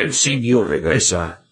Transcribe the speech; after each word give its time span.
El 0.00 0.14
simio 0.14 0.64
regresa. 0.64 1.42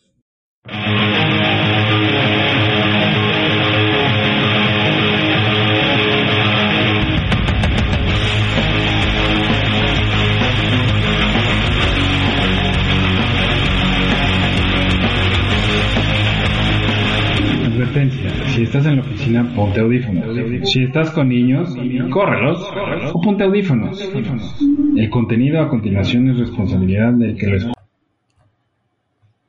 Advertencia, 17.66 18.30
si 18.46 18.62
estás 18.62 18.86
en 18.86 18.96
la 18.96 19.02
oficina, 19.02 19.52
ponte 19.54 19.80
audífonos. 19.80 20.70
Si 20.70 20.84
estás 20.84 21.10
con 21.10 21.28
niños, 21.28 21.76
córrelos 22.10 22.66
o 23.12 23.20
ponte 23.20 23.44
audífonos. 23.44 24.10
El 24.96 25.10
contenido 25.10 25.60
a 25.60 25.68
continuación 25.68 26.30
es 26.30 26.38
responsabilidad 26.38 27.12
del 27.12 27.36
que 27.36 27.46
lo 27.46 27.56
escucha. 27.58 27.77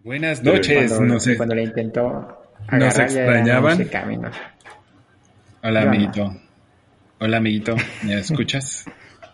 Buenas 0.04 0.44
noches, 0.44 0.92
cuando, 0.94 1.14
no 1.14 1.20
sé. 1.20 1.36
cuando 1.38 1.56
le 1.56 1.64
intentó 1.64 2.44
¿Nos 2.72 2.98
extrañaban? 3.00 3.90
Hola, 5.62 5.82
no. 5.84 5.90
amiguito. 5.90 6.38
Hola, 7.20 7.38
amiguito. 7.38 7.76
¿Me 8.04 8.14
escuchas? 8.20 8.86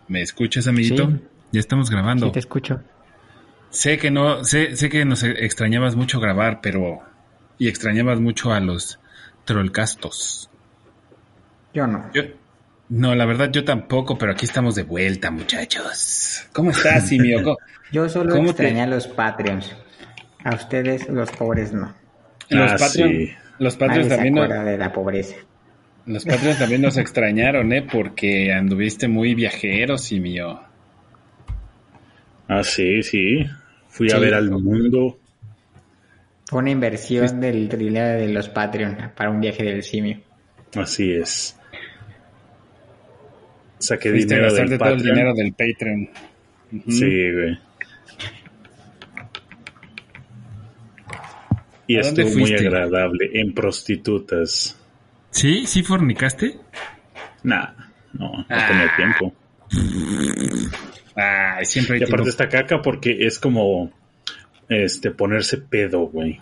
¿Me 0.08 0.22
escuchas, 0.22 0.66
amiguito? 0.66 1.06
Sí. 1.08 1.20
Ya 1.52 1.60
estamos 1.60 1.90
grabando. 1.90 2.26
Sí 2.26 2.32
te 2.32 2.38
escucho. 2.40 2.82
Sé 3.70 3.98
que 3.98 4.10
no, 4.10 4.44
sé, 4.44 4.74
sé 4.76 4.88
que 4.88 5.04
nos 5.04 5.22
extrañabas 5.22 5.94
mucho 5.96 6.18
grabar, 6.18 6.60
pero 6.60 7.00
y 7.58 7.68
extrañabas 7.68 8.20
mucho 8.20 8.52
a 8.52 8.60
los 8.60 8.98
trollcastos. 9.44 10.50
Yo 11.72 11.86
no. 11.86 12.10
Yo, 12.12 12.22
no, 12.88 13.14
la 13.14 13.26
verdad 13.26 13.50
yo 13.52 13.64
tampoco, 13.64 14.18
pero 14.18 14.32
aquí 14.32 14.46
estamos 14.46 14.74
de 14.74 14.82
vuelta, 14.82 15.30
muchachos. 15.30 16.48
¿Cómo 16.52 16.70
estás, 16.70 17.06
Simio? 17.08 17.42
¿Cómo- 17.42 17.56
Yo 17.92 18.08
solo 18.08 18.30
¿Cómo 18.34 18.46
te- 18.46 18.62
extrañé 18.64 18.82
a 18.82 18.86
los 18.86 19.06
Patreons. 19.06 19.72
A 20.46 20.54
ustedes, 20.54 21.08
los 21.08 21.30
pobres, 21.32 21.72
no. 21.72 21.92
Los 22.50 22.72
Ah, 22.72 22.76
Patreon, 22.78 23.10
sí. 23.10 23.30
los 23.58 23.76
Patreons 23.76 24.08
también, 24.08 24.34
de 24.34 24.78
la 24.78 24.92
pobreza. 24.92 25.36
los 26.06 26.24
Patreons 26.24 26.58
también 26.58 26.82
nos 26.82 26.96
extrañaron, 26.98 27.72
¿eh? 27.72 27.82
Porque 27.90 28.52
anduviste 28.52 29.08
muy 29.08 29.34
viajero, 29.34 29.98
Simio. 29.98 30.60
Ah, 32.48 32.62
sí, 32.62 33.02
sí. 33.02 33.44
Fui 33.88 34.10
a 34.12 34.18
ver 34.18 34.34
al 34.34 34.50
mundo. 34.50 35.18
Fue 36.48 36.60
una 36.60 36.70
inversión 36.70 37.40
del 37.40 37.68
dinero 37.68 38.20
de 38.20 38.28
los 38.28 38.48
Patreon 38.48 38.96
para 39.16 39.30
un 39.30 39.40
viaje 39.40 39.64
del 39.64 39.82
simio. 39.82 40.20
Así 40.76 41.12
es. 41.12 41.58
Saqué 43.78 44.10
Fuiste 44.10 44.34
a 44.34 44.36
dinero 44.38 44.54
del 44.54 44.64
todo 44.64 44.72
el 44.72 44.78
Patreon. 44.78 45.02
dinero 45.02 45.34
del 45.34 45.52
Patreon. 45.52 46.08
Sí, 46.88 47.32
güey. 47.32 47.58
Y 51.86 51.96
¿A 51.98 52.02
dónde 52.02 52.22
estuvo 52.22 52.40
muy 52.40 52.52
agradable. 52.54 53.30
En 53.34 53.54
prostitutas. 53.54 54.76
¿Sí? 55.30 55.66
¿Sí 55.66 55.82
fornicaste? 55.82 56.56
Nah, 57.44 57.68
no, 58.14 58.32
no 58.32 58.44
Ah. 58.48 58.66
tenía 58.68 58.96
tiempo. 58.96 59.34
Ay, 61.14 61.64
siempre 61.64 61.94
hay 61.96 62.00
Y 62.00 62.04
aparte 62.04 62.24
tiempo. 62.24 62.28
está 62.30 62.48
caca 62.48 62.82
porque 62.82 63.26
es 63.26 63.38
como 63.38 63.90
este 64.68 65.10
ponerse 65.10 65.58
pedo, 65.58 66.00
güey. 66.08 66.40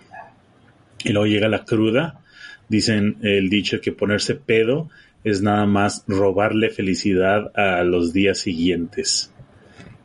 Y 1.05 1.11
luego 1.13 1.27
llega 1.27 1.49
la 1.49 1.65
cruda. 1.65 2.21
Dicen 2.69 3.19
el 3.23 3.51
dicho 3.51 3.81
que 3.81 3.93
ponerse 3.93 4.35
pedo 4.35 4.89
es 5.23 5.43
nada 5.43 5.67
más 5.67 6.05
robarle 6.09 6.71
felicidad 6.71 7.53
a 7.57 7.83
los 7.85 8.13
días 8.13 8.39
siguientes. 8.39 9.31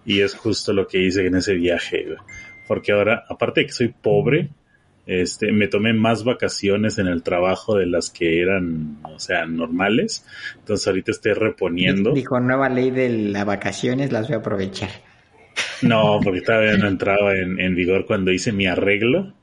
Y 0.05 0.21
es 0.21 0.35
justo 0.35 0.73
lo 0.73 0.87
que 0.87 1.01
hice 1.01 1.25
en 1.25 1.35
ese 1.35 1.53
viaje, 1.53 2.03
güey. 2.05 2.17
Porque 2.67 2.91
ahora, 2.91 3.23
aparte 3.29 3.61
de 3.61 3.67
que 3.67 3.73
soy 3.73 3.87
pobre, 3.89 4.49
este, 5.11 5.51
me 5.51 5.67
tomé 5.67 5.93
más 5.93 6.23
vacaciones 6.23 6.99
en 6.99 7.07
el 7.07 7.23
trabajo 7.23 7.75
de 7.75 7.87
las 7.87 8.11
que 8.11 8.41
eran, 8.41 8.99
o 9.03 9.17
sea, 9.19 9.45
normales. 9.47 10.25
Entonces 10.59 10.85
ahorita 10.87 11.11
estoy 11.11 11.33
reponiendo. 11.33 12.13
Dijo, 12.13 12.39
nueva 12.39 12.69
ley 12.69 12.91
de 12.91 13.09
las 13.09 13.45
vacaciones, 13.45 14.11
las 14.11 14.27
voy 14.27 14.35
a 14.35 14.39
aprovechar. 14.39 14.89
No, 15.81 16.19
porque 16.23 16.41
todavía 16.41 16.77
no 16.77 16.87
entraba 16.87 17.35
en, 17.35 17.59
en 17.59 17.75
vigor 17.75 18.05
cuando 18.05 18.31
hice 18.31 18.51
mi 18.51 18.67
arreglo. 18.67 19.33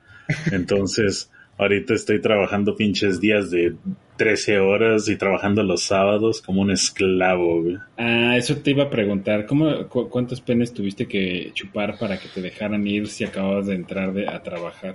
Entonces, 0.53 1.31
ahorita 1.59 1.95
estoy 1.95 2.21
trabajando 2.21 2.77
pinches 2.77 3.21
días 3.21 3.51
de 3.51 3.75
13 4.17 4.59
horas 4.61 5.09
y 5.09 5.17
trabajando 5.17 5.63
los 5.63 5.83
sábados 5.83 6.43
como 6.43 6.63
un 6.63 6.71
esclavo, 6.71 7.63
güey. 7.63 7.77
Ah, 7.97 8.37
eso 8.37 8.57
te 8.57 8.71
iba 8.71 8.85
a 8.85 8.91
preguntar. 8.91 9.47
¿Cómo, 9.47 9.89
cu- 9.89 10.09
¿Cuántos 10.09 10.41
penes 10.41 10.73
tuviste 10.73 11.07
que 11.07 11.51
chupar 11.55 11.99
para 11.99 12.19
que 12.19 12.29
te 12.29 12.41
dejaran 12.41 12.87
ir 12.87 13.09
si 13.09 13.25
acabas 13.25 13.67
de 13.67 13.75
entrar 13.75 14.13
de- 14.13 14.29
a 14.29 14.43
trabajar? 14.43 14.95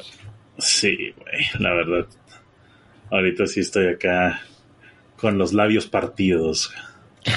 Sí, 0.57 1.13
güey, 1.17 1.45
la 1.59 1.73
verdad. 1.73 2.07
Ahorita 3.09 3.45
sí 3.47 3.59
estoy 3.61 3.87
acá 3.87 4.41
con 5.17 5.37
los 5.37 5.53
labios 5.53 5.87
partidos. 5.87 6.73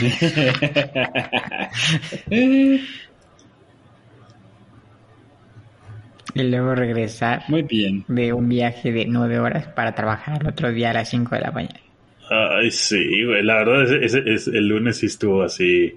Y 6.35 6.43
luego 6.43 6.75
regresar 6.75 7.45
Muy 7.49 7.63
bien. 7.63 8.05
de 8.09 8.33
un 8.33 8.49
viaje 8.49 8.91
de 8.91 9.07
nueve 9.07 9.39
horas 9.39 9.69
para 9.69 9.95
trabajar 9.95 10.41
el 10.43 10.49
otro 10.49 10.73
día 10.73 10.91
a 10.91 10.95
las 10.95 11.09
5 11.11 11.35
de 11.37 11.41
la 11.43 11.53
mañana. 11.53 11.81
Ay, 12.29 12.71
sí, 12.71 13.25
güey, 13.25 13.43
la 13.45 13.57
verdad, 13.57 13.83
ese, 13.85 14.05
ese- 14.05 14.35
ese- 14.35 14.51
el 14.59 14.67
lunes 14.67 14.97
sí 14.99 15.07
estuvo 15.07 15.43
así. 15.43 15.95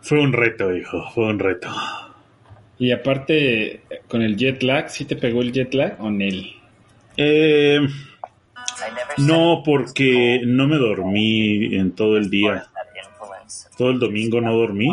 Fue 0.00 0.20
un 0.20 0.32
reto, 0.32 0.74
hijo, 0.74 1.10
fue 1.12 1.26
un 1.26 1.38
reto. 1.38 1.68
Y 2.78 2.90
aparte, 2.90 3.82
con 4.08 4.22
el 4.22 4.36
jet 4.36 4.62
lag, 4.62 4.90
¿sí 4.90 5.04
te 5.04 5.16
pegó 5.16 5.42
el 5.42 5.52
jet 5.52 5.72
lag 5.74 5.96
o 6.00 6.10
Nel? 6.10 6.52
Eh, 7.16 7.80
no, 9.18 9.62
porque 9.64 10.42
no 10.44 10.66
me 10.66 10.76
dormí 10.76 11.74
en 11.76 11.92
todo 11.92 12.16
el 12.16 12.28
día. 12.28 12.66
Todo 13.76 13.90
el 13.90 13.98
domingo 13.98 14.40
no 14.40 14.54
dormí. 14.54 14.88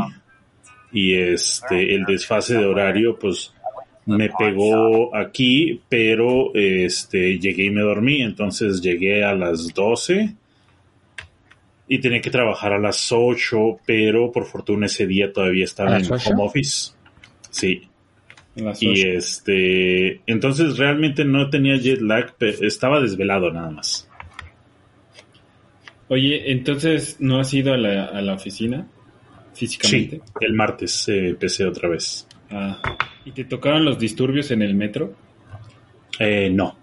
Y 0.91 1.15
este, 1.15 1.95
el 1.95 2.05
desfase 2.05 2.57
de 2.57 2.65
horario, 2.65 3.17
pues, 3.17 3.53
me 4.05 4.29
pegó 4.29 5.15
aquí, 5.15 5.81
pero 5.87 6.53
este, 6.53 7.39
llegué 7.39 7.65
y 7.65 7.69
me 7.71 7.81
dormí. 7.81 8.21
Entonces 8.21 8.81
llegué 8.81 9.23
a 9.23 9.33
las 9.33 9.73
12 9.73 10.35
y 11.87 11.99
tenía 11.99 12.21
que 12.21 12.29
trabajar 12.29 12.73
a 12.73 12.79
las 12.79 13.11
8, 13.11 13.79
pero 13.85 14.31
por 14.31 14.45
fortuna 14.45 14.85
ese 14.85 15.07
día 15.07 15.33
todavía 15.33 15.63
¿A 15.63 15.65
estaba 15.65 15.97
en 15.97 16.05
home 16.05 16.43
office. 16.43 16.93
Sí. 17.51 17.87
Y 18.81 19.01
este, 19.07 20.21
entonces 20.25 20.77
realmente 20.77 21.23
no 21.23 21.49
tenía 21.49 21.77
jet 21.77 22.01
lag, 22.01 22.35
pe- 22.35 22.65
estaba 22.65 22.99
desvelado 22.99 23.49
nada 23.51 23.69
más. 23.69 24.09
Oye, 26.09 26.51
entonces, 26.51 27.15
¿no 27.21 27.39
has 27.39 27.53
ido 27.53 27.73
a 27.73 27.77
la, 27.77 28.05
a 28.07 28.21
la 28.21 28.33
oficina 28.33 28.85
físicamente? 29.53 30.17
Sí, 30.17 30.31
el 30.41 30.53
martes 30.53 31.07
eh, 31.07 31.29
empecé 31.29 31.65
otra 31.65 31.87
vez. 31.87 32.27
Ah. 32.49 32.81
¿Y 33.23 33.31
te 33.31 33.45
tocaron 33.45 33.85
los 33.85 33.97
disturbios 33.97 34.51
en 34.51 34.61
el 34.63 34.73
metro? 34.75 35.13
Eh, 36.19 36.49
no, 36.49 36.77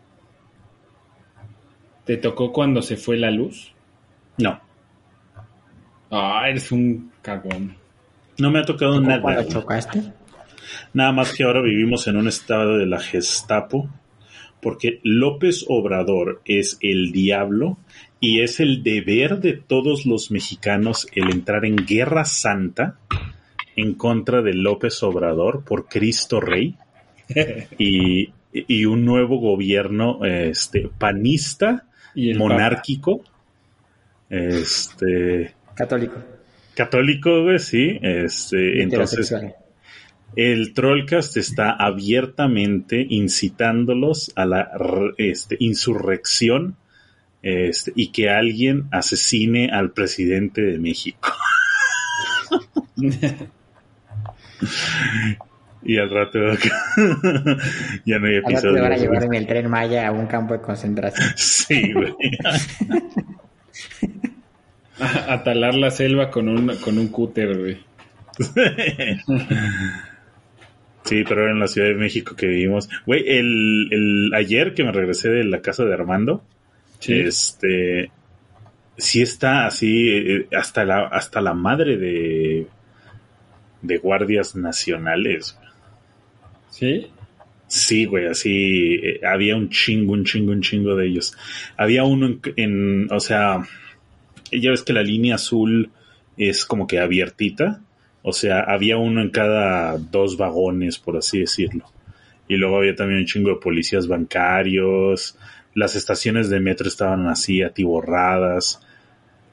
¿Te 2.06 2.16
tocó 2.16 2.50
cuando 2.52 2.80
se 2.80 2.96
fue 2.96 3.18
la 3.18 3.30
luz? 3.30 3.72
no, 4.38 4.58
Ah, 6.10 6.44
eres 6.48 6.72
un 6.72 7.12
cagón. 7.20 7.76
no 8.38 8.50
me 8.50 8.60
ha 8.60 8.64
tocado 8.64 8.94
¿Cómo 8.94 9.06
nada. 9.08 9.20
cuando 9.20 9.42
güey. 9.42 9.52
chocaste? 9.52 10.02
Nada 10.92 11.12
más 11.12 11.32
que 11.32 11.44
ahora 11.44 11.62
vivimos 11.62 12.06
en 12.06 12.16
un 12.16 12.28
estado 12.28 12.78
de 12.78 12.86
la 12.86 13.00
Gestapo, 13.00 13.88
porque 14.60 15.00
López 15.02 15.64
Obrador 15.68 16.40
es 16.44 16.78
el 16.80 17.12
diablo 17.12 17.78
y 18.20 18.40
es 18.40 18.60
el 18.60 18.82
deber 18.82 19.38
de 19.38 19.52
todos 19.54 20.06
los 20.06 20.30
mexicanos 20.30 21.06
el 21.14 21.30
entrar 21.30 21.64
en 21.64 21.76
guerra 21.76 22.24
santa 22.24 22.98
en 23.76 23.94
contra 23.94 24.42
de 24.42 24.54
López 24.54 25.02
Obrador 25.04 25.64
por 25.64 25.86
Cristo 25.88 26.40
Rey 26.40 26.74
y, 27.78 28.32
y 28.52 28.84
un 28.86 29.04
nuevo 29.04 29.38
gobierno 29.38 30.24
este, 30.24 30.90
panista, 30.98 31.86
Y 32.14 32.34
monárquico, 32.34 33.22
este, 34.28 35.54
Católico. 35.74 36.16
católico, 36.74 37.44
güey, 37.44 37.58
sí, 37.60 37.98
este, 38.02 38.82
entonces. 38.82 39.32
El 40.36 40.74
Trollcast 40.74 41.36
está 41.36 41.70
abiertamente 41.70 43.04
incitándolos 43.08 44.32
a 44.36 44.44
la 44.46 44.70
este, 45.16 45.56
insurrección 45.58 46.76
este, 47.42 47.92
y 47.94 48.12
que 48.12 48.30
alguien 48.30 48.88
asesine 48.90 49.70
al 49.70 49.92
presidente 49.92 50.62
de 50.62 50.78
México. 50.78 51.32
y 55.82 55.98
al 55.98 56.10
rato 56.10 56.38
ya 58.04 58.18
no 58.18 58.26
hay 58.26 58.36
Ahora 58.36 58.60
te 58.60 58.68
van 58.68 58.92
a 58.92 58.96
episodios. 58.96 59.00
llevar 59.00 59.24
en 59.24 59.34
el 59.34 59.46
tren 59.46 59.70
Maya 59.70 60.08
a 60.08 60.12
un 60.12 60.26
campo 60.26 60.54
de 60.54 60.60
concentración. 60.60 61.28
Sí, 61.36 61.92
güey. 61.92 62.14
A, 65.00 65.34
a 65.34 65.44
talar 65.44 65.74
la 65.74 65.90
selva 65.90 66.30
con 66.30 66.48
un, 66.48 66.76
con 66.76 66.98
un 66.98 67.08
cúter, 67.08 67.56
güey. 67.56 67.78
Sí, 71.08 71.24
pero 71.28 71.42
era 71.44 71.52
en 71.52 71.60
la 71.60 71.68
Ciudad 71.68 71.88
de 71.88 71.94
México 71.94 72.36
que 72.36 72.46
vivimos. 72.46 72.88
Güey, 73.06 73.24
el, 73.26 73.88
el 73.90 74.34
ayer 74.34 74.74
que 74.74 74.84
me 74.84 74.92
regresé 74.92 75.30
de 75.30 75.44
la 75.44 75.60
casa 75.62 75.84
de 75.84 75.94
Armando, 75.94 76.44
Sí. 77.00 77.14
este 77.20 78.10
sí 78.96 79.22
está 79.22 79.66
así 79.66 80.08
eh, 80.10 80.46
hasta 80.56 80.84
la 80.84 81.06
hasta 81.06 81.40
la 81.40 81.54
madre 81.54 81.96
de 81.96 82.66
de 83.82 83.98
guardias 83.98 84.56
nacionales. 84.56 85.56
¿Sí? 86.70 87.06
Sí, 87.68 88.06
güey, 88.06 88.26
así 88.26 88.94
eh, 89.02 89.20
había 89.26 89.54
un 89.56 89.68
chingo, 89.70 90.12
un 90.14 90.24
chingo, 90.24 90.52
un 90.52 90.62
chingo 90.62 90.96
de 90.96 91.06
ellos. 91.06 91.36
Había 91.76 92.02
uno 92.04 92.26
en, 92.26 92.40
en- 92.56 93.12
o 93.12 93.20
sea, 93.20 93.62
ya 94.50 94.70
ves 94.70 94.82
que 94.82 94.92
la 94.94 95.02
línea 95.02 95.34
azul 95.36 95.90
es 96.36 96.64
como 96.64 96.86
que 96.86 96.98
abiertita, 96.98 97.80
o 98.22 98.32
sea, 98.32 98.60
había 98.60 98.96
uno 98.98 99.20
en 99.22 99.30
cada 99.30 99.96
dos 99.98 100.36
vagones, 100.36 100.98
por 100.98 101.16
así 101.16 101.40
decirlo. 101.40 101.84
Y 102.48 102.56
luego 102.56 102.78
había 102.78 102.94
también 102.94 103.20
un 103.20 103.26
chingo 103.26 103.50
de 103.50 103.56
policías 103.56 104.08
bancarios, 104.08 105.36
las 105.74 105.94
estaciones 105.96 106.48
de 106.50 106.60
metro 106.60 106.88
estaban 106.88 107.26
así 107.28 107.62
atiborradas, 107.62 108.80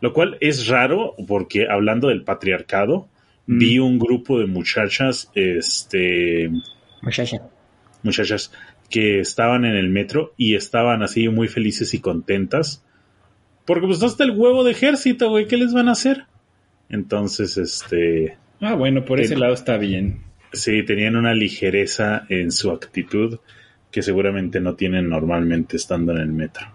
lo 0.02 0.14
cual 0.14 0.38
es 0.40 0.68
raro 0.68 1.14
porque 1.28 1.68
hablando 1.70 2.08
del 2.10 2.24
patriarcado, 2.24 3.08
Mm. 3.48 3.60
vi 3.60 3.78
un 3.80 4.00
grupo 4.00 4.40
de 4.40 4.48
muchachas, 4.48 5.30
este, 5.36 6.50
Muchacha. 7.04 7.38
muchachas 8.02 8.52
que 8.90 9.20
estaban 9.20 9.66
en 9.66 9.76
el 9.76 9.90
metro 9.90 10.34
y 10.36 10.56
estaban 10.56 11.04
así 11.04 11.30
muy 11.30 11.48
felices 11.48 11.94
y 11.94 12.00
contentas. 12.00 12.84
Porque 13.66 13.86
pues 13.88 14.02
hasta 14.02 14.24
el 14.24 14.32
huevo 14.32 14.64
de 14.64 14.72
ejército, 14.72 15.30
güey, 15.30 15.48
¿qué 15.48 15.58
les 15.58 15.74
van 15.74 15.90
a 15.90 15.94
hacer? 15.94 16.26
Entonces, 16.90 17.58
este, 17.58 18.38
Ah, 18.62 18.76
bueno, 18.76 19.06
por 19.06 19.20
ese 19.20 19.36
lado 19.36 19.54
está 19.54 19.78
bien. 19.78 20.22
sí, 20.54 20.84
tenían 20.84 21.16
una 21.16 21.34
ligereza 21.34 22.26
en 22.30 22.52
su 22.52 22.72
actitud 22.72 23.40
que 23.92 24.02
seguramente 24.02 24.60
no 24.60 24.76
tienen 24.76 25.10
normalmente 25.10 25.78
estando 25.78 26.14
en 26.14 26.20
el 26.20 26.32
metro. 26.32 26.68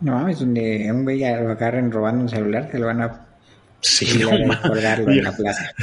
No 0.00 0.12
mames, 0.12 0.40
donde 0.40 0.90
un 0.90 1.04
güey 1.04 1.20
lo 1.20 1.50
agarren 1.50 1.90
robando 1.90 2.22
un 2.22 2.28
celular, 2.28 2.68
se 2.70 2.78
lo 2.78 2.86
van 2.86 3.02
a 3.02 3.26
Sí, 3.84 4.18
no 4.18 4.30
colgarlo 4.62 5.12
en 5.12 5.24
la 5.24 5.32
plaza. 5.32 5.72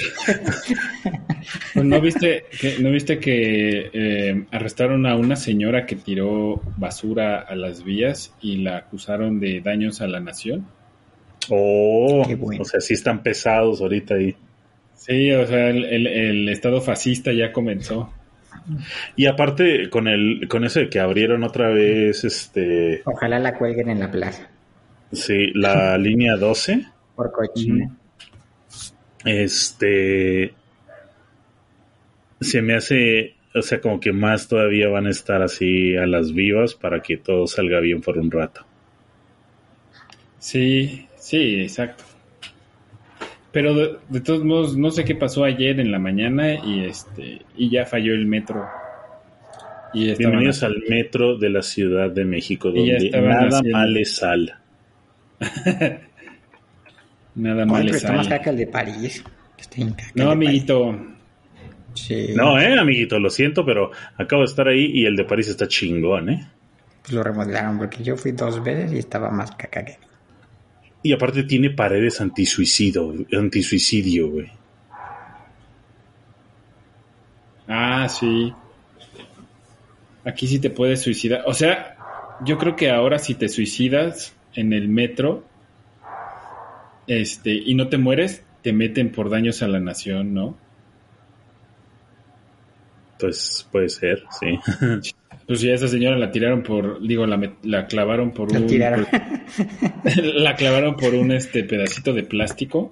Pues, 1.73 1.85
¿No 1.85 1.99
viste 1.99 2.45
que, 2.59 2.77
¿no 2.79 2.91
viste 2.91 3.19
que 3.19 3.89
eh, 3.93 4.45
arrestaron 4.51 5.07
a 5.07 5.15
una 5.15 5.35
señora 5.35 5.85
que 5.85 5.95
tiró 5.95 6.61
basura 6.77 7.39
a 7.39 7.55
las 7.55 7.83
vías 7.83 8.33
y 8.41 8.57
la 8.57 8.77
acusaron 8.77 9.39
de 9.39 9.61
daños 9.61 10.01
a 10.01 10.07
la 10.07 10.19
nación? 10.19 10.67
Oh, 11.49 12.23
Qué 12.27 12.35
bueno. 12.35 12.61
o 12.61 12.65
sea, 12.65 12.79
sí 12.81 12.93
están 12.93 13.23
pesados 13.23 13.81
ahorita 13.81 14.15
ahí. 14.15 14.35
Sí, 14.95 15.31
o 15.31 15.45
sea, 15.47 15.69
el, 15.69 15.85
el- 15.85 16.07
el 16.07 16.49
estado 16.49 16.81
fascista 16.81 17.31
ya 17.33 17.51
comenzó. 17.51 18.13
Y 19.15 19.25
aparte, 19.25 19.89
con 19.89 20.07
el, 20.07 20.47
con 20.47 20.63
eso 20.65 20.79
de 20.81 20.89
que 20.89 20.99
abrieron 20.99 21.43
otra 21.43 21.69
vez, 21.69 22.23
este, 22.23 23.01
Ojalá 23.05 23.39
la 23.39 23.57
cuelguen 23.57 23.89
en 23.89 23.99
la 23.99 24.11
plaza. 24.11 24.49
sí, 25.11 25.47
la 25.53 25.97
línea 25.97 26.35
12. 26.35 26.85
Por 27.15 27.31
cochina. 27.31 27.89
Este 29.25 30.53
se 32.39 32.61
me 32.61 32.75
hace, 32.75 33.35
o 33.55 33.61
sea, 33.61 33.79
como 33.81 33.99
que 33.99 34.11
más 34.11 34.47
todavía 34.47 34.89
van 34.89 35.05
a 35.07 35.11
estar 35.11 35.41
así 35.41 35.95
a 35.95 36.05
las 36.07 36.33
vivas 36.33 36.73
para 36.73 37.01
que 37.01 37.17
todo 37.17 37.47
salga 37.47 37.79
bien 37.79 38.01
por 38.01 38.17
un 38.17 38.31
rato. 38.31 38.65
Sí, 40.39 41.07
sí, 41.31 41.61
exacto. 41.61 42.03
Pero 43.51 43.73
de, 43.73 43.97
de 44.09 44.21
todos 44.21 44.43
modos, 44.43 44.77
no 44.77 44.91
sé 44.91 45.03
qué 45.03 45.15
pasó 45.15 45.43
ayer 45.43 45.79
en 45.79 45.91
la 45.91 45.99
mañana 45.99 46.53
y 46.53 46.85
este 46.85 47.41
y 47.57 47.69
ya 47.69 47.85
falló 47.85 48.13
el 48.13 48.25
metro. 48.25 48.65
Y 49.93 50.15
Bienvenidos 50.15 50.63
al 50.63 50.83
metro 50.87 51.37
de 51.37 51.49
la 51.49 51.61
Ciudad 51.61 52.09
de 52.11 52.23
México, 52.23 52.69
donde 52.71 53.09
nada 53.11 53.47
haciendo- 53.47 53.77
mal 53.77 53.97
es 53.97 54.15
sal. 54.15 54.55
Nada 57.35 57.65
mal 57.65 57.81
pero 57.81 57.93
les 57.93 57.95
está 58.03 58.11
más 58.13 58.27
caca 58.27 58.49
el 58.49 58.57
de 58.57 58.67
París. 58.67 59.23
Está 59.57 59.77
No, 60.15 60.31
amiguito. 60.31 60.91
París. 60.91 61.07
Sí. 61.93 62.27
No, 62.35 62.59
eh, 62.59 62.77
amiguito, 62.79 63.19
lo 63.19 63.29
siento, 63.29 63.65
pero 63.65 63.91
acabo 64.17 64.41
de 64.41 64.47
estar 64.47 64.67
ahí 64.67 64.85
y 64.93 65.05
el 65.05 65.15
de 65.15 65.23
París 65.25 65.47
está 65.49 65.67
chingón, 65.67 66.29
eh. 66.29 66.47
Pues 67.01 67.13
lo 67.13 67.23
remodelaron 67.23 67.77
porque 67.77 68.03
yo 68.03 68.15
fui 68.15 68.31
dos 68.31 68.63
veces 68.63 68.93
y 68.93 68.97
estaba 68.99 69.29
más 69.29 69.51
caca 69.51 69.83
que. 69.85 69.97
Y 71.03 71.13
aparte 71.13 71.43
tiene 71.43 71.71
paredes 71.71 72.21
antisuicidio, 72.21 73.13
antisuicidio, 73.31 74.29
güey. 74.29 74.51
Ah, 77.67 78.07
sí. 78.07 78.53
Aquí 80.25 80.47
sí 80.47 80.59
te 80.59 80.69
puedes 80.69 81.01
suicidar. 81.01 81.43
O 81.47 81.53
sea, 81.53 81.97
yo 82.45 82.57
creo 82.57 82.75
que 82.75 82.91
ahora 82.91 83.17
si 83.17 83.35
te 83.35 83.49
suicidas 83.49 84.35
en 84.53 84.73
el 84.73 84.89
metro 84.89 85.43
este 87.07 87.51
y 87.51 87.73
no 87.73 87.89
te 87.89 87.97
mueres, 87.97 88.43
te 88.61 88.73
meten 88.73 89.11
por 89.11 89.29
daños 89.29 89.63
a 89.63 89.67
la 89.67 89.79
nación, 89.79 90.33
¿no? 90.33 90.57
Pues 93.19 93.67
puede 93.71 93.89
ser, 93.89 94.23
sí. 94.39 94.59
Pues 95.47 95.59
si 95.59 95.69
a 95.69 95.75
esa 95.75 95.87
señora 95.87 96.17
la 96.17 96.31
tiraron 96.31 96.63
por, 96.63 97.01
digo, 97.05 97.25
la, 97.25 97.37
met- 97.37 97.57
la 97.63 97.87
clavaron 97.87 98.31
por 98.31 98.51
La 98.51 98.59
un... 98.59 98.67
tiraron. 98.67 99.07
la 100.35 100.55
clavaron 100.55 100.95
por 100.95 101.13
un 101.13 101.31
este 101.31 101.63
pedacito 101.63 102.13
de 102.13 102.23
plástico 102.23 102.91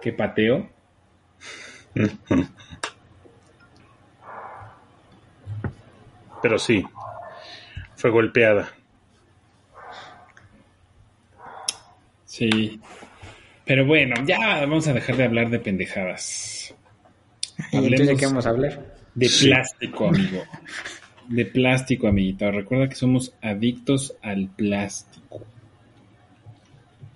que 0.00 0.12
pateó. 0.12 0.68
Pero 6.42 6.58
sí, 6.58 6.84
fue 7.96 8.10
golpeada. 8.10 8.68
Sí. 12.24 12.80
Pero 13.64 13.86
bueno, 13.86 14.14
ya 14.26 14.60
vamos 14.60 14.86
a 14.86 14.92
dejar 14.92 15.16
de 15.16 15.24
hablar 15.24 15.50
de 15.50 15.58
pendejadas. 15.58 16.74
¿Y 17.72 17.76
entonces 17.76 17.90
de 17.90 17.96
Hablemos- 18.12 18.20
qué 18.20 18.26
vamos 18.26 18.46
a 18.46 18.50
hablar? 18.50 18.95
De 19.16 19.28
Sí. 19.28 19.46
plástico, 19.48 20.08
amigo. 20.08 20.44
De 21.26 21.44
plástico, 21.46 22.06
amiguita. 22.06 22.50
Recuerda 22.52 22.88
que 22.88 22.94
somos 22.94 23.34
adictos 23.42 24.14
al 24.22 24.48
plástico. 24.48 25.44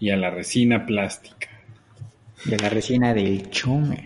Y 0.01 0.11
a 0.11 0.17
la 0.17 0.31
resina 0.31 0.87
plástica. 0.87 1.49
De 2.47 2.57
la 2.57 2.71
resina 2.71 3.13
del 3.15 3.51
Chomer. 3.51 4.05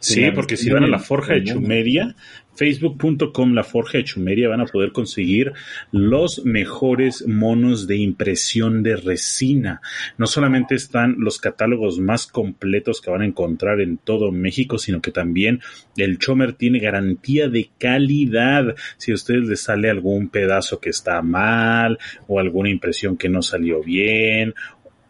Sí, 0.00 0.30
porque 0.32 0.56
si 0.56 0.68
van 0.70 0.84
a 0.84 0.88
la 0.88 0.98
Forja 0.98 1.34
de. 1.34 1.44
Chumeria, 1.44 2.14
facebook.com 2.56 3.54
la 3.54 3.64
Forja 3.64 3.98
de 3.98 4.04
Chumeria, 4.04 4.48
van 4.48 4.60
a 4.60 4.66
poder 4.66 4.92
conseguir 4.92 5.52
los 5.92 6.44
mejores 6.44 7.26
monos 7.26 7.86
de 7.86 7.96
impresión 7.96 8.82
de 8.82 8.96
resina. 8.96 9.80
No 10.18 10.26
solamente 10.26 10.74
están 10.74 11.16
los 11.18 11.38
catálogos 11.38 11.98
más 11.98 12.26
completos 12.26 13.00
que 13.00 13.10
van 13.10 13.22
a 13.22 13.26
encontrar 13.26 13.80
en 13.80 13.98
todo 13.98 14.32
México, 14.32 14.78
sino 14.78 15.00
que 15.00 15.12
también 15.12 15.60
el 15.96 16.18
Chomer 16.18 16.54
tiene 16.54 16.78
garantía 16.78 17.48
de 17.48 17.70
calidad. 17.78 18.74
Si 18.96 19.12
a 19.12 19.14
ustedes 19.14 19.46
les 19.46 19.60
sale 19.60 19.90
algún 19.90 20.28
pedazo 20.28 20.80
que 20.80 20.90
está 20.90 21.22
mal 21.22 21.98
o 22.26 22.40
alguna 22.40 22.70
impresión 22.70 23.16
que 23.16 23.28
no 23.28 23.42
salió 23.42 23.82
bien 23.82 24.54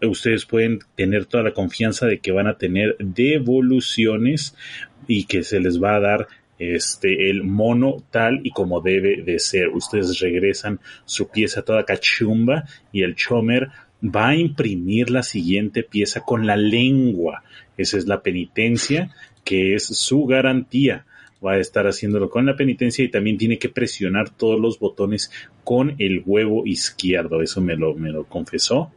ustedes 0.03 0.45
pueden 0.45 0.81
tener 0.95 1.27
toda 1.27 1.45
la 1.45 1.55
confianza 1.55 2.07
de 2.07 2.19
que 2.19 2.33
van 2.33 2.47
a 2.47 2.59
tener 2.59 2.97
devoluciones 2.99 4.55
y 5.07 5.25
que 5.25 5.43
se 5.43 5.61
les 5.61 5.83
va 5.83 5.97
a 5.97 6.01
dar 6.01 6.29
este 6.59 7.31
el 7.31 7.45
mono 7.45 8.03
tal 8.11 8.41
y 8.43 8.51
como 8.51 8.81
debe 8.81 9.23
de 9.23 9.39
ser. 9.39 9.69
Ustedes 9.69 10.19
regresan 10.21 10.81
su 11.05 11.29
pieza 11.29 11.63
toda 11.63 11.85
cachumba 11.85 12.65
y 12.93 13.03
el 13.03 13.15
chomer 13.15 13.69
va 14.03 14.29
a 14.29 14.37
imprimir 14.37 15.11
la 15.11 15.23
siguiente 15.23 15.83
pieza 15.83 16.21
con 16.21 16.47
la 16.47 16.57
lengua. 16.57 17.43
Esa 17.77 17.99
es 17.99 18.07
la 18.07 18.23
penitencia 18.23 19.11
que 19.45 19.75
es 19.75 19.85
su 19.85 20.25
garantía. 20.27 21.07
Va 21.45 21.53
a 21.53 21.59
estar 21.59 21.87
haciéndolo 21.87 22.31
con 22.31 22.47
la 22.47 22.57
penitencia 22.57 23.05
y 23.05 23.11
también 23.11 23.37
tiene 23.37 23.59
que 23.59 23.69
presionar 23.69 24.31
todos 24.31 24.59
los 24.59 24.79
botones 24.79 25.31
con 25.65 25.95
el 25.99 26.23
huevo 26.25 26.67
izquierdo. 26.67 27.43
Eso 27.43 27.61
me 27.61 27.77
lo, 27.77 27.95
me 27.95 28.11
lo 28.11 28.25
confesó. 28.25 28.91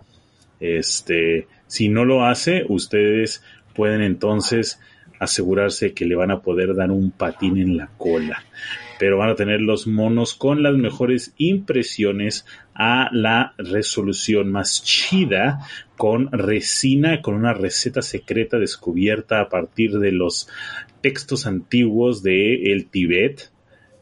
Este, 0.60 1.48
si 1.68 1.90
no 1.90 2.06
lo 2.06 2.26
hace, 2.26 2.66
ustedes 2.68 3.44
pueden 3.76 4.02
entonces 4.02 4.80
asegurarse 5.20 5.94
que 5.94 6.06
le 6.06 6.16
van 6.16 6.32
a 6.32 6.42
poder 6.42 6.74
dar 6.76 6.92
un 6.92 7.12
patín 7.12 7.58
en 7.58 7.78
la 7.78 7.90
cola. 7.98 8.44
Pero 8.98 9.18
van 9.18 9.30
a 9.30 9.36
tener 9.36 9.62
los 9.62 9.88
monos 9.88 10.34
con 10.34 10.64
las 10.64 10.76
mejores 10.76 11.34
impresiones 11.38 12.46
a 12.74 13.10
la 13.12 13.54
resolución 13.58 14.52
más 14.52 14.84
chida 14.84 15.60
con 15.98 16.32
resina, 16.32 17.22
con 17.22 17.36
una 17.36 17.54
receta 17.54 18.02
secreta 18.02 18.58
descubierta 18.58 19.42
a 19.42 19.50
partir 19.50 20.00
de 20.00 20.14
los 20.14 20.48
textos 21.02 21.46
antiguos 21.46 22.24
de 22.24 22.72
el 22.72 22.88
Tibet, 22.88 23.52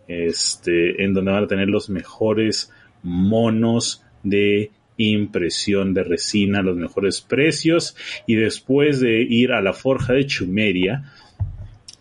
este, 0.08 1.04
en 1.04 1.14
donde 1.14 1.32
van 1.32 1.44
a 1.44 1.48
tener 1.48 1.70
los 1.70 1.90
mejores 1.90 2.72
monos 3.04 4.04
de 4.24 4.72
impresión 4.98 5.94
de 5.94 6.04
resina 6.04 6.60
a 6.60 6.64
los 6.64 6.76
mejores 6.76 7.22
precios 7.22 7.96
y 8.26 8.36
después 8.36 9.00
de 9.00 9.22
ir 9.22 9.52
a 9.52 9.62
la 9.62 9.74
forja 9.74 10.14
de 10.14 10.26
Chumeria, 10.26 11.12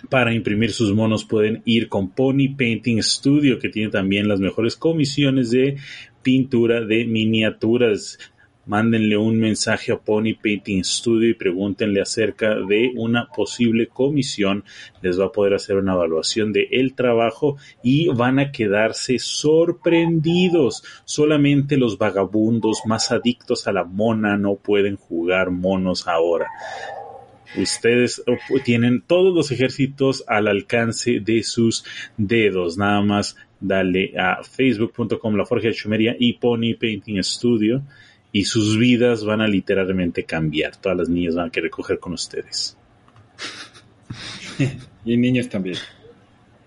para 0.08 0.32
imprimir 0.32 0.72
sus 0.72 0.94
monos 0.94 1.24
pueden 1.24 1.62
ir 1.64 1.88
con 1.88 2.10
Pony 2.10 2.54
Painting 2.56 3.02
Studio, 3.02 3.58
que 3.58 3.68
tiene 3.68 3.90
también 3.90 4.28
las 4.28 4.40
mejores 4.40 4.76
comisiones 4.76 5.50
de 5.50 5.76
pintura 6.22 6.84
de 6.84 7.04
miniaturas. 7.04 8.18
Mándenle 8.66 9.16
un 9.16 9.38
mensaje 9.38 9.92
a 9.92 9.98
Pony 9.98 10.34
Painting 10.42 10.82
Studio 10.82 11.30
y 11.30 11.34
pregúntenle 11.34 12.00
acerca 12.00 12.56
de 12.56 12.90
una 12.96 13.28
posible 13.28 13.86
comisión. 13.86 14.64
Les 15.02 15.20
va 15.20 15.26
a 15.26 15.32
poder 15.32 15.54
hacer 15.54 15.76
una 15.76 15.92
evaluación 15.94 16.52
de 16.52 16.66
el 16.72 16.94
trabajo 16.94 17.56
y 17.84 18.08
van 18.08 18.40
a 18.40 18.50
quedarse 18.50 19.20
sorprendidos. 19.20 20.82
Solamente 21.04 21.76
los 21.76 21.96
vagabundos 21.96 22.80
más 22.86 23.12
adictos 23.12 23.68
a 23.68 23.72
la 23.72 23.84
mona 23.84 24.36
no 24.36 24.56
pueden 24.56 24.96
jugar 24.96 25.50
monos 25.50 26.08
ahora. 26.08 26.48
Ustedes 27.56 28.22
tienen 28.64 29.00
todos 29.06 29.32
los 29.32 29.52
ejércitos 29.52 30.24
al 30.26 30.48
alcance 30.48 31.20
de 31.20 31.44
sus 31.44 31.84
dedos. 32.16 32.76
Nada 32.76 33.00
más 33.00 33.36
dale 33.60 34.12
a 34.18 34.42
facebook.com 34.42 35.36
la 35.36 35.46
Forja 35.46 35.68
de 35.68 35.74
Chumeria 35.74 36.16
y 36.18 36.32
Pony 36.34 36.74
Painting 36.78 37.22
Studio 37.22 37.82
y 38.38 38.44
sus 38.44 38.76
vidas 38.76 39.24
van 39.24 39.40
a 39.40 39.48
literalmente 39.48 40.24
cambiar. 40.24 40.76
Todas 40.76 40.98
las 40.98 41.08
niñas 41.08 41.36
van 41.36 41.48
a 41.48 41.50
querer 41.50 41.70
coger 41.70 41.98
con 41.98 42.12
ustedes. 42.12 42.76
y 45.06 45.16
niños 45.16 45.48
también. 45.48 45.76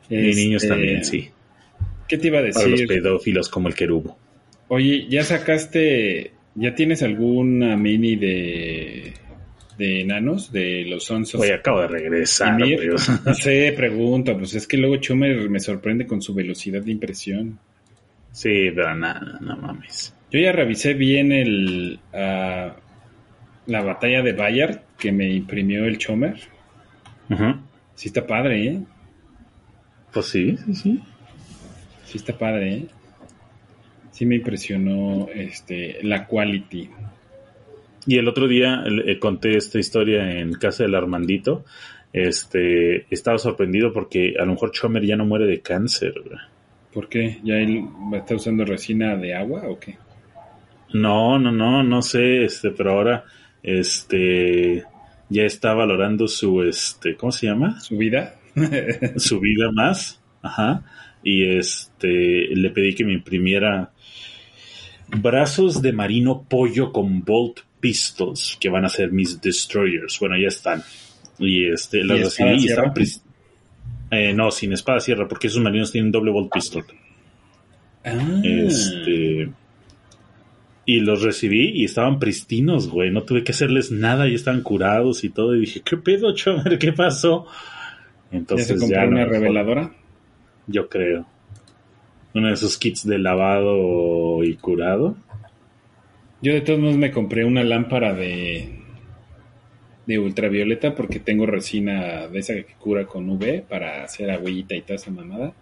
Y 0.10 0.16
niños 0.16 0.64
Este, 0.64 0.74
también, 0.74 1.06
sí. 1.06 1.30
¿Qué 2.08 2.18
te 2.18 2.28
iba 2.28 2.40
a 2.40 2.42
Para 2.42 2.68
los 2.68 2.72
decir? 2.72 2.88
pedófilos 2.88 3.50
como 3.50 3.68
el 3.68 3.76
querubo. 3.76 4.18
Oye, 4.70 5.06
¿ya 5.10 5.24
sacaste, 5.24 6.32
ya 6.56 6.74
tienes 6.74 7.04
alguna 7.04 7.78
mini 7.78 8.16
de, 8.16 9.14
de 9.78 10.02
enanos 10.02 10.52
de 10.52 10.86
los 10.86 11.10
onzos? 11.12 11.40
Oye, 11.42 11.54
acabo 11.54 11.82
de 11.82 11.88
regresar. 11.88 12.60
No 12.60 13.34
sé, 13.36 13.74
pregunto, 13.78 14.36
pues 14.36 14.56
es 14.56 14.66
que 14.66 14.78
luego 14.78 14.98
Chumer 14.98 15.48
me 15.52 15.60
sorprende 15.60 16.08
con 16.08 16.20
su 16.20 16.34
velocidad 16.34 16.82
de 16.82 16.92
impresión. 16.92 17.60
Sí, 18.32 18.72
pero 18.74 18.96
nada, 18.96 19.38
no 19.40 19.56
mames. 19.56 20.16
Yo 20.32 20.40
ya 20.40 20.52
revisé 20.52 20.94
bien 20.94 21.32
el 21.32 22.00
ah, 22.14 22.76
la 23.66 23.82
batalla 23.84 24.22
de 24.22 24.34
Bayard 24.34 24.82
que 24.98 25.12
me 25.12 25.30
imprimió 25.32 25.86
el 25.86 25.98
Chomer. 25.98 26.38
Ujú. 27.30 27.56
Sí 27.96 28.08
está 28.08 28.26
padre, 28.26 28.66
¿eh? 28.66 28.82
Pues 30.12 30.26
sí, 30.28 30.58
sí, 30.58 30.74
sí. 30.74 31.00
Sí 32.06 32.18
está 32.18 32.38
padre, 32.38 32.74
¿eh? 32.74 32.86
Sí 34.12 34.26
me 34.26 34.36
impresionó 34.36 35.28
este 35.34 36.00
la 36.04 36.26
quality. 36.26 36.90
Y 38.08 38.18
el 38.18 38.28
otro 38.28 38.48
día 38.48 38.84
eh, 39.06 39.20
conté 39.20 39.56
esta 39.58 39.80
historia 39.80 40.40
en 40.40 40.54
casa 40.54 40.84
del 40.84 40.96
Armandito. 40.96 41.66
Este, 42.12 43.06
estaba 43.14 43.38
sorprendido 43.38 43.94
porque 43.94 44.34
a 44.40 44.46
lo 44.46 44.54
mejor 44.54 44.72
Chomer 44.72 45.06
ya 45.06 45.16
no 45.16 45.26
muere 45.26 45.46
de 45.46 45.62
cáncer. 45.62 46.14
¿Por 46.92 47.08
qué? 47.08 47.40
¿Ya 47.44 47.56
él 47.56 47.86
está 48.14 48.36
usando 48.36 48.66
resina 48.66 49.16
de 49.16 49.36
agua 49.36 49.64
o 49.68 49.80
qué? 49.80 49.98
No, 50.94 51.38
no, 51.38 51.52
no, 51.52 51.84
no 51.84 52.02
sé, 52.02 52.46
este, 52.46 52.72
pero 52.72 52.92
ahora, 52.94 53.26
este, 53.62 54.84
ya 55.30 55.44
está 55.44 55.74
valorando 55.74 56.28
su, 56.28 56.64
este, 56.64 57.16
¿cómo 57.16 57.32
se 57.32 57.48
llama? 57.48 57.80
¿Su 57.80 57.98
vida? 57.98 58.36
Su 59.18 59.40
vida 59.40 59.72
más, 59.72 60.20
ajá, 60.42 60.84
y 61.24 61.58
este, 61.58 62.48
le 62.56 62.70
pedí 62.72 62.96
que 62.96 63.06
me 63.06 63.14
imprimiera 63.14 63.92
brazos 65.08 65.82
de 65.82 65.94
marino 65.94 66.46
pollo 66.48 66.92
con 66.92 67.24
bolt 67.24 67.60
pistols, 67.80 68.58
que 68.60 68.70
van 68.70 68.86
a 68.86 68.90
ser 68.90 69.12
mis 69.12 69.40
destroyers, 69.42 70.20
bueno, 70.20 70.38
ya 70.38 70.48
están, 70.48 70.84
y 71.38 71.66
este, 71.72 72.04
los 72.04 72.20
¿Y 72.20 72.22
espada 72.22 72.50
recibí 72.52 72.66
y 72.66 72.70
estaban 72.70 72.94
eh, 74.12 74.34
no, 74.34 74.50
sin 74.50 74.74
espada 74.74 75.00
sierra, 75.00 75.28
porque 75.28 75.48
esos 75.48 75.62
marinos 75.62 75.92
tienen 75.92 76.12
doble 76.12 76.32
bolt 76.32 76.52
pistol. 76.52 76.84
Ah, 78.04 78.42
Este. 78.44 79.50
Y 80.92 81.02
los 81.02 81.22
recibí 81.22 81.70
y 81.76 81.84
estaban 81.86 82.18
pristinos, 82.18 82.90
güey. 82.90 83.12
No 83.12 83.22
tuve 83.22 83.44
que 83.44 83.52
hacerles 83.52 83.92
nada 83.92 84.28
y 84.28 84.34
estaban 84.34 84.62
curados 84.64 85.24
y 85.24 85.30
todo. 85.30 85.56
Y 85.56 85.60
dije, 85.62 85.82
¿qué 85.86 85.98
pedo, 85.98 86.34
Chomer? 86.34 86.80
¿Qué 86.80 86.94
pasó? 86.94 87.46
¿Ya 88.32 88.38
Entonces 88.38 88.68
se 88.68 88.78
compró 88.78 88.96
ya. 88.98 89.02
a 89.02 89.06
lo 89.06 89.12
una 89.12 89.26
reveladora? 89.26 89.92
Yo 90.66 90.90
creo. 90.90 91.28
Uno 92.34 92.48
de 92.48 92.54
esos 92.54 92.78
kits 92.78 93.06
de 93.06 93.20
lavado 93.20 94.44
y 94.44 94.56
curado. 94.56 95.16
Yo 96.42 96.54
de 96.54 96.62
todos 96.62 96.80
modos 96.80 96.98
me 96.98 97.12
compré 97.12 97.44
una 97.46 97.64
lámpara 97.64 98.14
de 98.14 98.76
de 100.06 100.18
ultravioleta 100.18 100.96
porque 100.96 101.20
tengo 101.20 101.46
resina 101.46 102.28
de 102.28 102.40
esa 102.40 102.56
que 102.56 102.74
cura 102.80 103.06
con 103.06 103.30
UV 103.30 103.62
para 103.70 104.04
hacer 104.04 104.32
agüita 104.32 104.74
y 104.76 104.82
toda 104.82 104.96
esa 104.96 105.12
mamada. 105.12 105.54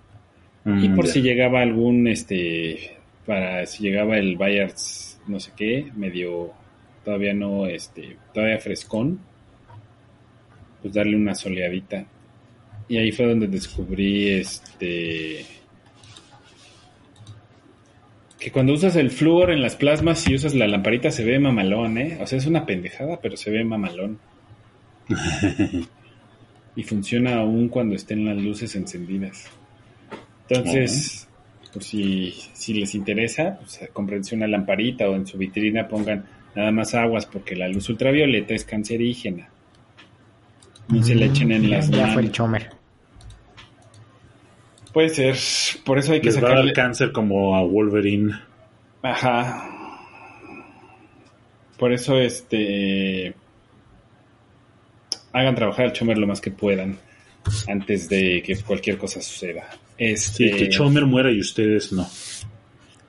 y 0.80 0.88
Mm, 0.90 0.96
por 0.96 1.06
ya. 1.06 1.12
si 1.12 1.22
llegaba 1.22 1.62
algún 1.62 2.08
este 2.08 2.98
para 3.26 3.66
si 3.66 3.84
llegaba 3.84 4.18
el 4.18 4.38
Bayards 4.38 5.07
no 5.28 5.40
sé 5.40 5.52
qué, 5.56 5.92
medio 5.96 6.52
todavía 7.04 7.34
no 7.34 7.68
este 7.68 8.18
todavía 8.34 8.60
frescón, 8.60 9.20
pues 10.82 10.94
darle 10.94 11.16
una 11.16 11.36
soleadita. 11.36 12.06
Y 12.90 12.98
ahí 12.98 13.12
fue 13.12 13.28
donde 13.28 13.48
descubrí 13.48 14.30
este 14.30 15.46
que 18.40 18.52
cuando 18.52 18.74
usas 18.74 18.96
el 18.96 19.10
flúor 19.12 19.52
en 19.52 19.62
las 19.62 19.76
plasmas 19.76 20.28
y 20.28 20.36
usas 20.36 20.54
la 20.54 20.68
lamparita 20.68 21.12
se 21.12 21.26
ve 21.26 21.40
mamalón, 21.40 21.98
¿eh? 21.98 22.18
O 22.22 22.28
sea, 22.28 22.38
es 22.38 22.46
una 22.46 22.66
pendejada, 22.66 23.20
pero 23.20 23.36
se 23.36 23.52
ve 23.52 23.64
mamalón. 23.64 24.20
y 26.76 26.84
funciona 26.84 27.40
aún 27.40 27.70
cuando 27.70 27.96
estén 27.96 28.26
las 28.26 28.38
luces 28.38 28.76
encendidas. 28.76 29.50
Entonces, 30.48 31.27
pues 31.78 31.88
si, 31.90 32.32
si 32.54 32.74
les 32.74 32.96
interesa, 32.96 33.58
pues 33.60 33.90
cómprense 33.94 34.36
una 34.36 34.48
lamparita 34.48 35.10
o 35.10 35.16
en 35.16 35.28
su 35.28 35.38
vitrina 35.38 35.88
pongan 35.88 36.26
nada 36.56 36.72
más 36.72 36.96
aguas 36.96 37.26
porque 37.26 37.56
la 37.56 37.68
luz 37.68 37.88
ultravioleta 37.90 38.54
es 38.56 38.66
cancerígena. 38.66 39.50
No 40.90 41.04
se 41.04 41.16
le 41.16 41.26
echen 41.26 41.52
en 41.52 41.70
las 41.70 41.90
Ya 41.90 42.08
fue 42.08 42.08
el 42.08 42.16
manos. 42.16 42.32
chomer. 42.32 42.70
Puede 44.92 45.10
ser, 45.10 45.36
por 45.86 46.00
eso 46.00 46.14
hay 46.14 46.22
que 46.22 46.32
dar 46.32 46.42
sacarle... 46.42 46.74
cáncer 46.74 47.12
como 47.12 47.56
a 47.56 47.64
Wolverine. 47.64 48.34
Ajá. 49.04 49.70
Por 51.78 51.94
eso, 51.94 52.18
este. 52.18 53.36
Hagan 55.32 55.54
trabajar 55.54 55.86
al 55.86 55.94
Chomer 55.94 56.18
lo 56.18 56.26
más 56.26 56.42
que 56.42 56.50
puedan 56.50 56.98
antes 57.68 58.10
de 58.10 58.42
que 58.44 58.56
cualquier 58.58 58.98
cosa 58.98 59.22
suceda. 59.22 59.70
Este, 59.98 60.50
Sí, 60.50 60.58
que 60.58 60.70
Chomer 60.70 61.06
muera 61.06 61.32
y 61.32 61.40
ustedes 61.40 61.92
no. 61.92 62.08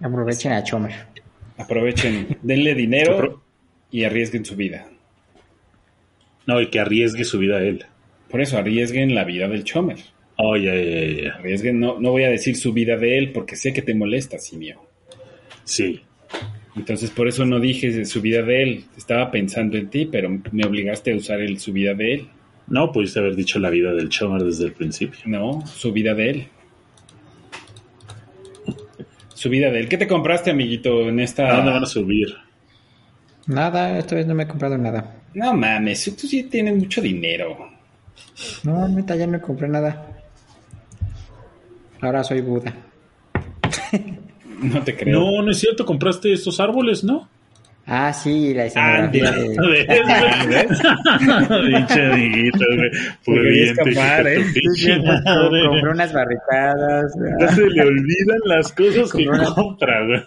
Aprovechen 0.01 0.53
a 0.53 0.63
chomer. 0.63 0.95
aprovechen, 1.57 2.39
denle 2.43 2.75
dinero 2.75 3.43
y 3.91 4.05
arriesguen 4.05 4.45
su 4.45 4.55
vida. 4.57 4.89
No, 6.47 6.61
y 6.61 6.69
que 6.69 6.81
arriesgue 6.81 7.25
su 7.25 7.39
vida 7.39 7.59
a 7.59 7.63
él. 7.63 7.85
Por 8.31 8.41
eso, 8.41 8.57
arriesguen 8.59 9.15
la 9.15 9.25
vida 9.25 9.49
del 9.49 9.65
Chomer. 9.65 9.99
Oh, 10.37 10.57
ya, 10.57 10.75
ya, 10.75 10.83
ya, 10.83 11.23
ya. 11.23 11.35
Arriesguen, 11.35 11.81
no, 11.81 11.99
no 12.01 12.13
voy 12.13 12.25
a 12.25 12.31
decir 12.31 12.57
su 12.57 12.73
vida 12.73 12.97
de 12.97 13.19
él 13.19 13.33
porque 13.33 13.57
sé 13.57 13.73
que 13.73 13.83
te 13.83 13.95
molesta, 13.95 14.39
Simio. 14.39 14.81
Sí. 15.65 16.01
Entonces, 16.77 17.11
por 17.11 17.27
eso 17.29 17.45
no 17.45 17.59
dije 17.59 18.05
su 18.05 18.21
vida 18.23 18.43
de 18.43 18.63
él. 18.63 18.85
Estaba 18.97 19.31
pensando 19.31 19.77
en 19.77 19.91
ti, 19.91 20.07
pero 20.07 20.31
me 20.53 20.65
obligaste 20.65 21.13
a 21.13 21.17
usar 21.17 21.41
el, 21.41 21.59
su 21.59 21.73
vida 21.73 21.95
de 21.95 22.15
él. 22.15 22.29
No, 22.71 22.93
pudiste 22.93 23.19
haber 23.19 23.35
dicho 23.35 23.59
la 23.59 23.71
vida 23.71 23.93
del 23.93 24.09
Chomer 24.09 24.43
desde 24.43 24.65
el 24.67 24.73
principio. 24.73 25.21
No, 25.27 25.67
su 25.67 25.93
vida 25.93 26.15
de 26.15 26.31
él. 26.31 26.49
Su 29.35 29.49
vida 29.49 29.71
de 29.71 29.81
él. 29.81 29.89
¿Qué 29.89 29.97
te 29.97 30.07
compraste, 30.09 30.51
amiguito, 30.51 31.09
en 31.09 31.21
¿A 31.21 31.25
esta...? 31.25 31.57
dónde 31.57 31.71
van 31.73 31.83
a 31.85 31.87
subir? 31.87 32.35
Nada, 33.47 33.99
esta 33.99 34.17
vez 34.17 34.27
no 34.27 34.35
me 34.35 34.43
he 34.43 34.49
comprado 34.49 34.77
nada. 34.77 35.15
No 35.35 35.55
mames, 35.55 36.05
tú 36.17 36.27
sí 36.27 36.43
tienes 36.45 36.77
mucho 36.77 37.01
dinero. 37.01 37.71
No, 38.65 38.87
neta, 38.89 39.17
ya 39.17 39.27
no 39.27 39.41
compré 39.41 39.69
nada. 39.69 40.19
Ahora 42.01 42.23
soy 42.25 42.41
Buda. 42.41 42.75
No 44.61 44.83
te 44.83 44.97
creo. 44.97 45.21
No, 45.21 45.41
no 45.41 45.53
es 45.53 45.59
cierto, 45.61 45.87
compraste 45.87 46.33
estos 46.33 46.59
árboles, 46.59 47.05
¿no? 47.05 47.29
Ah, 47.91 48.13
sí, 48.13 48.53
la 48.53 48.67
escenografía. 48.67 49.33
Pinche 51.67 52.03
amiguito, 52.07 52.65
güey. 52.77 52.91
¿eh? 53.69 53.75
compré 55.69 55.91
unas 55.91 56.13
barricadas. 56.13 57.13
Ya 57.41 57.49
se 57.49 57.67
le 57.67 57.83
olvidan 57.83 58.39
las 58.45 58.73
cosas 58.73 59.13
que 59.13 59.27
compra, 59.55 60.05
güey. 60.07 60.21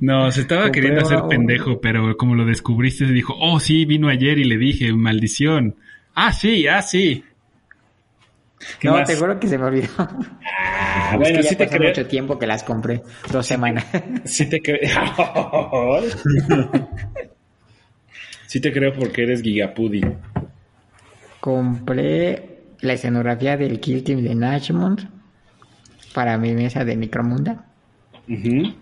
No, 0.00 0.30
se 0.30 0.42
estaba 0.42 0.62
Compré 0.64 0.80
queriendo 0.82 1.04
hacer 1.04 1.18
una- 1.18 1.28
pendejo, 1.28 1.80
pero 1.80 2.16
como 2.16 2.34
lo 2.36 2.44
descubriste, 2.44 3.06
se 3.06 3.12
dijo, 3.12 3.34
oh, 3.38 3.58
sí, 3.58 3.84
vino 3.84 4.08
ayer 4.08 4.38
y 4.38 4.44
le 4.44 4.56
dije, 4.56 4.92
maldición. 4.92 5.74
Ah, 6.14 6.32
sí, 6.32 6.66
ah, 6.68 6.82
sí. 6.82 7.24
¿Qué 8.80 8.88
no, 8.88 8.94
más? 8.94 9.06
te 9.08 9.16
juro 9.16 9.38
que 9.38 9.46
se 9.48 9.56
me 9.58 9.64
olvidó. 9.64 9.88
Ah, 9.98 11.10
Es 11.12 11.18
bueno, 11.18 11.36
que 11.38 11.42
ya 11.44 11.48
sí 11.50 11.56
te 11.56 11.68
creo. 11.68 11.88
mucho 11.88 12.06
tiempo 12.06 12.38
que 12.38 12.46
las 12.46 12.64
compré. 12.64 13.02
Dos 13.30 13.46
semanas. 13.46 13.84
Sí 14.24 14.46
te 14.48 14.60
creo. 14.60 14.80
sí 18.46 18.60
te 18.60 18.72
creo 18.72 18.92
porque 18.94 19.22
eres 19.22 19.42
gigapudi. 19.42 20.00
compré 21.40 22.74
la 22.80 22.92
escenografía 22.94 23.56
del 23.56 23.80
Kill 23.80 24.04
Team 24.04 24.22
de 24.22 24.34
Nashmont 24.34 25.02
para 26.14 26.36
mi 26.38 26.54
mesa 26.54 26.84
de 26.84 26.96
Micromunda. 26.96 27.64
Ujú. 28.28 28.74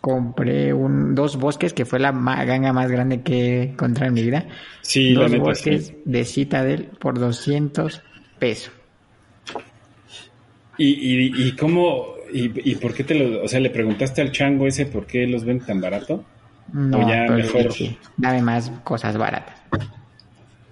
Compré 0.00 0.72
un, 0.74 1.14
dos 1.14 1.36
bosques, 1.38 1.72
que 1.72 1.84
fue 1.86 1.98
la 1.98 2.12
ma- 2.12 2.44
ganga 2.44 2.72
más 2.74 2.90
grande 2.90 3.22
que 3.22 3.34
he 3.34 3.62
encontrado 3.70 4.08
en 4.08 4.14
mi 4.14 4.22
vida. 4.22 4.46
Sí, 4.82 5.14
la 5.14 5.22
dos 5.22 5.30
neta, 5.32 5.42
bosques 5.44 5.86
sí. 5.86 5.96
de 6.04 6.24
Citadel 6.24 6.90
por 7.00 7.18
200 7.18 8.02
pesos. 8.38 8.72
¿Y, 10.76 10.86
y, 10.88 11.48
y 11.48 11.56
cómo, 11.56 12.14
y, 12.32 12.70
y 12.70 12.74
por 12.76 12.94
qué 12.94 13.04
te 13.04 13.14
lo, 13.14 13.44
o 13.44 13.48
sea, 13.48 13.60
le 13.60 13.70
preguntaste 13.70 14.20
al 14.22 14.32
chango 14.32 14.66
ese 14.66 14.86
por 14.86 15.06
qué 15.06 15.26
los 15.26 15.44
ven 15.44 15.60
tan 15.60 15.80
barato? 15.80 16.24
No, 16.72 16.98
O 16.98 17.08
ya 17.08 17.28
mejor. 17.30 17.68
dije, 17.68 17.98
dame 18.16 18.42
más 18.42 18.70
cosas 18.82 19.16
baratas. 19.16 19.60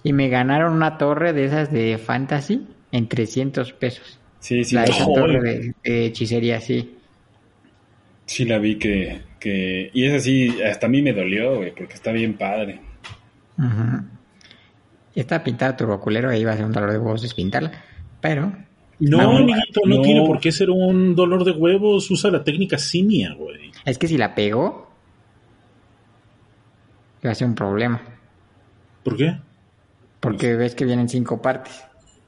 Y 0.03 0.13
me 0.13 0.29
ganaron 0.29 0.73
una 0.73 0.97
torre 0.97 1.33
de 1.33 1.45
esas 1.45 1.71
de 1.71 1.97
Fantasy 1.97 2.67
en 2.91 3.07
300 3.07 3.73
pesos. 3.73 4.19
Sí, 4.39 4.63
sí, 4.65 4.75
la 4.75 4.83
esa 4.83 5.05
torre 5.05 5.39
de, 5.41 5.73
de 5.83 6.05
hechicería, 6.05 6.59
sí. 6.59 6.97
sí 8.25 8.45
la 8.45 8.57
vi 8.59 8.77
que, 8.79 9.21
que, 9.39 9.89
y 9.93 10.05
es 10.05 10.13
así, 10.13 10.61
hasta 10.61 10.87
a 10.87 10.89
mí 10.89 11.01
me 11.01 11.13
dolió, 11.13 11.57
güey, 11.57 11.73
porque 11.73 11.93
está 11.93 12.11
bien 12.11 12.37
padre. 12.37 12.81
Ujú. 13.57 14.03
Está 15.15 15.43
pintada 15.43 15.75
turboculero, 15.77 16.29
ahí 16.29 16.43
va 16.43 16.51
a 16.53 16.57
ser 16.57 16.65
un 16.65 16.71
dolor 16.71 16.91
de 16.91 16.97
huevos 16.99 17.21
despintarla. 17.21 17.71
Pero 18.19 18.51
No, 19.09 19.17
No, 19.17 19.37
amiguito, 19.37 19.81
no, 19.85 19.95
no. 19.97 20.01
tiene 20.01 20.25
por 20.25 20.39
qué 20.39 20.51
ser 20.51 20.69
un 20.69 21.15
dolor 21.15 21.43
de 21.43 21.51
huevos. 21.51 22.09
Usa 22.11 22.31
la 22.31 22.43
técnica 22.43 22.77
simia, 22.77 23.33
güey. 23.33 23.71
es 23.85 23.97
que 23.97 24.07
si 24.07 24.17
la 24.17 24.33
pegó, 24.35 24.89
va 27.25 27.31
a 27.31 27.35
ser 27.35 27.47
un 27.47 27.55
problema. 27.55 28.01
¿Por 29.03 29.17
qué? 29.17 29.37
Porque 30.19 30.55
ves 30.55 30.75
que 30.75 30.85
vienen 30.85 31.09
cinco 31.09 31.41
partes. 31.41 31.83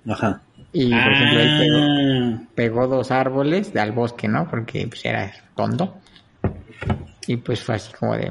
Ajá. 0.07 0.41
Y 0.73 0.89
por 0.89 1.11
ejemplo, 1.13 1.39
pegó, 1.39 1.77
Ah, 1.79 2.41
pegó 2.55 2.87
dos 2.87 3.11
árboles 3.11 3.73
al 3.75 3.93
bosque, 3.93 4.27
¿no? 4.27 4.47
Porque 4.49 4.87
pues 4.87 5.05
era 5.05 5.31
tonto. 5.55 5.95
Y 7.27 7.37
pues 7.37 7.63
fue 7.63 7.75
así 7.75 7.93
como 7.93 8.15
de... 8.15 8.29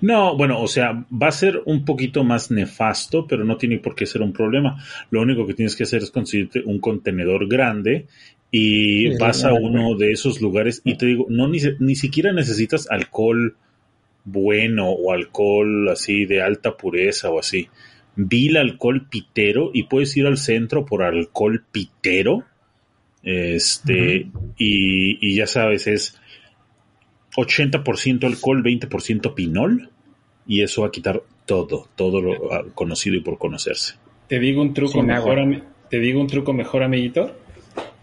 No, 0.00 0.36
bueno, 0.36 0.60
o 0.60 0.66
sea, 0.66 1.04
va 1.10 1.28
a 1.28 1.32
ser 1.32 1.62
un 1.66 1.84
poquito 1.84 2.24
más 2.24 2.50
nefasto, 2.50 3.26
pero 3.26 3.44
no 3.44 3.56
tiene 3.56 3.78
por 3.78 3.94
qué 3.94 4.06
ser 4.06 4.22
un 4.22 4.32
problema. 4.32 4.82
Lo 5.10 5.22
único 5.22 5.46
que 5.46 5.54
tienes 5.54 5.76
que 5.76 5.84
hacer 5.84 6.02
es 6.02 6.10
conseguirte 6.10 6.62
un 6.64 6.80
contenedor 6.80 7.48
grande 7.48 8.06
y 8.50 9.10
Sí, 9.12 9.16
vas 9.18 9.44
a 9.44 9.52
uno 9.54 9.94
de 9.96 10.12
esos 10.12 10.40
lugares 10.40 10.82
y 10.84 10.96
te 10.96 11.06
digo, 11.06 11.26
no 11.28 11.48
ni, 11.48 11.58
ni 11.78 11.96
siquiera 11.96 12.32
necesitas 12.32 12.90
alcohol 12.90 13.56
bueno 14.24 14.90
o 14.90 15.12
alcohol 15.12 15.88
así 15.88 16.26
de 16.26 16.42
alta 16.42 16.76
pureza 16.76 17.30
o 17.30 17.38
así. 17.38 17.68
Vil 18.14 18.58
alcohol 18.58 19.08
pitero 19.08 19.70
y 19.72 19.84
puedes 19.84 20.14
ir 20.16 20.26
al 20.26 20.36
centro 20.36 20.84
por 20.84 21.02
alcohol 21.02 21.64
pitero. 21.70 22.44
Este, 23.22 24.26
y, 24.58 25.28
y 25.28 25.36
ya 25.36 25.46
sabes, 25.46 25.86
es 25.86 26.20
80% 27.36 28.24
alcohol, 28.24 28.62
20% 28.62 29.34
pinol, 29.34 29.90
y 30.46 30.62
eso 30.62 30.82
va 30.82 30.88
a 30.88 30.90
quitar 30.90 31.22
todo, 31.46 31.88
todo 31.96 32.20
lo 32.20 32.52
ah, 32.52 32.64
conocido 32.74 33.16
y 33.16 33.20
por 33.20 33.38
conocerse. 33.38 33.94
te 34.28 34.38
digo 34.38 34.62
un 34.62 34.74
truco 34.74 34.92
Sin 34.92 35.06
mejor, 35.06 35.62
te 35.88 35.98
digo 35.98 36.20
un 36.20 36.26
truco 36.26 36.52
mejor, 36.52 36.82
amiguito. 36.82 37.36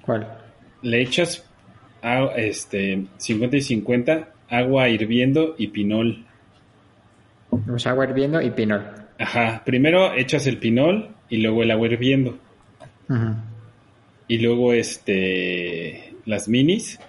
¿Cuál? 0.01 0.27
Le 0.81 1.01
echas 1.01 1.45
a, 2.01 2.25
este 2.35 3.05
50 3.17 3.57
y 3.57 3.61
50 3.61 4.29
agua 4.49 4.89
hirviendo 4.89 5.55
y 5.57 5.67
pinol. 5.67 6.25
Pues 7.65 7.87
agua 7.87 8.05
hirviendo 8.05 8.41
y 8.41 8.51
pinol. 8.51 8.83
Ajá, 9.17 9.63
primero 9.65 10.13
echas 10.13 10.47
el 10.47 10.57
pinol 10.57 11.09
y 11.29 11.37
luego 11.37 11.63
el 11.63 11.71
agua 11.71 11.87
hirviendo. 11.87 12.37
Y 14.27 14.37
luego 14.37 14.73
este 14.73 16.13
las 16.25 16.47
minis 16.47 16.99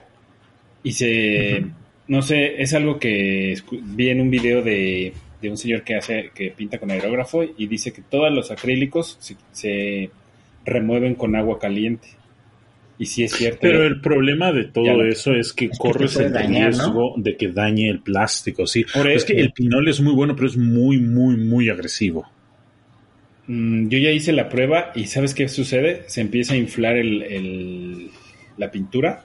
y 0.83 0.93
se 0.93 1.67
no 2.11 2.23
sé 2.23 2.61
es 2.61 2.75
algo 2.75 2.99
que 2.99 3.55
vi 3.71 4.09
en 4.11 4.21
un 4.21 4.31
video 4.31 4.63
de, 4.63 5.13
de 5.41 5.49
un 5.49 5.57
señor 5.57 5.83
que 5.85 5.95
hace 5.95 6.31
que 6.35 6.51
pinta 6.51 6.79
con 6.79 6.91
aerógrafo 6.91 7.45
y 7.45 7.67
dice 7.69 7.93
que 7.93 8.03
todos 8.03 8.33
los 8.33 8.51
acrílicos 8.51 9.17
se, 9.21 9.37
se 9.53 10.11
remueven 10.65 11.15
con 11.15 11.37
agua 11.37 11.59
caliente 11.59 12.09
y 12.99 13.07
sí 13.07 13.23
es 13.23 13.33
cierto 13.33 13.61
Pero 13.63 13.85
¿eh? 13.85 13.87
el 13.87 14.01
problema 14.01 14.53
de 14.53 14.65
todo 14.65 14.85
lo- 14.99 15.05
eso 15.07 15.35
es 15.35 15.53
que 15.53 15.71
corres 15.71 16.17
el 16.17 16.33
dañar, 16.33 16.73
¿no? 16.73 16.85
riesgo 16.85 17.15
de 17.17 17.37
que 17.37 17.49
dañe 17.49 17.89
el 17.89 18.01
plástico, 18.01 18.67
sí. 18.67 18.85
Por 18.93 19.09
es 19.09 19.19
eso- 19.23 19.27
que 19.29 19.41
el 19.41 19.53
pinol 19.53 19.89
es 19.89 20.01
muy 20.01 20.13
bueno, 20.13 20.35
pero 20.35 20.49
es 20.49 20.57
muy, 20.57 20.99
muy, 20.99 21.37
muy 21.37 21.71
agresivo. 21.71 22.27
Mm, 23.47 23.89
yo 23.89 23.99
ya 23.99 24.11
hice 24.11 24.33
la 24.33 24.49
prueba 24.49 24.93
y 24.95 25.07
¿sabes 25.07 25.33
qué 25.35 25.49
sucede? 25.49 26.03
Se 26.09 26.21
empieza 26.21 26.55
a 26.55 26.57
inflar 26.57 26.97
el, 26.97 27.23
el- 27.23 28.11
la 28.59 28.71
pintura 28.71 29.25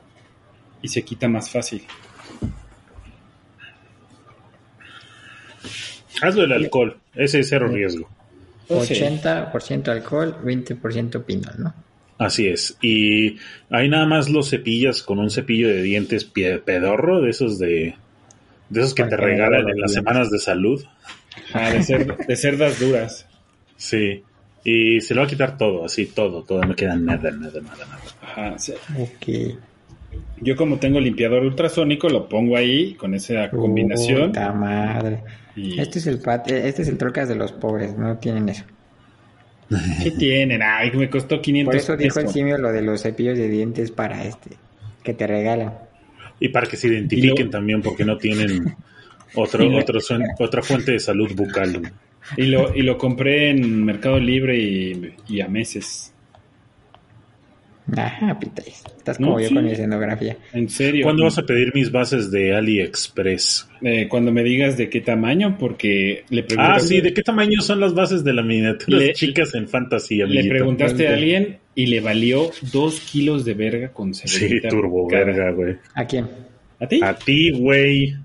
y 0.82 0.88
se 0.88 1.02
quita 1.04 1.28
más 1.28 1.50
fácil. 1.50 1.82
Hazlo 6.22 6.44
el 6.44 6.52
alcohol, 6.54 6.98
ese 7.16 7.40
es 7.42 7.50
cero 7.50 7.68
riesgo. 7.68 8.10
Oh, 8.70 8.84
sí. 8.84 8.94
80% 8.96 9.88
alcohol, 9.90 10.38
20% 10.44 11.24
pinol, 11.26 11.54
¿no? 11.60 11.74
Así 12.18 12.48
es. 12.48 12.78
Y 12.82 13.38
ahí 13.70 13.90
nada 13.90 14.06
más 14.06 14.30
los 14.30 14.50
cepillas 14.50 15.04
con 15.04 15.20
un 15.20 15.30
cepillo 15.30 15.68
de 15.68 15.82
dientes 15.84 16.24
pedorro, 16.26 17.22
de 17.22 17.30
esos 17.30 17.60
de, 17.60 17.96
de 18.70 18.80
esos 18.80 18.94
que 18.96 19.04
Para 19.04 19.18
te 19.18 19.24
regalan 19.24 19.60
en 19.62 19.66
las 19.82 19.92
dientes. 19.92 19.94
semanas 19.94 20.30
de 20.32 20.40
salud. 20.40 20.84
Ah, 21.54 21.70
de, 21.70 21.80
cer- 21.80 22.26
de 22.26 22.36
cerdas 22.38 22.80
duras. 22.80 23.28
Sí. 23.76 24.24
Y 24.64 25.02
se 25.02 25.14
lo 25.14 25.22
va 25.22 25.28
a 25.28 25.30
quitar 25.30 25.58
todo, 25.58 25.86
así, 25.86 26.06
todo, 26.08 26.42
todo. 26.44 26.64
No 26.64 26.74
queda 26.76 26.96
nada, 26.96 27.30
nada, 27.32 27.60
nada, 27.62 27.86
nada. 27.86 28.00
Ajá, 28.22 28.58
sí. 28.58 28.74
Ok. 28.98 29.58
Yo 30.42 30.56
como 30.56 30.78
tengo 30.78 31.00
limpiador 31.00 31.44
ultrasónico, 31.44 32.10
lo 32.10 32.28
pongo 32.28 32.58
ahí 32.58 32.94
con 32.96 33.14
esa 33.14 33.50
combinación. 33.50 34.28
Puta 34.28 34.52
madre. 34.52 35.24
Y 35.56 35.80
Este 35.80 36.00
es 36.00 36.08
el 36.08 36.20
pat 36.20 36.50
este 36.52 36.82
es 36.82 36.88
el 36.90 36.98
trocas 36.98 37.30
de 37.30 37.36
los 37.36 37.52
pobres, 37.54 37.98
no 37.98 38.18
tienen 38.18 38.50
eso. 38.50 38.64
¿Qué 40.04 40.12
tienen? 40.12 40.62
Ay, 40.62 40.92
me 40.92 41.10
costó 41.10 41.42
500 41.42 41.72
Por 41.72 41.76
eso 41.80 41.98
dijo 41.98 42.20
el 42.20 42.28
simio 42.28 42.58
lo 42.58 42.72
de 42.72 42.82
los 42.82 43.02
cepillos 43.02 43.38
de 43.38 43.50
dientes 43.50 43.92
para 43.92 44.24
este 44.24 44.52
que 45.04 45.14
te 45.14 45.26
regalan. 45.28 45.74
Y 46.40 46.50
para 46.50 46.68
que 46.68 46.78
se 46.78 46.88
identifiquen 46.88 47.46
lo- 47.46 47.52
también, 47.52 47.82
porque 47.82 48.04
no 48.06 48.18
tienen 48.18 48.76
otro, 49.36 49.66
otro 49.78 50.00
otra 50.40 50.62
fuente 50.62 50.92
de 50.92 51.00
salud 51.00 51.32
bucal. 51.36 51.92
Y 52.38 52.44
lo, 52.48 52.76
y 52.76 52.82
lo 52.82 52.98
compré 52.98 53.52
en 53.52 53.86
Mercado 53.86 54.20
Libre 54.20 54.58
y, 54.58 55.14
y 55.28 55.42
a 55.42 55.48
meses. 55.48 56.12
Ajá, 57.96 58.40
pitáis. 58.40 58.84
Estás 58.98 59.20
No, 59.20 59.28
como 59.28 59.40
yo 59.40 59.50
sí. 59.50 59.54
con 59.54 59.64
mi 59.66 59.72
escenografía. 59.72 60.38
En 60.54 60.70
serio. 60.70 61.04
¿Cuándo 61.04 61.24
vas 61.26 61.38
a 61.38 61.44
pedir 61.44 61.72
mis 61.76 61.92
bases 61.92 62.32
de 62.32 62.56
AliExpress? 62.56 63.70
Eh, 63.84 64.08
cuando 64.10 64.32
me 64.32 64.44
digas 64.44 64.76
de 64.78 64.90
qué 64.90 65.02
tamaño, 65.02 65.58
porque 65.60 66.24
le 66.30 66.42
Ah, 66.42 66.46
preguntaste, 66.48 66.88
sí, 66.88 67.02
¿de 67.02 67.14
qué 67.14 67.22
tamaño 67.22 67.62
son 67.62 67.80
las 67.80 67.94
bases 67.94 68.24
de 68.24 68.34
la 68.34 68.42
miniatura 68.42 68.98
Le- 68.98 69.14
chicas 69.14 69.54
en 69.54 69.68
Fantasy, 69.68 70.18
le 70.18 70.50
preguntaste 70.50 71.08
a 71.08 71.14
alguien 71.14 71.60
y 71.76 71.86
le 71.88 72.00
valió 72.02 72.50
dos 72.72 73.00
kilos 73.02 73.46
de 73.46 73.54
verga 73.54 73.90
con 73.90 74.14
Sí, 74.16 74.28
cebollita 74.28 74.70
turbo 74.70 75.08
verga, 75.08 75.52
güey. 75.52 75.76
¿A 75.94 76.06
quién? 76.06 76.28
¿A 76.80 76.88
ti? 76.88 77.00
A 77.04 77.14
ti, 77.16 77.52
güey. 77.52 78.16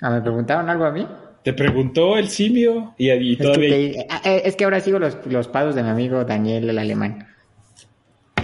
¿Ah, 0.00 0.10
¿Me 0.10 0.20
preguntaron 0.20 0.68
algo 0.70 0.84
a 0.84 0.92
mí? 0.92 1.04
Te 1.42 1.52
preguntó 1.52 2.16
el 2.16 2.28
simio 2.28 2.94
y, 2.98 3.10
y 3.10 3.32
Es 3.32 3.38
que, 3.38 3.42
todavía... 3.42 3.70
te- 3.70 4.06
ah, 4.08 4.20
eh, 4.24 4.42
es 4.44 4.54
que 4.54 4.64
ahora 4.64 4.80
sigo 4.80 4.98
los, 5.00 5.18
los 5.26 5.48
pasos 5.48 5.74
de 5.74 5.82
mi 5.82 5.88
amigo 5.88 6.24
Daniel 6.24 6.70
el 6.70 6.78
alemán. 6.78 7.26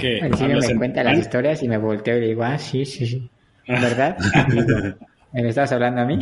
¿Qué? 0.01 0.19
El 0.19 0.35
simio 0.35 0.57
¿Hablas 0.57 0.67
me 0.67 0.73
en 0.73 0.79
cuenta 0.79 1.03
las 1.03 1.19
historias 1.19 1.63
y 1.63 1.69
me 1.69 1.79
volteo 1.79 2.17
y 2.17 2.21
le 2.21 2.27
digo, 2.29 2.43
ah, 2.43 2.59
sí, 2.59 2.85
sí, 2.85 3.07
sí. 3.07 3.31
¿Verdad? 3.67 4.17
¿Me 5.33 5.49
estabas 5.49 5.73
hablando 5.73 6.03
a 6.03 6.05
mí? 6.05 6.19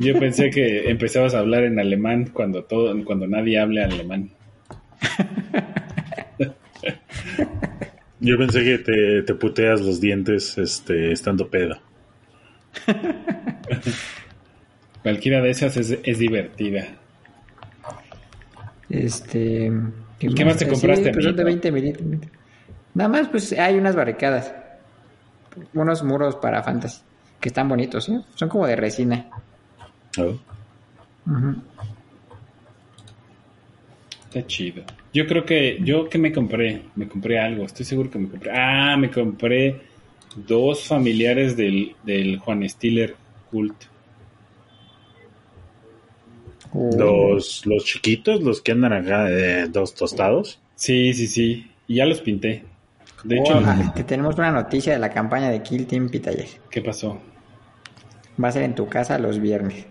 Yo 0.00 0.18
pensé 0.20 0.50
que 0.50 0.90
empezabas 0.90 1.34
a 1.34 1.40
hablar 1.40 1.64
en 1.64 1.78
alemán 1.78 2.30
cuando 2.32 2.64
todo, 2.64 2.92
cuando 3.04 3.26
nadie 3.26 3.58
hable 3.58 3.82
alemán. 3.82 4.30
Yo 8.20 8.36
pensé 8.36 8.62
que 8.64 8.78
te, 8.78 9.22
te 9.22 9.34
puteas 9.34 9.80
los 9.80 10.00
dientes 10.00 10.58
este, 10.58 11.10
estando 11.12 11.48
pedo. 11.48 11.80
Cualquiera 15.02 15.40
de 15.40 15.50
esas 15.50 15.76
es, 15.78 15.98
es 16.02 16.18
divertida. 16.18 16.86
Este. 18.90 19.72
¿Qué 20.28 20.44
más 20.44 20.58
te 20.58 20.66
Sí, 20.66 20.70
compraste, 20.70 21.12
pues 21.12 21.24
son 21.24 21.36
de 21.36 21.42
amiguito? 21.42 21.72
20 21.72 21.72
milímetros. 21.72 22.32
Nada 22.94 23.08
más, 23.08 23.28
pues 23.28 23.52
hay 23.52 23.76
unas 23.76 23.96
barricadas. 23.96 24.54
Unos 25.74 26.02
muros 26.04 26.36
para 26.36 26.62
fantasy. 26.62 27.00
Que 27.40 27.48
están 27.48 27.68
bonitos, 27.68 28.08
¿eh? 28.08 28.20
Son 28.34 28.48
como 28.48 28.66
de 28.66 28.76
resina. 28.76 29.26
Oh. 30.18 30.36
Está 34.28 34.46
chido. 34.46 34.84
Yo 35.12 35.26
creo 35.26 35.44
que, 35.44 35.78
yo 35.82 36.08
que 36.08 36.18
me 36.18 36.32
compré, 36.32 36.82
me 36.94 37.08
compré 37.08 37.40
algo, 37.40 37.64
estoy 37.64 37.84
seguro 37.84 38.10
que 38.10 38.18
me 38.18 38.28
compré. 38.28 38.52
Ah, 38.54 38.96
me 38.96 39.10
compré 39.10 39.80
dos 40.36 40.84
familiares 40.86 41.56
del, 41.56 41.96
del 42.04 42.38
Juan 42.38 42.68
Stiller 42.68 43.16
Cult. 43.50 43.74
Los, 46.72 47.66
los 47.66 47.84
chiquitos, 47.84 48.42
los 48.42 48.60
que 48.60 48.72
andan 48.72 48.92
acá, 48.92 49.28
eh, 49.28 49.66
dos 49.68 49.94
tostados. 49.94 50.60
Sí, 50.76 51.12
sí, 51.14 51.26
sí. 51.26 51.70
Y 51.88 51.96
ya 51.96 52.06
los 52.06 52.20
pinté. 52.20 52.64
De 53.24 53.38
hecho, 53.38 53.60
que 53.94 54.04
tenemos 54.04 54.36
una 54.38 54.50
noticia 54.50 54.92
de 54.92 54.98
la 54.98 55.10
campaña 55.10 55.50
de 55.50 55.62
Kill 55.62 55.86
Team 55.86 56.08
Pitayer. 56.08 56.48
¿qué 56.70 56.80
pasó? 56.80 57.20
Va 58.42 58.48
a 58.48 58.52
ser 58.52 58.62
en 58.62 58.74
tu 58.74 58.88
casa 58.88 59.18
los 59.18 59.38
viernes. 59.40 59.86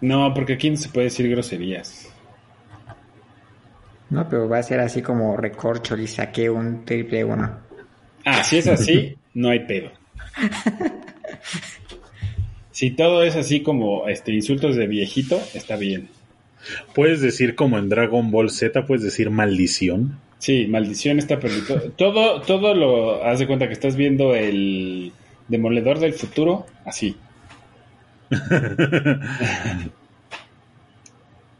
No, 0.00 0.32
porque 0.34 0.52
aquí 0.52 0.70
no 0.70 0.76
se 0.76 0.88
puede 0.88 1.06
decir 1.06 1.28
groserías. 1.28 2.08
No, 4.10 4.28
pero 4.28 4.48
va 4.48 4.58
a 4.58 4.62
ser 4.62 4.78
así 4.78 5.02
como 5.02 5.36
recorcho 5.36 5.96
y 5.96 6.06
saqué 6.06 6.48
un 6.48 6.84
triple 6.84 7.24
uno. 7.24 7.58
Ah, 8.24 8.44
si 8.44 8.58
es 8.58 8.68
así, 8.68 9.18
no 9.34 9.48
hay 9.48 9.66
pedo. 9.66 9.90
Si 12.76 12.90
todo 12.90 13.22
es 13.22 13.36
así 13.36 13.62
como 13.62 14.06
este 14.06 14.34
insultos 14.34 14.76
de 14.76 14.86
viejito, 14.86 15.40
está 15.54 15.76
bien. 15.76 16.10
Puedes 16.94 17.22
decir 17.22 17.54
como 17.54 17.78
en 17.78 17.88
Dragon 17.88 18.30
Ball 18.30 18.50
Z, 18.50 18.84
puedes 18.84 19.02
decir 19.02 19.30
maldición. 19.30 20.18
Sí, 20.40 20.66
maldición 20.66 21.18
está 21.18 21.40
perdido. 21.40 21.80
Todo, 21.96 22.42
todo 22.42 22.74
lo 22.74 23.24
haz 23.24 23.38
de 23.38 23.46
cuenta 23.46 23.66
que 23.66 23.72
estás 23.72 23.96
viendo 23.96 24.34
el 24.34 25.10
demoledor 25.48 26.00
del 26.00 26.12
futuro, 26.12 26.66
así. 26.84 27.16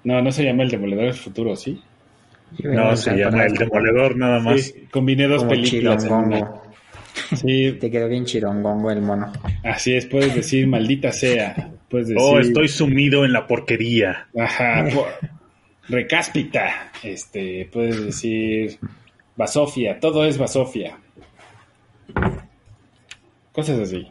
No, 0.05 0.22
no 0.22 0.31
se 0.31 0.44
llama 0.44 0.62
el 0.62 0.70
demoledor 0.70 1.07
del 1.07 1.14
futuro, 1.14 1.57
¿sí? 1.57 1.81
No, 2.62 2.96
se 2.96 3.16
llama 3.16 3.46
el 3.46 3.55
demoledor 3.55 4.16
nada 4.16 4.38
más. 4.38 4.61
Sí, 4.61 4.87
combiné 4.92 5.26
dos 5.26 5.38
como 5.38 5.50
películas 5.50 6.05
en 6.05 6.12
una. 6.12 6.50
Sí, 7.35 7.72
Te 7.81 7.90
quedó 7.90 8.09
bien 8.09 8.24
chirongongo 8.24 8.90
el 8.90 9.02
mono. 9.02 9.33
así 9.64 9.94
es, 9.94 10.07
puedes 10.07 10.35
decir 10.35 10.66
maldita 10.66 11.12
sea. 11.12 11.72
Puedes 11.88 12.09
decir. 12.09 12.22
Oh, 12.22 12.38
estoy 12.38 12.68
sumido 12.68 13.24
en 13.24 13.33
la 13.33 13.46
porquería. 13.46 14.26
Ajá, 14.38 14.87
por- 14.92 15.09
recáspita. 15.88 16.90
Este, 17.02 17.68
puedes 17.72 18.05
decir 18.05 18.79
basofia, 19.37 20.00
todo 20.00 20.24
es 20.24 20.37
basofia. 20.38 20.98
Cosas 23.52 23.79
así. 23.81 24.09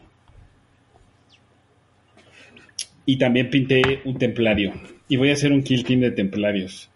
Y 3.05 3.17
también 3.17 3.49
pinté 3.49 4.01
un 4.05 4.17
templario. 4.17 4.73
Y 5.07 5.17
voy 5.17 5.29
a 5.29 5.33
hacer 5.33 5.51
un 5.51 5.61
kill 5.63 5.83
team 5.83 5.99
de 6.01 6.11
templarios. 6.11 6.89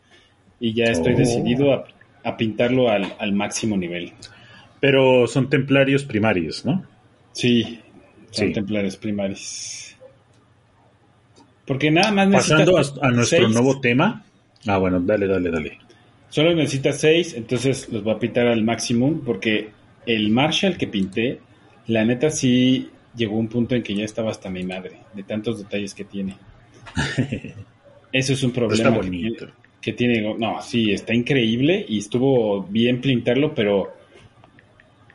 Y 0.59 0.73
ya 0.73 0.85
estoy 0.85 1.13
Oh. 1.13 1.17
decidido 1.17 1.73
a, 1.73 1.85
a 2.23 2.37
pintarlo 2.37 2.89
al, 2.89 3.13
al 3.19 3.33
máximo 3.33 3.77
nivel. 3.77 4.13
Pero 4.79 5.27
son 5.27 5.49
templarios 5.49 6.03
primarios, 6.05 6.65
¿no? 6.65 6.83
Sí, 7.33 7.79
son 8.31 8.47
Sí. 8.47 8.53
templarios 8.53 8.95
primarios. 8.97 9.95
Porque 11.65 11.91
nada 11.91 12.11
más 12.11 12.29
Pasando 12.31 12.77
a, 12.77 13.11
nuestro 13.11 13.39
seis. 13.39 13.49
nuevo 13.49 13.79
tema. 13.79 14.23
Ah, 14.65 14.77
bueno, 14.77 14.99
dale, 14.99 15.27
dale, 15.27 15.51
dale. 15.51 15.77
Solo 16.29 16.53
necesitas 16.55 16.99
6, 16.99 17.33
entonces 17.35 17.89
los 17.89 18.03
voy 18.03 18.13
a 18.13 18.19
pintar 18.19 18.47
al 18.47 18.63
máximo 18.63 19.19
porque 19.25 19.69
el 20.05 20.29
Marshall 20.29 20.77
que 20.77 20.87
pinté, 20.87 21.39
la 21.87 22.05
neta 22.05 22.29
sí 22.29 22.89
llegó 23.15 23.35
a 23.35 23.39
un 23.39 23.47
punto 23.47 23.75
en 23.75 23.81
que 23.83 23.95
ya 23.95 24.05
estaba 24.05 24.29
hasta 24.31 24.49
mi 24.49 24.63
madre, 24.63 24.97
de 25.13 25.23
tantos 25.23 25.57
detalles 25.59 25.93
que 25.93 26.03
tiene. 26.05 26.35
Eso 28.11 28.33
es 28.33 28.43
un 28.43 28.51
problema. 28.51 28.75
está 28.75 28.91
que 28.91 28.97
bonito. 29.07 29.35
tiene- 29.45 29.53
Que 29.81 29.93
tiene, 29.93 30.35
no, 30.37 30.61
sí, 30.61 30.91
está 30.91 31.13
increíble 31.13 31.85
y 31.87 31.99
estuvo 31.99 32.63
bien 32.63 32.99
pintarlo, 33.01 33.53
pero 33.55 33.93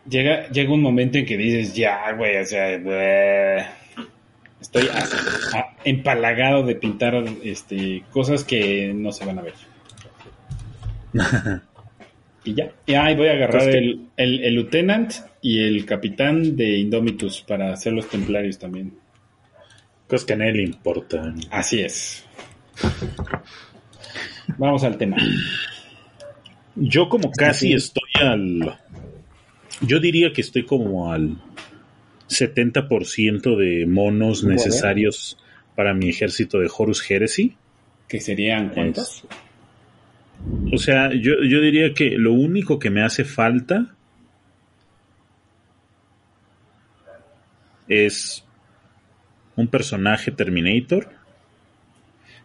llega, 0.09 0.49
llega 0.51 0.73
un 0.73 0.83
momento 0.83 1.19
en 1.19 1.27
que 1.27 1.37
dices, 1.37 1.75
ya, 1.75 2.13
güey, 2.13 2.37
o 2.39 2.45
sea, 2.45 2.77
bleh". 2.79 3.67
estoy 4.61 4.89
a- 4.89 5.59
a- 5.59 5.77
empalagado 5.85 6.63
de 6.65 6.75
pintar 6.77 7.15
este, 7.43 8.03
cosas 8.11 8.45
que 8.45 8.93
no 8.95 9.13
se 9.13 9.25
van 9.27 9.39
a 9.39 9.43
ver. 9.43 9.55
Y 12.47 12.53
ya. 12.53 12.71
Y 12.85 12.93
ahí 12.93 13.17
voy 13.17 13.29
a 13.29 13.33
agarrar 13.33 13.63
el, 13.71 14.09
el, 14.19 14.45
el 14.45 14.55
lieutenant 14.55 15.15
y 15.41 15.63
el 15.63 15.87
capitán 15.87 16.55
de 16.57 16.77
Indomitus 16.77 17.41
para 17.41 17.73
hacer 17.73 17.95
los 17.95 18.07
templarios 18.11 18.59
también. 18.59 18.93
Cosas 20.07 20.27
que 20.27 20.33
a 20.35 20.37
nadie 20.37 20.53
le 20.53 20.63
importan. 20.65 21.37
Así 21.51 21.81
es. 21.81 22.23
Vamos 24.59 24.85
al 24.85 24.99
tema. 24.99 25.17
Yo 26.77 27.09
como 27.09 27.31
casi 27.33 27.73
estoy 27.73 28.11
al... 28.21 28.79
Yo 29.87 30.01
diría 30.01 30.33
que 30.33 30.41
estoy 30.41 30.65
como 30.65 31.13
al 31.13 31.37
70% 32.29 33.57
de 33.57 33.87
monos 33.87 34.45
necesarios 34.45 35.39
para 35.75 35.95
mi 35.95 36.09
ejército 36.09 36.59
de 36.59 36.71
Horus 36.77 37.09
Heresy. 37.09 37.57
Que 38.09 38.21
serían 38.21 38.71
cuántos? 38.71 39.25
O 40.73 40.79
sea, 40.79 41.11
yo, 41.13 41.33
yo 41.43 41.61
diría 41.61 41.95
que 41.95 42.11
lo 42.11 42.33
único 42.33 42.79
que 42.79 42.91
me 42.91 43.03
hace 43.03 43.25
falta 43.25 43.95
es 47.89 48.45
un 49.57 49.69
personaje 49.69 50.31
Terminator 50.31 51.09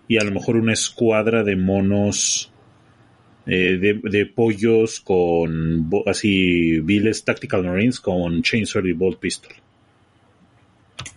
y 0.08 0.18
a 0.18 0.24
lo 0.24 0.32
mejor 0.32 0.58
una 0.58 0.74
escuadra 0.74 1.44
de 1.44 1.56
monos 1.56 2.52
eh, 3.50 3.78
de, 3.78 4.26
pollos 4.28 5.00
con 5.00 5.90
así 6.06 6.80
viles 6.82 7.24
Tactical 7.24 7.64
Marines 7.64 8.00
con 8.00 8.44
Chainsaw 8.44 8.86
y 8.86 8.94
Bolt 8.94 9.20
Pistol. 9.20 9.54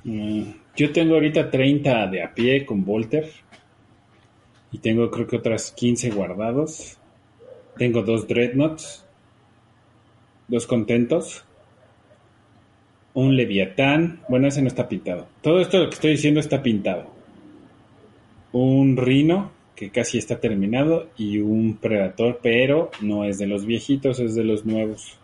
Mm, 0.05 0.43
yo 0.77 0.93
tengo 0.93 1.15
ahorita 1.15 1.51
30 1.51 2.07
de 2.07 2.23
a 2.23 2.35
pie 2.35 2.65
con 2.65 2.85
Volter. 2.85 3.31
Y 4.71 4.79
tengo 4.79 5.11
creo 5.11 5.27
que 5.27 5.37
otras 5.37 5.73
15 5.73 6.11
guardados. 6.11 6.99
Tengo 7.77 8.03
dos 8.03 8.27
Dreadnoughts. 8.27 9.05
Dos 10.49 10.67
contentos. 10.67 11.45
Un 13.13 13.37
Leviatán. 13.37 14.21
Bueno, 14.29 14.49
ese 14.49 14.63
no 14.63 14.69
está 14.69 14.89
pintado. 14.89 15.29
Todo 15.43 15.61
esto 15.61 15.79
lo 15.79 15.91
que 15.91 15.95
estoy 15.95 16.11
diciendo 16.13 16.41
está 16.41 16.63
pintado. 16.63 17.13
Un 18.53 18.97
Rhino, 18.97 19.53
que 19.83 19.91
casi 19.91 20.17
está 20.17 20.39
terminado. 20.39 21.09
Y 21.19 21.39
un 21.39 21.77
Predator, 21.77 22.39
pero 22.41 22.93
no 23.01 23.25
es 23.25 23.39
de 23.39 23.49
los 23.49 23.67
viejitos, 23.67 24.21
es 24.21 24.37
de 24.37 24.45
los 24.45 24.65
nuevos. 24.65 25.19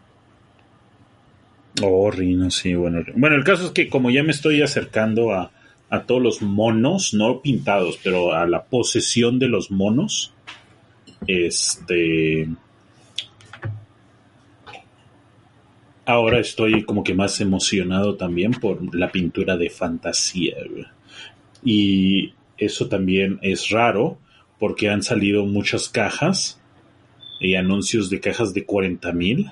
Oh, 1.80 2.10
Rino, 2.10 2.50
sí, 2.50 2.74
bueno. 2.74 3.04
Bueno, 3.14 3.36
el 3.36 3.44
caso 3.44 3.66
es 3.66 3.70
que 3.70 3.88
como 3.88 4.10
ya 4.10 4.24
me 4.24 4.32
estoy 4.32 4.60
acercando 4.60 5.30
a, 5.30 5.52
a 5.90 6.02
todos 6.02 6.20
los 6.20 6.42
monos, 6.42 7.14
no 7.14 7.40
pintados, 7.40 8.00
pero 8.02 8.32
a 8.32 8.48
la 8.48 8.64
posesión 8.64 9.38
de 9.38 9.46
los 9.46 9.70
monos, 9.70 10.34
este... 11.28 12.48
Ahora 16.04 16.40
estoy 16.40 16.82
como 16.82 17.04
que 17.04 17.14
más 17.14 17.40
emocionado 17.40 18.16
también 18.16 18.52
por 18.52 18.92
la 18.92 19.12
pintura 19.12 19.56
de 19.56 19.70
fantasía. 19.70 20.56
Y 21.62 22.32
eso 22.56 22.88
también 22.88 23.38
es 23.42 23.68
raro 23.68 24.18
porque 24.58 24.88
han 24.88 25.02
salido 25.02 25.44
muchas 25.46 25.88
cajas 25.88 26.60
y 27.40 27.54
anuncios 27.54 28.10
de 28.10 28.20
cajas 28.20 28.52
de 28.54 28.64
40 28.64 29.12
mil. 29.12 29.50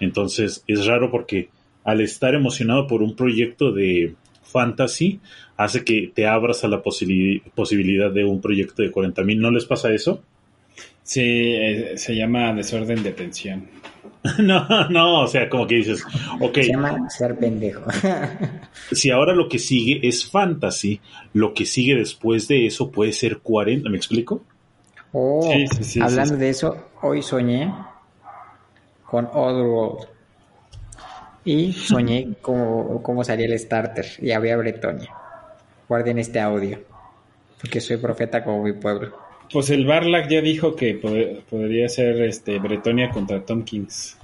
Entonces 0.00 0.62
es 0.66 0.86
raro 0.86 1.10
porque 1.10 1.48
al 1.84 2.00
estar 2.00 2.34
emocionado 2.34 2.86
por 2.86 3.02
un 3.02 3.16
proyecto 3.16 3.72
de 3.72 4.14
fantasy, 4.42 5.20
hace 5.56 5.84
que 5.84 6.10
te 6.14 6.26
abras 6.26 6.64
a 6.64 6.68
la 6.68 6.82
posibili- 6.82 7.42
posibilidad 7.54 8.10
de 8.10 8.24
un 8.24 8.40
proyecto 8.40 8.82
de 8.82 8.90
40 8.90 9.22
mil. 9.24 9.40
¿No 9.40 9.50
les 9.50 9.64
pasa 9.64 9.92
eso? 9.92 10.22
Sí, 11.02 11.22
eh, 11.22 11.92
se 11.96 12.14
llama 12.14 12.52
desorden 12.52 13.02
de 13.02 13.10
atención. 13.10 13.66
no, 14.38 14.88
no, 14.88 15.22
o 15.22 15.26
sea, 15.26 15.48
como 15.48 15.66
que 15.66 15.76
dices, 15.76 16.04
ok, 16.40 16.54
Se 16.54 16.68
llama 16.68 17.08
ser 17.08 17.38
pendejo. 17.38 17.84
si 18.92 19.10
ahora 19.10 19.34
lo 19.34 19.48
que 19.48 19.58
sigue 19.58 20.06
es 20.06 20.28
fantasy, 20.28 21.00
lo 21.32 21.54
que 21.54 21.66
sigue 21.66 21.94
después 21.94 22.48
de 22.48 22.66
eso 22.66 22.90
puede 22.90 23.12
ser 23.12 23.38
40, 23.38 23.88
¿me 23.90 23.96
explico? 23.96 24.46
Oh, 25.12 25.40
Sí, 25.52 25.66
sí, 25.68 25.84
sí, 25.84 26.00
hablando 26.00 26.34
sí, 26.34 26.40
sí. 26.40 26.40
de 26.40 26.48
eso, 26.50 26.90
hoy 27.02 27.22
soñé 27.22 27.72
con 29.04 29.26
Oddworld. 29.32 30.08
Y 31.44 31.72
soñé 31.72 32.36
cómo, 32.42 33.02
cómo 33.02 33.24
salía 33.24 33.46
el 33.46 33.58
starter 33.58 34.06
y 34.20 34.32
había 34.32 34.56
Bretonia. 34.56 35.14
Guarden 35.88 36.18
este 36.18 36.40
audio. 36.40 36.78
Porque 37.60 37.80
soy 37.80 37.96
profeta 37.96 38.44
como 38.44 38.62
mi 38.62 38.72
pueblo. 38.72 39.27
Pues 39.52 39.70
el 39.70 39.86
Barlack 39.86 40.28
ya 40.28 40.40
dijo 40.42 40.76
que 40.76 41.00
pod- 41.00 41.42
podría 41.48 41.88
ser 41.88 42.20
este 42.22 42.58
Bretonia 42.58 43.10
contra 43.10 43.40
Tom 43.44 43.62
Kings. 43.64 44.18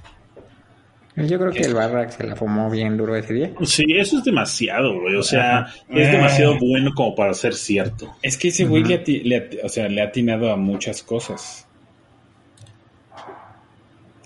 Yo 1.17 1.39
creo 1.39 1.51
que 1.51 1.61
el 1.61 1.73
Barrack 1.73 2.11
se 2.11 2.27
la 2.27 2.35
fumó 2.35 2.69
bien 2.69 2.97
duro 2.97 3.15
ese 3.15 3.33
día. 3.33 3.51
Sí, 3.63 3.85
eso 3.89 4.17
es 4.17 4.25
demasiado, 4.25 4.99
güey. 4.99 5.15
O 5.15 5.23
sea, 5.23 5.65
es 5.89 6.07
Eh. 6.09 6.11
demasiado 6.11 6.57
bueno 6.59 6.91
como 6.93 7.15
para 7.15 7.33
ser 7.33 7.53
cierto. 7.53 8.13
Es 8.21 8.35
que 8.37 8.49
ese 8.49 8.65
güey 8.65 8.83
le, 8.83 9.01
ati- 9.01 9.23
le 9.23 9.49
ati- 9.49 9.59
o 9.63 9.69
sea, 9.69 9.87
le 9.87 10.01
ha 10.01 10.05
atinado 10.07 10.51
a 10.51 10.57
muchas 10.57 11.01
cosas. 11.03 11.65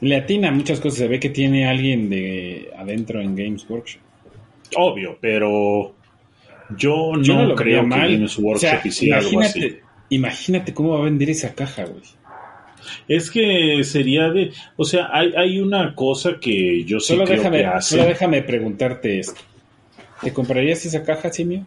Le 0.02 0.16
atina 0.16 0.50
a 0.50 0.52
muchas 0.52 0.80
cosas. 0.80 0.98
Se 1.00 1.08
ve 1.08 1.20
que 1.20 1.30
tiene 1.30 1.68
alguien 1.68 2.10
de 2.10 2.72
adentro 2.78 3.22
en 3.22 3.36
Games 3.36 3.70
Workshop. 3.70 4.02
Obvio, 4.78 5.18
pero 5.22 5.94
yo 6.76 7.12
no, 7.16 7.22
Yo 7.22 7.36
no 7.36 7.46
lo 7.46 7.56
creo 7.56 7.84
vería 7.84 8.08
que 8.08 8.14
Games 8.16 8.38
Workshop 8.40 8.86
hiciera 8.86 9.18
algo 9.20 9.42
así. 9.42 9.78
Imagínate, 10.10 10.74
cómo 10.74 10.90
va 10.94 11.00
a 11.00 11.04
vender 11.06 11.30
esa 11.30 11.54
caja, 11.54 11.86
güey. 11.86 12.04
Es 13.08 13.30
que 13.30 13.84
sería 13.84 14.30
de, 14.30 14.52
o 14.78 14.86
sea, 14.86 15.10
hay, 15.12 15.34
hay 15.36 15.60
una 15.60 15.94
cosa 15.96 16.40
que 16.40 16.84
yo 16.86 17.00
sí 17.00 17.14
Solo 17.14 17.26
creo 17.26 17.38
déjame, 17.38 17.58
que 17.60 17.66
hace. 17.66 17.90
solo 17.96 18.06
déjame 18.08 18.42
preguntarte 18.42 19.20
esto. 19.20 19.42
¿Te 20.22 20.34
comprarías 20.34 20.86
esa 20.86 21.04
caja, 21.04 21.32
Simio? 21.32 21.66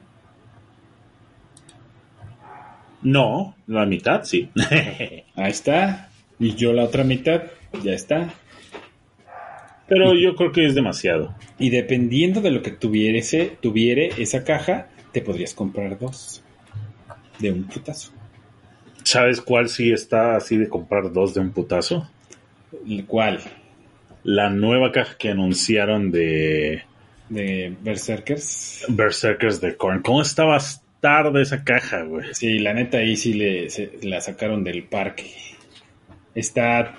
No, 3.03 3.57
la 3.67 3.85
mitad 3.87 4.25
sí. 4.25 4.49
Ahí 5.35 5.51
está. 5.51 6.09
Y 6.39 6.55
yo 6.55 6.73
la 6.73 6.85
otra 6.85 7.05
mitad, 7.05 7.43
ya 7.83 7.93
está. 7.93 8.33
Pero 9.89 10.15
yo 10.15 10.35
creo 10.37 10.53
que 10.53 10.67
es 10.67 10.75
demasiado. 10.75 11.35
Y 11.59 11.71
dependiendo 11.71 12.41
de 12.41 12.51
lo 12.51 12.63
que 12.63 12.71
tuviese, 12.71 13.57
tuviere 13.61 14.11
esa 14.19 14.45
caja, 14.45 14.89
te 15.13 15.21
podrías 15.21 15.55
comprar 15.55 15.99
dos. 15.99 16.43
De 17.39 17.51
un 17.53 17.65
putazo. 17.65 18.13
¿Sabes 19.12 19.42
cuál 19.42 19.68
sí 19.68 19.92
está 19.92 20.37
así 20.37 20.57
de 20.57 20.68
comprar 20.70 21.12
dos 21.12 21.35
de 21.35 21.40
un 21.40 21.51
putazo? 21.53 22.11
¿El 22.88 23.05
cual? 23.05 23.40
La 24.25 24.48
nueva 24.48 24.90
caja 24.90 25.18
que 25.18 25.29
anunciaron 25.29 26.11
de 26.11 26.83
De 27.29 27.77
Berserkers. 27.83 28.87
Berserkers 28.88 29.61
de 29.61 29.77
Korn. 29.77 30.01
¿Cómo 30.01 30.22
está 30.22 30.44
bastarda 30.44 31.42
esa 31.42 31.62
caja, 31.62 32.05
güey? 32.05 32.33
Sí, 32.33 32.59
la 32.59 32.72
neta 32.72 32.98
ahí 32.98 33.16
sí 33.16 33.35
le, 33.35 33.68
se- 33.68 33.98
la 34.03 34.22
sacaron 34.22 34.64
del 34.64 34.85
parque. 34.85 35.31
Está. 36.35 36.94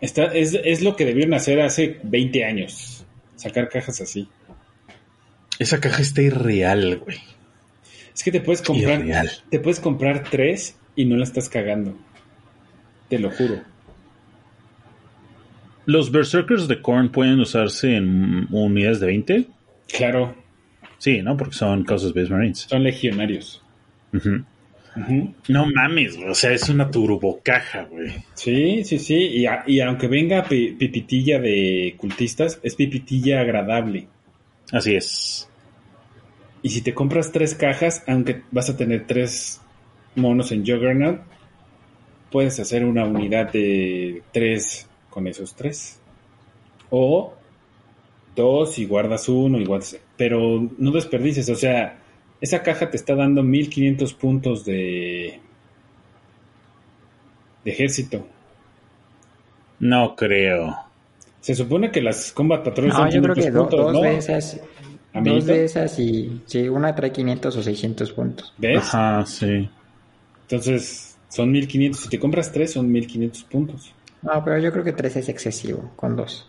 está 0.00 0.24
es, 0.34 0.54
es 0.64 0.80
lo 0.80 0.96
que 0.96 1.04
debieron 1.04 1.34
hacer 1.34 1.60
hace 1.60 1.98
20 2.04 2.42
años. 2.46 3.04
Sacar 3.36 3.68
cajas 3.68 4.00
así. 4.00 4.28
Esa 5.58 5.78
caja 5.78 6.00
está 6.00 6.22
irreal, 6.22 6.96
güey. 7.04 7.18
Es 8.14 8.22
que 8.22 8.32
te 8.32 8.40
puedes 8.40 8.62
comprar. 8.62 9.00
Irreal. 9.00 9.30
Te 9.50 9.60
puedes 9.60 9.78
comprar 9.78 10.24
tres 10.30 10.74
y 10.98 11.04
no 11.06 11.16
la 11.16 11.22
estás 11.24 11.48
cagando. 11.48 11.96
Te 13.08 13.18
lo 13.18 13.30
juro. 13.30 13.60
¿Los 15.86 16.10
Berserkers 16.12 16.68
de 16.68 16.82
Korn 16.82 17.10
pueden 17.10 17.40
usarse 17.40 17.96
en 17.96 18.46
unidades 18.50 19.00
de 19.00 19.06
20? 19.06 19.46
Claro, 19.96 20.34
Sí, 20.98 21.22
¿no? 21.22 21.36
Porque 21.36 21.54
son 21.54 21.84
cosas 21.84 22.08
Space 22.08 22.28
Marines. 22.28 22.66
son 22.68 22.82
legionarios. 22.82 23.62
Ujú. 24.12 24.44
No 25.46 25.66
mames, 25.72 26.16
güey. 26.16 26.28
O 26.28 26.34
sea, 26.34 26.50
es 26.50 26.68
una 26.68 26.90
turbocaja, 26.90 27.84
güey. 27.84 28.12
Sí, 28.34 28.82
sí, 28.84 28.98
sí. 28.98 29.14
Y, 29.14 29.46
a- 29.46 29.62
y 29.64 29.78
aunque 29.78 30.08
venga 30.08 30.42
pi- 30.42 30.72
pipitilla 30.72 31.38
de 31.38 31.94
cultistas, 31.96 32.58
es 32.64 32.74
pipitilla 32.74 33.40
agradable. 33.40 34.08
Así 34.72 34.96
es. 34.96 35.48
Y 36.62 36.70
si 36.70 36.80
te 36.82 36.92
compras 36.94 37.30
tres 37.30 37.54
cajas, 37.54 38.02
aunque 38.08 38.42
vas 38.50 38.68
a 38.68 38.76
tener 38.76 39.06
tres 39.06 39.60
monos 40.14 40.52
en 40.52 40.60
Juggernaut, 40.60 41.20
puedes 42.30 42.58
hacer 42.60 42.84
una 42.84 43.04
unidad 43.04 43.52
de 43.52 44.22
tres 44.32 44.88
con 45.10 45.26
esos 45.26 45.54
tres. 45.54 46.00
O 46.90 47.34
dos 48.34 48.78
y 48.78 48.86
guardas 48.86 49.28
uno 49.28 49.58
y 49.58 49.64
guardas... 49.64 49.98
Pero 50.16 50.68
no 50.78 50.90
desperdices, 50.90 51.48
o 51.50 51.54
sea, 51.54 51.98
esa 52.40 52.62
caja 52.62 52.90
te 52.90 52.96
está 52.96 53.14
dando 53.14 53.42
1500 53.42 54.14
puntos 54.14 54.64
de... 54.64 55.40
de 57.64 57.70
ejército. 57.70 58.26
No 59.80 60.16
creo. 60.16 60.76
Se 61.40 61.54
supone 61.54 61.90
que 61.90 62.00
las 62.02 62.32
Combat 62.32 62.64
Patrols 62.64 62.92
No, 62.94 62.98
son 63.00 63.10
yo 63.10 63.22
creo 63.22 63.34
500 63.34 63.44
que 63.44 63.50
do- 63.50 63.60
puntos, 63.68 63.80
dos 63.80 63.92
¿no? 63.92 64.00
de 64.02 64.16
esas. 64.18 64.60
Amiguito. 65.14 65.34
Dos 65.36 65.46
de 65.46 65.64
esas 65.64 65.98
y 65.98 66.42
sí, 66.46 66.68
una 66.68 66.94
trae 66.94 67.12
500 67.12 67.56
o 67.56 67.62
600 67.62 68.12
puntos. 68.12 68.54
¿Ves? 68.58 68.78
Ajá, 68.78 69.24
sí. 69.26 69.68
Entonces, 70.50 71.18
son 71.28 71.52
1500. 71.52 72.00
Si 72.00 72.08
te 72.08 72.18
compras 72.18 72.50
tres, 72.52 72.72
son 72.72 72.90
1500 72.90 73.44
puntos. 73.44 73.92
No, 74.22 74.42
pero 74.44 74.58
yo 74.58 74.72
creo 74.72 74.82
que 74.82 74.92
tres 74.92 75.16
es 75.16 75.28
excesivo, 75.28 75.92
con 75.94 76.16
dos. 76.16 76.48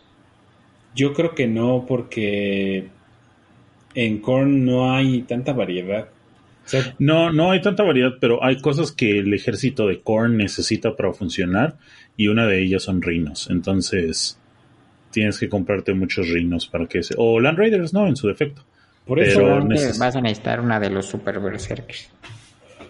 Yo 0.95 1.13
creo 1.13 1.35
que 1.35 1.47
no, 1.47 1.85
porque 1.88 2.88
en 3.93 4.19
Korn 4.19 4.65
no 4.65 4.93
hay 4.93 5.23
tanta 5.23 5.53
variedad. 5.53 6.07
O 6.65 6.69
sea, 6.69 6.95
No, 6.97 7.31
no 7.31 7.51
hay 7.51 7.62
tanta 7.62 7.83
variedad, 7.83 8.13
pero 8.19 8.43
hay 8.43 8.59
cosas 8.62 8.91
que 8.91 9.19
el 9.19 9.33
ejército 9.33 9.88
de 9.88 9.99
Korn 10.01 10.38
necesita 10.38 10.95
para 10.95 11.13
funcionar 11.13 11.77
y 12.15 12.27
una 12.27 12.47
de 12.47 12.62
ellas 12.62 12.83
son 12.83 13.01
rinos. 13.01 13.49
Entonces, 13.49 14.39
tienes 15.12 15.39
que 15.39 15.49
comprarte 15.49 15.93
muchos 15.93 16.29
rinos 16.29 16.67
para 16.67 16.88
que 16.88 17.03
se... 17.03 17.15
O 17.17 17.39
Land 17.39 17.57
Raiders, 17.57 17.93
no, 17.93 18.07
en 18.07 18.15
su 18.15 18.27
defecto. 18.27 18.63
por 19.05 19.19
eso, 19.19 19.39
Pero 19.39 19.67
vas 19.99 20.15
a 20.15 20.21
necesitar 20.21 20.62
una 20.62 20.79
de 20.79 20.89
los 20.89 21.05
Super 21.05 21.39
Berserkers. 21.39 22.09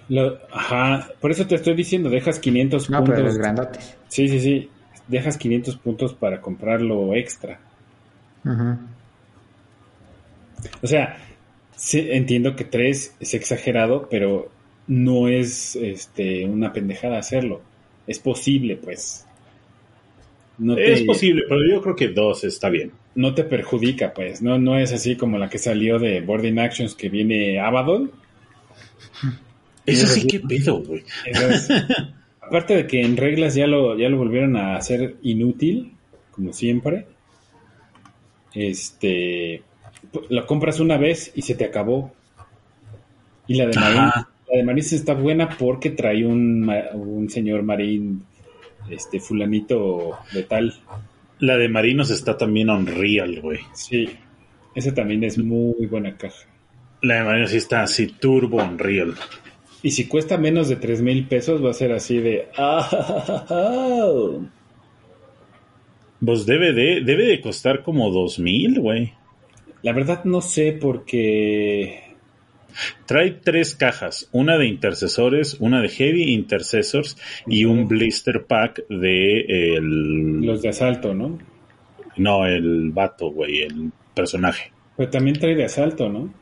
Lo- 0.10 0.38
ajá, 0.52 1.10
por 1.22 1.32
eso 1.32 1.48
te 1.48 1.56
estoy 1.56 1.74
diciendo, 1.76 2.10
dejas 2.10 2.39
500 2.39 2.89
No, 2.89 2.98
puntos. 3.00 3.15
pero 3.15 3.28
los 3.28 3.38
grandotes. 3.38 3.95
Sí, 4.10 4.28
sí, 4.28 4.39
sí. 4.39 4.69
Dejas 5.08 5.38
500 5.38 5.76
puntos 5.78 6.13
para 6.13 6.41
comprarlo 6.41 7.15
extra. 7.15 7.60
Ujú. 8.45 8.78
O 10.82 10.88
sea, 10.88 11.17
sí, 11.76 12.08
entiendo 12.12 12.56
que 12.56 12.63
tres 12.65 13.15
es 13.19 13.34
exagerado, 13.34 14.08
pero 14.10 14.52
no 14.88 15.28
es 15.28 15.76
este, 15.76 16.45
una 16.45 16.74
pendejada 16.74 17.17
hacerlo. 17.19 17.62
Es 18.08 18.19
posible, 18.19 18.76
pues. 18.78 19.26
No 20.58 20.76
te, 20.76 20.91
Es 20.93 21.04
posible, 21.04 21.43
pero 21.48 21.62
yo 21.67 21.82
creo 21.82 21.95
que 21.95 22.10
dos 22.10 22.43
está 22.43 22.69
bien. 22.69 22.91
no 23.15 23.34
te 23.34 23.43
perjudica, 23.43 24.13
pues. 24.13 24.41
No, 24.41 24.58
no 24.60 24.78
es 24.78 24.91
así 24.93 25.15
como 25.15 25.38
la 25.38 25.50
que 25.50 25.58
salió 25.58 26.00
de 26.00 26.22
Boarding 26.22 26.60
Actions 26.60 26.95
que 26.95 27.10
viene 27.10 27.60
Abaddon. 27.60 28.12
Eso 29.91 30.08
sí, 30.08 30.28
qué 30.28 30.39
pedo, 30.39 30.82
güey. 30.84 31.04
Aparte 32.41 32.75
de 32.75 32.88
que 32.88 33.02
en 33.02 33.15
reglas 33.15 33.54
ya 33.56 33.67
lo, 33.67 33.97
ya 33.97 34.10
lo 34.10 34.17
volvieron 34.17 34.56
a 34.56 34.75
hacer 34.75 35.17
inútil, 35.21 35.93
como 36.32 36.54
siempre. 36.54 37.06
Este 38.54 39.63
lo 40.30 40.45
compras 40.45 40.80
una 40.80 40.97
vez 40.97 41.32
y 41.36 41.41
se 41.41 41.56
te 41.56 41.65
acabó. 41.65 42.13
Y 43.47 43.56
la 43.56 43.67
de. 43.67 43.80
Marín, 43.80 44.12
la 44.52 44.58
de 44.58 44.63
Marín 44.63 44.84
está 44.84 45.13
buena 45.13 45.49
porque 45.49 45.91
trae 45.91 46.25
un, 46.25 46.69
un 46.93 47.30
señor 47.30 47.63
Marín, 47.63 48.23
este 48.89 49.19
fulanito 49.19 50.17
de 50.34 50.43
tal. 50.43 50.73
La 51.39 51.58
de 51.58 51.69
Marinos 51.69 52.10
está 52.10 52.38
también 52.38 52.69
Unreal, 52.69 53.39
güey. 53.41 53.60
Sí, 53.73 54.10
esa 54.75 54.93
también 54.93 55.23
es 55.23 55.38
muy 55.38 55.86
buena 55.86 56.17
caja. 56.17 56.47
La 57.02 57.15
de 57.15 57.23
Marinos 57.23 57.52
sí 57.52 57.58
está 57.58 57.84
así, 57.84 58.08
Turbo 58.08 58.58
Unreal. 58.58 59.15
Y 59.82 59.92
si 59.92 60.08
cuesta 60.08 60.38
menos 60.38 60.68
de 60.68 60.76
tres 60.76 61.02
mil 61.02 61.28
pesos, 61.28 61.63
va 61.63 61.72
a 61.72 61.74
ser 61.74 61.92
así 61.94 62.18
de. 62.18 62.48
"Ah, 62.58 62.88
Pues 66.24 66.46
debe 66.46 66.74
de, 66.74 67.02
debe 67.02 67.26
de 67.26 67.39
costar 67.42 67.82
como 67.84 68.12
dos 68.12 68.39
mil, 68.39 68.80
güey. 68.80 69.13
La 69.82 69.94
verdad 69.94 70.26
no 70.26 70.42
sé 70.42 70.78
porque 70.80 72.04
Trae 73.06 73.32
tres 73.32 73.76
cajas, 73.76 74.30
una 74.32 74.58
de 74.58 74.68
intercesores, 74.68 75.56
una 75.60 75.82
de 75.82 75.89
heavy 75.89 76.32
intercessors 76.34 77.18
y 77.48 77.65
un 77.65 77.88
blister 77.88 78.46
pack 78.46 78.86
de 78.89 79.42
el 79.76 80.42
los 80.42 80.62
de 80.62 80.70
asalto, 80.70 81.13
¿no? 81.13 81.39
no 82.18 82.46
el 82.46 82.92
vato, 82.92 83.32
güey, 83.32 83.62
el 83.62 83.92
personaje. 84.13 84.72
Pero 84.98 85.10
también 85.10 85.39
trae 85.39 85.56
de 85.56 85.65
asalto, 85.65 86.10
¿no? 86.10 86.34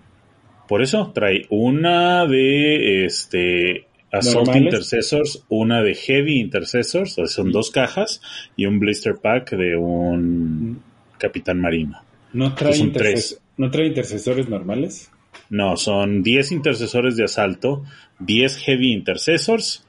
Por 0.68 0.82
eso 0.82 1.12
trae 1.14 1.46
una 1.50 2.26
de 2.26 3.06
este 3.06 3.88
Assault 4.12 4.48
¿Normales? 4.48 4.74
Intercessors, 4.74 5.46
una 5.50 5.82
de 5.82 5.96
Heavy 5.96 6.40
Intercessors, 6.40 7.14
o 7.14 7.26
sea, 7.26 7.28
son 7.28 7.52
dos 7.52 7.72
cajas, 7.72 8.22
y 8.56 8.66
un 8.66 8.80
blister 8.80 9.16
pack 9.16 9.52
de 9.52 9.76
un 9.76 10.82
Capitán 11.18 11.60
Marino. 11.60 12.02
No 12.34 12.54
trae, 12.54 12.74
Son 12.74 12.92
tres. 12.92 13.42
¿No 13.58 13.72
trae 13.72 13.88
intercesores 13.88 14.48
normales. 14.50 15.12
No, 15.50 15.78
son 15.78 16.24
10 16.24 16.52
intercesores 16.52 17.16
de 17.16 17.24
asalto, 17.24 17.84
10 18.20 18.58
Heavy 18.58 18.92
Intercessors 18.92 19.86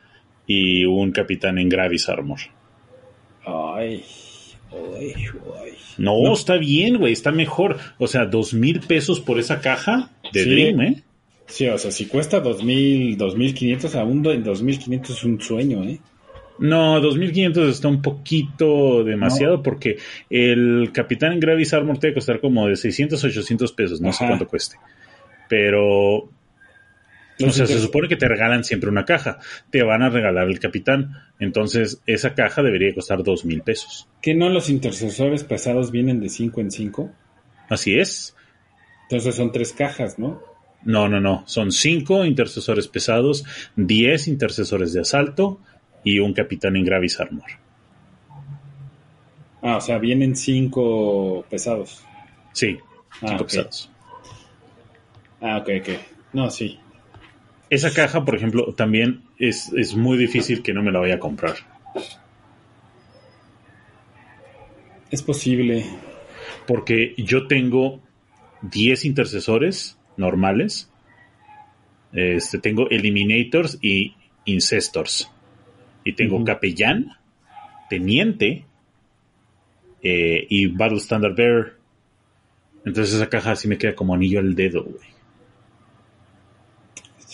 y 0.46 0.84
un 0.84 1.10
Capitán 1.10 1.58
en 1.58 1.68
Gravis 1.68 2.08
Armor. 2.08 2.38
Ay, 3.44 4.04
ay, 4.72 5.12
ay. 5.62 5.72
No, 5.98 6.33
está 6.33 6.57
bien, 6.57 6.98
güey, 6.98 7.12
está 7.12 7.33
mejor. 7.33 7.78
O 7.98 8.07
sea, 8.07 8.26
dos 8.26 8.54
mil 8.54 8.81
pesos 8.81 9.20
por 9.20 9.38
esa 9.38 9.61
caja 9.61 10.11
de 10.33 10.42
Sí. 10.44 10.50
Dream, 10.50 10.81
¿eh? 10.81 11.02
Sí, 11.46 11.66
o 11.66 11.78
sea, 11.78 11.90
si 11.90 12.07
cuesta 12.07 12.40
2000, 12.40 13.16
2500, 13.16 13.94
aún 13.96 14.22
do- 14.22 14.33
en 14.33 14.44
2500 14.44 15.16
es 15.16 15.24
un 15.24 15.40
sueño, 15.40 15.83
¿eh? 15.85 15.98
No, 16.59 17.00
2500 17.00 17.68
está 17.70 17.88
un 17.88 18.02
poquito 18.02 19.02
demasiado 19.04 19.62
porque 19.62 19.96
el 20.28 20.90
Capitán 20.92 21.38
Gravis 21.40 21.72
Armor 21.72 21.98
te 21.98 22.09
va 22.09 22.11
a 22.11 22.14
costar 22.14 22.40
como 22.40 22.66
de 22.66 22.74
600 22.76 23.22
800 23.22 23.72
pesos, 23.72 24.00
no 24.00 24.12
sé 24.12 24.26
cuánto 24.26 24.46
cueste. 24.48 24.76
Pero 25.48 26.28
o 27.46 27.51
sea, 27.51 27.66
se 27.66 27.79
supone 27.81 28.09
que 28.09 28.16
te 28.16 28.27
regalan 28.29 28.64
siempre 28.64 28.90
una 28.90 29.05
caja. 29.05 29.38
Te 29.70 29.83
van 29.83 30.03
a 30.03 30.09
regalar 30.11 30.48
el 30.48 30.59
capitán. 30.59 31.14
Entonces, 31.38 32.01
esa 32.07 32.35
caja 32.35 32.62
debería 32.62 32.94
costar 32.94 33.22
dos 33.22 33.44
mil 33.44 33.62
pesos. 33.62 34.09
¿Que 34.22 34.35
no 34.35 34.48
los 34.48 34.68
intercesores 34.70 35.44
pesados 35.44 35.90
vienen 35.90 36.20
de 36.20 36.29
5 36.29 36.61
en 36.61 36.70
5? 36.70 37.11
Así 37.68 37.98
es. 37.98 38.35
Entonces 39.05 39.35
son 39.37 39.53
tres 39.53 39.72
cajas, 39.72 40.18
¿no? 40.18 40.42
No, 40.83 41.09
no, 41.09 41.20
no. 41.20 41.42
Son 41.46 41.72
cinco 41.72 42.24
intercesores 42.24 42.88
pesados, 42.88 43.44
10 43.77 44.29
intercesores 44.29 44.92
de 44.92 45.01
asalto 45.01 45.61
y 46.05 46.18
un 46.20 46.33
capitán 46.33 46.77
en 46.77 46.85
Gravis 46.85 47.18
Armor. 47.20 47.48
Ah, 49.62 49.77
o 49.77 49.81
sea, 49.81 49.98
vienen 49.98 50.37
cinco 50.37 51.44
pesados. 51.51 52.05
Sí, 52.53 52.79
Ah, 53.11 53.16
cinco 53.31 53.42
ok. 53.42 53.48
pesados. 53.48 53.90
Ah, 55.40 55.59
ok, 55.59 55.68
ok. 55.81 55.88
No, 56.33 56.51
sí. 56.51 56.79
Esa 57.70 57.92
caja, 57.92 58.24
por 58.24 58.35
ejemplo, 58.35 58.72
también 58.74 59.22
es, 59.38 59.70
es 59.74 59.94
muy 59.94 60.16
difícil 60.16 60.62
que 60.62 60.72
no 60.72 60.83
me 60.83 60.90
la 60.90 61.00
vaya 61.00 61.16
a 61.16 61.18
comprar. 61.18 61.57
Es 65.11 65.22
posible. 65.22 65.85
Porque 66.66 67.14
yo 67.16 67.46
tengo 67.46 68.00
10 68.62 69.04
intercesores 69.04 69.98
normales. 70.16 70.90
Este, 72.12 72.59
tengo 72.59 72.88
Eliminators 72.88 73.78
y 73.83 74.14
Incestors. 74.44 75.31
Y 76.04 76.14
tengo. 76.14 76.42
Capellán, 76.44 77.16
Teniente 77.90 78.64
eh, 80.02 80.46
y 80.48 80.66
Battle 80.68 80.98
Standard 80.98 81.35
Bearer. 81.35 81.76
Entonces 82.85 83.14
esa 83.14 83.28
caja 83.28 83.57
sí 83.57 83.68
me 83.68 83.76
queda 83.76 83.94
como 83.94 84.14
anillo 84.14 84.40
al 84.40 84.54
dedo, 84.54 84.85
güey. 84.85 85.17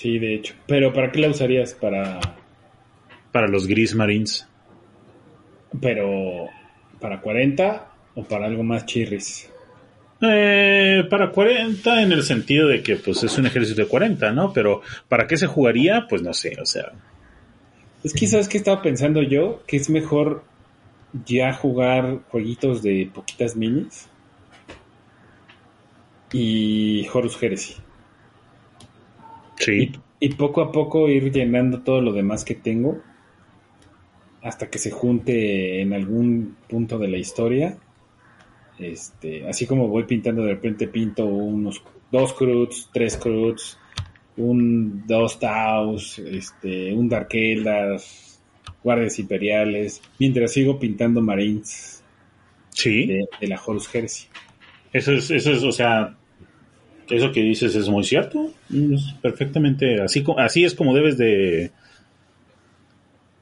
Sí, 0.05 0.19
de 0.19 0.35
hecho. 0.35 0.53
Pero 0.67 0.93
¿para 0.93 1.11
qué 1.11 1.19
la 1.19 1.31
usarías? 1.31 1.73
Para... 1.73 2.21
Para 3.33 3.49
los 3.49 3.67
Gris 3.67 3.95
Marines. 3.95 4.47
Pero... 5.81 6.51
¿Para 7.01 7.23
40 7.23 7.91
o 8.15 8.23
para 8.23 8.45
algo 8.45 8.63
más 8.63 8.85
chirris? 8.85 9.51
Eh, 10.21 11.05
para 11.09 11.31
40 11.31 12.03
en 12.03 12.13
el 12.13 12.23
sentido 12.23 12.69
de 12.69 12.83
que 12.83 12.97
pues 12.97 13.23
es 13.23 13.39
un 13.39 13.47
ejército 13.47 13.81
de 13.81 13.89
40, 13.89 14.31
¿no? 14.33 14.53
Pero 14.53 14.83
¿para 15.09 15.27
qué 15.27 15.39
se 15.39 15.47
jugaría? 15.47 16.05
Pues 16.07 16.21
no 16.21 16.35
sé, 16.35 16.55
o 16.61 16.67
sea, 16.67 16.93
Es 18.03 18.13
que, 18.13 18.27
¿sabes 18.27 18.47
qué 18.47 18.59
estaba 18.59 18.83
pensando 18.83 19.23
yo? 19.23 19.63
Que 19.67 19.79
es 19.79 19.89
mejor 19.89 20.45
ya 21.25 21.55
jugar 21.55 22.19
jueguitos 22.29 22.83
de 22.83 23.11
poquitas 23.11 23.57
minis 23.57 24.07
y 26.31 27.09
Horus 27.11 27.43
Heresy. 27.43 27.84
Sí. 29.57 29.93
Y, 30.21 30.27
y 30.27 30.35
poco 30.35 30.61
a 30.63 30.73
poco 30.73 31.09
ir 31.09 31.31
llenando 31.33 31.83
todo 31.83 32.01
lo 32.01 32.13
demás 32.13 32.45
que 32.45 32.55
tengo 32.55 33.01
hasta 34.43 34.69
que 34.69 34.79
se 34.79 34.91
junte 34.91 35.81
en 35.81 35.93
algún 35.95 36.57
punto 36.69 36.99
de 36.99 37.09
la 37.09 37.17
historia. 37.19 37.79
Este, 38.79 39.47
así 39.49 39.67
como 39.67 39.89
voy 39.89 40.05
pintando, 40.05 40.43
de 40.43 40.55
repente 40.55 40.89
pinto 40.89 41.25
unos 41.27 41.83
dos 42.11 42.33
Croods, 42.35 42.91
tres 42.93 43.17
Croods, 43.17 43.79
un 44.37 45.07
dos 45.07 45.39
Taus, 45.39 46.19
este, 46.19 46.93
un 46.93 47.09
Dark 47.09 47.29
Eldar, 47.33 47.99
guardias 48.83 49.19
imperiales, 49.19 50.03
mientras 50.19 50.53
sigo 50.53 50.79
pintando 50.79 51.21
Marines 51.23 52.03
Sí. 52.71 53.07
de, 53.07 53.29
de 53.41 53.47
la 53.47 53.61
Horus 53.65 53.95
Heresy. 53.95 54.27
Eso 54.93 55.13
es, 55.13 55.31
eso 55.31 55.53
es, 55.53 55.63
o 55.63 55.73
sea, 55.73 56.17
eso 57.09 57.33
que 57.33 57.43
dices 57.43 57.75
es 57.75 57.89
muy 57.89 58.05
cierto. 58.05 58.53
Es 58.71 59.15
perfectamente 59.21 60.01
así, 60.01 60.25
así 60.39 60.65
es 60.65 60.75
como 60.75 60.95
debes 60.95 61.19
de 61.19 61.71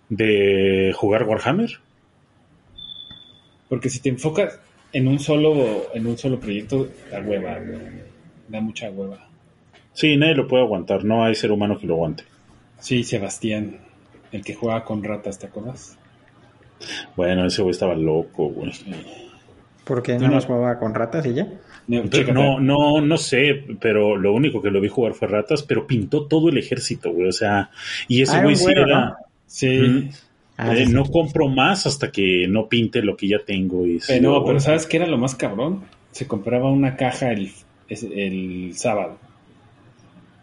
de 0.08 0.92
jugar 0.94 1.24
Warhammer. 1.24 1.78
Porque 3.68 3.88
si 3.88 4.00
te 4.00 4.10
enfocas 4.10 4.60
en 4.92 5.08
un 5.08 5.18
solo, 5.18 5.86
en 5.94 6.06
un 6.06 6.18
solo 6.18 6.38
proyecto, 6.38 6.88
da 7.10 7.20
hueva, 7.22 7.58
da 8.48 8.60
mucha 8.60 8.90
hueva. 8.90 9.26
Sí, 9.94 10.16
nadie 10.16 10.34
lo 10.34 10.46
puede 10.46 10.64
aguantar. 10.64 11.04
No 11.04 11.24
hay 11.24 11.34
ser 11.34 11.50
humano 11.50 11.78
que 11.78 11.86
lo 11.86 11.94
aguante. 11.94 12.24
Sí, 12.78 13.04
Sebastián, 13.04 13.78
el 14.32 14.44
que 14.44 14.54
juega 14.54 14.84
con 14.84 15.02
ratas, 15.02 15.38
¿te 15.38 15.46
acuerdas? 15.46 15.98
Bueno, 17.16 17.46
ese 17.46 17.62
güey 17.62 17.70
estaba 17.70 17.94
loco, 17.94 18.48
güey. 18.48 18.72
Porque 19.84 20.14
no 20.18 20.28
no- 20.28 20.34
nos 20.34 20.46
jugaba 20.46 20.78
con 20.78 20.94
ratas 20.94 21.26
y 21.26 21.34
ya. 21.34 21.48
No, 21.88 22.02
Pero 22.10 22.32
no, 22.32 22.60
no, 22.60 23.00
no 23.00 23.16
sé, 23.18 23.64
pero 23.80 24.16
lo 24.16 24.32
único 24.32 24.62
que 24.62 24.70
lo 24.70 24.80
vi 24.80 24.88
jugar 24.88 25.14
fue 25.14 25.26
ratas, 25.26 25.64
pero 25.64 25.84
pintó 25.86 26.26
todo 26.26 26.48
el 26.48 26.56
ejército, 26.58 27.12
güey. 27.12 27.28
O 27.28 27.32
sea, 27.32 27.70
y 28.06 28.22
ese 28.22 28.36
Ah, 28.36 28.42
güey 28.42 28.54
un 28.54 28.60
sí 28.60 28.66
era. 28.70 28.86
¿no? 29.06 29.14
Sí, 29.46 29.78
Mm, 29.78 30.10
Ah, 30.58 30.76
eh, 30.76 30.86
sí, 30.86 30.92
no 30.92 31.04
compro 31.06 31.48
más 31.48 31.86
hasta 31.86 32.12
que 32.12 32.46
no 32.48 32.68
pinte 32.68 33.02
lo 33.02 33.16
que 33.16 33.26
ya 33.26 33.38
tengo. 33.44 33.84
Y 33.86 33.98
Eh, 34.08 34.20
no, 34.20 34.44
pero 34.44 34.60
¿sabes 34.60 34.86
qué 34.86 34.98
era 34.98 35.06
lo 35.08 35.18
más 35.18 35.34
cabrón? 35.34 35.82
Se 36.12 36.28
compraba 36.28 36.70
una 36.70 36.94
caja 36.94 37.32
el, 37.32 37.50
el 37.88 38.72
sábado. 38.74 39.18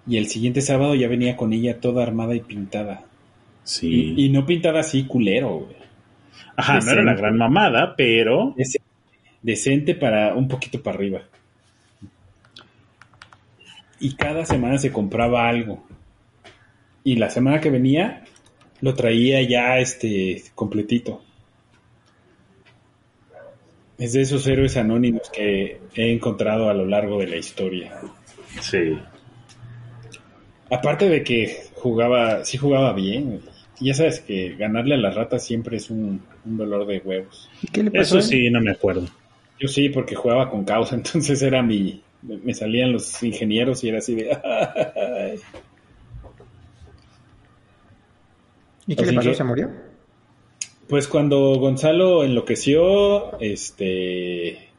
Y 0.08 0.18
el 0.18 0.28
siguiente 0.28 0.62
sábado 0.62 0.96
ya 0.96 1.08
venía 1.08 1.38
con 1.38 1.54
ella 1.54 1.80
toda 1.80 2.04
armada 2.04 2.36
y 2.36 2.40
pintada. 2.42 3.04
Sí. 3.64 4.14
Y, 4.18 4.26
y 4.26 4.30
no 4.30 4.46
pintada 4.46 4.80
así 4.80 5.04
culero, 5.06 5.60
güey. 5.60 5.76
Ajá, 6.56 6.80
no 6.80 6.92
era 6.92 7.04
la 7.04 7.14
gran 7.14 7.38
mamada, 7.38 7.94
pero 7.96 8.56
decente 9.42 9.96
para 9.96 10.36
un 10.36 10.48
poquito 10.48 10.82
para 10.82 10.98
arriba. 10.98 11.22
Y 14.00 14.16
cada 14.16 14.46
semana 14.46 14.78
se 14.78 14.92
compraba 14.92 15.48
algo. 15.48 15.84
Y 17.04 17.16
la 17.16 17.30
semana 17.30 17.60
que 17.60 17.70
venía 17.70 18.24
lo 18.82 18.94
traía 18.94 19.42
ya 19.42 19.78
este 19.80 20.44
completito. 20.56 21.22
Es 23.98 24.14
de 24.14 24.22
esos 24.22 24.48
héroes 24.48 24.78
anónimos 24.78 25.30
que 25.30 25.82
he 25.94 26.14
encontrado 26.14 26.70
a 26.70 26.74
lo 26.74 26.86
largo 26.86 27.20
de 27.20 27.28
la 27.28 27.38
historia. 27.38 28.00
sí. 28.62 28.98
Aparte 30.72 31.10
de 31.10 31.24
que 31.24 31.64
jugaba, 31.74 32.46
sí 32.46 32.58
jugaba 32.58 32.94
bien. 32.94 33.42
Ya 33.82 33.96
sabes 33.96 34.20
que 34.20 34.56
ganarle 34.56 34.96
a 34.96 34.98
las 35.00 35.16
ratas 35.16 35.44
siempre 35.44 35.78
es 35.78 35.90
un, 35.90 36.22
un 36.46 36.58
dolor 36.58 36.86
de 36.86 37.00
huevos. 37.00 37.50
¿Y 37.64 37.68
qué 37.68 37.82
le 37.82 37.92
pasó? 37.92 38.20
Eso 38.20 38.28
sí, 38.28 38.50
no 38.52 38.62
me 38.62 38.72
acuerdo. 38.72 39.08
Yo 39.60 39.68
sí, 39.68 39.90
porque 39.90 40.16
jugaba 40.16 40.50
con 40.50 40.64
causa, 40.66 40.96
entonces 41.02 41.42
era 41.42 41.62
mi... 41.62 42.02
Me 42.22 42.54
salían 42.54 42.92
los 42.92 43.22
ingenieros 43.24 43.84
y 43.84 43.90
era 43.90 44.00
así 44.00 44.16
de... 44.16 44.30
¿Y 48.88 48.96
qué 48.96 49.02
Así 49.04 49.12
le 49.12 49.18
pasó? 49.18 49.30
que- 49.30 49.36
¿Se 49.36 49.44
murió? 49.44 49.70
Pues 50.88 51.08
cuando 51.08 51.56
Gonzalo 51.60 52.24
enloqueció, 52.24 53.40
este... 53.40 54.70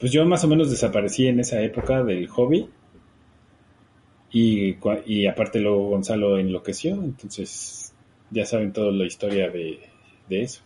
Pues 0.00 0.12
yo 0.12 0.24
más 0.26 0.44
o 0.44 0.48
menos 0.48 0.70
desaparecí 0.70 1.26
en 1.28 1.40
esa 1.40 1.62
época 1.62 2.02
del 2.02 2.26
hobby. 2.28 2.68
Y, 4.32 4.76
y 5.06 5.26
aparte 5.26 5.60
luego 5.60 5.88
Gonzalo 5.90 6.38
enloqueció, 6.38 6.94
entonces 6.96 7.94
ya 8.30 8.44
saben 8.44 8.72
toda 8.72 8.90
la 8.90 9.06
historia 9.06 9.48
de, 9.48 9.78
de 10.28 10.42
eso. 10.42 10.60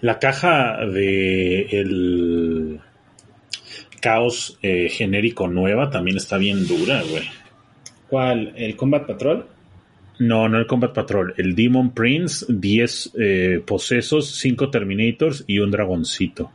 La 0.00 0.18
caja 0.18 0.84
de 0.86 1.62
el 1.70 2.80
caos 4.00 4.58
eh, 4.62 4.88
genérico 4.88 5.48
nueva 5.48 5.90
también 5.90 6.16
está 6.16 6.36
bien 6.36 6.66
dura, 6.66 7.02
güey. 7.02 7.24
¿Cuál? 8.08 8.52
¿El 8.56 8.76
Combat 8.76 9.06
Patrol? 9.06 9.46
No, 10.18 10.48
no 10.48 10.58
el 10.58 10.66
Combat 10.66 10.94
Patrol. 10.94 11.34
El 11.36 11.54
Demon 11.54 11.90
Prince, 11.90 12.46
10 12.48 13.12
eh, 13.18 13.62
posesos, 13.66 14.30
5 14.36 14.70
Terminators 14.70 15.44
y 15.46 15.58
un 15.58 15.70
dragoncito. 15.70 16.50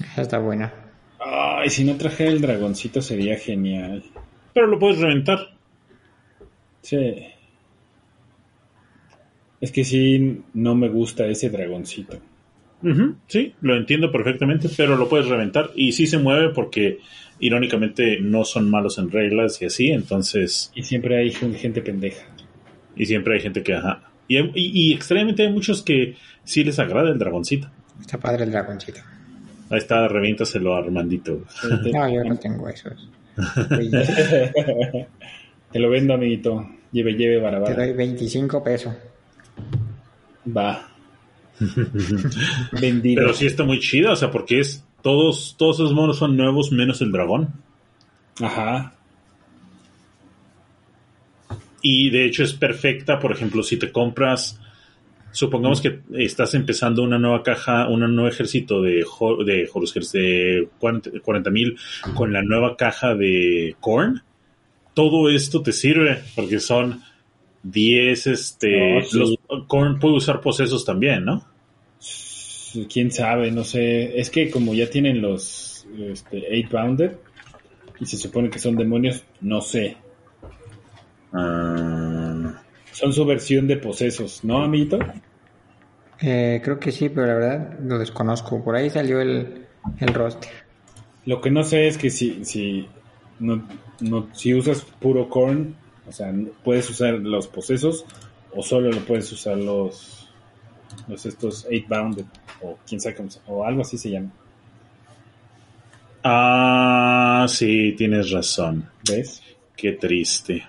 Esa 0.00 0.22
está 0.22 0.38
buena. 0.38 0.72
Ay, 1.18 1.68
si 1.68 1.84
no 1.84 1.96
trajera 1.96 2.30
el 2.30 2.40
dragoncito 2.40 3.02
sería 3.02 3.36
genial. 3.36 4.04
Pero 4.54 4.68
lo 4.68 4.78
puedes 4.78 5.00
reventar. 5.00 5.50
Sí. 6.80 7.26
Es 9.60 9.72
que 9.72 9.84
sí, 9.84 10.42
no 10.54 10.74
me 10.76 10.88
gusta 10.88 11.26
ese 11.26 11.50
dragoncito. 11.50 12.20
Sí, 13.26 13.54
lo 13.60 13.76
entiendo 13.76 14.10
perfectamente, 14.12 14.68
pero 14.76 14.96
lo 14.96 15.08
puedes 15.08 15.26
reventar. 15.28 15.70
Y 15.74 15.92
sí 15.92 16.06
se 16.06 16.18
mueve 16.18 16.50
porque, 16.54 16.98
irónicamente, 17.40 18.18
no 18.20 18.44
son 18.44 18.70
malos 18.70 18.98
en 18.98 19.10
reglas 19.10 19.60
y 19.62 19.66
así, 19.66 19.88
entonces... 19.88 20.70
Y 20.74 20.82
siempre 20.84 21.18
hay 21.18 21.30
gen- 21.32 21.54
gente 21.54 21.82
pendeja. 21.82 22.24
Y 22.96 23.06
siempre 23.06 23.34
hay 23.34 23.40
gente 23.40 23.62
que... 23.62 23.74
Ajá. 23.74 24.02
Y, 24.28 24.38
y, 24.38 24.50
y 24.54 24.92
extrañamente 24.94 25.42
hay 25.44 25.52
muchos 25.52 25.82
que 25.82 26.16
sí 26.44 26.62
les 26.62 26.78
agrada 26.78 27.10
el 27.10 27.18
dragoncito. 27.18 27.68
Está 28.00 28.18
padre 28.18 28.44
el 28.44 28.52
dragoncito. 28.52 29.00
Ahí 29.70 29.78
está, 29.78 30.06
reviéntaselo 30.08 30.74
a 30.74 30.78
Armandito. 30.78 31.44
No, 31.92 32.08
yo 32.12 32.22
no 32.24 32.36
tengo 32.38 32.68
esos. 32.68 33.08
Te 35.72 35.78
lo 35.78 35.90
vendo, 35.90 36.14
amiguito. 36.14 36.68
Lleve, 36.92 37.12
lleve, 37.14 37.36
Te 37.36 37.40
barabara. 37.42 37.74
doy 37.74 37.92
25 37.92 38.62
pesos. 38.64 38.94
Va. 40.56 40.88
Vendido. 42.80 43.22
Pero 43.22 43.34
sí 43.34 43.46
está 43.46 43.64
muy 43.64 43.80
chida, 43.80 44.12
o 44.12 44.16
sea, 44.16 44.30
porque 44.30 44.60
es 44.60 44.84
todos, 45.02 45.54
todos 45.58 45.76
esos 45.76 45.92
monos 45.92 46.18
son 46.18 46.36
nuevos 46.36 46.72
menos 46.72 47.00
el 47.00 47.12
dragón. 47.12 47.48
Ajá. 48.40 48.94
Y 51.82 52.10
de 52.10 52.26
hecho 52.26 52.42
es 52.42 52.52
perfecta, 52.54 53.18
por 53.18 53.32
ejemplo, 53.32 53.62
si 53.62 53.76
te 53.76 53.92
compras, 53.92 54.60
supongamos 55.30 55.80
que 55.80 56.00
estás 56.14 56.54
empezando 56.54 57.02
una 57.02 57.18
nueva 57.18 57.42
caja, 57.42 57.88
un 57.88 58.00
nuevo 58.14 58.28
ejército 58.28 58.82
de, 58.82 59.04
de 59.44 59.70
de 60.12 60.68
40 60.80 61.50
mil 61.50 61.78
con 62.14 62.32
la 62.32 62.42
nueva 62.42 62.76
caja 62.76 63.14
de 63.14 63.76
Korn, 63.80 64.22
todo 64.94 65.30
esto 65.30 65.62
te 65.62 65.72
sirve 65.72 66.24
porque 66.34 66.58
son 66.58 67.02
10, 67.62 68.26
este, 68.26 68.98
Oh, 68.98 69.02
sí. 69.02 69.18
los, 69.18 69.36
Korn 69.66 69.98
puede 69.98 70.16
usar 70.16 70.40
posesos 70.40 70.84
también, 70.84 71.24
¿no? 71.24 71.44
Quién 72.92 73.10
sabe, 73.10 73.50
no 73.50 73.64
sé. 73.64 74.18
Es 74.20 74.30
que 74.30 74.50
como 74.50 74.74
ya 74.74 74.88
tienen 74.90 75.20
los 75.20 75.86
este, 75.98 76.54
Eight 76.54 76.70
Bounded 76.70 77.12
y 77.98 78.06
se 78.06 78.16
supone 78.16 78.50
que 78.50 78.58
son 78.58 78.76
demonios, 78.76 79.24
no 79.40 79.60
sé. 79.60 79.96
Ah, 81.32 82.62
Son 82.92 83.12
su 83.12 83.24
versión 83.24 83.66
de 83.66 83.76
posesos, 83.76 84.44
¿no, 84.44 84.62
amiguito? 84.62 84.98
Eh, 86.20 86.60
creo 86.64 86.78
que 86.80 86.92
sí, 86.92 87.08
pero 87.08 87.26
la 87.26 87.34
verdad 87.34 87.78
lo 87.80 87.98
desconozco. 87.98 88.62
Por 88.64 88.74
ahí 88.76 88.90
salió 88.90 89.20
el, 89.20 89.66
el 90.00 90.14
roster. 90.14 90.50
Lo 91.26 91.40
que 91.40 91.50
no 91.50 91.62
sé 91.62 91.86
es 91.86 91.98
que 91.98 92.10
si, 92.10 92.44
si, 92.44 92.88
no, 93.38 93.62
no- 94.00 94.28
si 94.34 94.54
usas 94.54 94.82
puro 94.82 95.28
corn, 95.28 95.74
o 96.08 96.12
sea, 96.12 96.32
puedes 96.64 96.88
usar 96.90 97.14
los 97.14 97.46
posesos 97.48 98.04
o 98.54 98.62
solo 98.62 98.90
lo 98.90 99.00
puedes 99.00 99.30
usar 99.32 99.56
los, 99.56 100.28
los 101.06 101.26
estos 101.26 101.66
Eight 101.70 101.86
Bounded 101.88 102.24
o 102.62 102.78
quién 102.86 103.00
sabe 103.00 103.16
cómo 103.16 103.28
o 103.46 103.64
algo 103.64 103.82
así 103.82 103.98
se 103.98 104.10
llama. 104.10 104.30
ah, 106.24 107.46
sí, 107.48 107.94
tienes 107.96 108.30
razón. 108.30 108.88
¿Ves? 109.08 109.42
Qué 109.76 109.92
triste. 109.92 110.64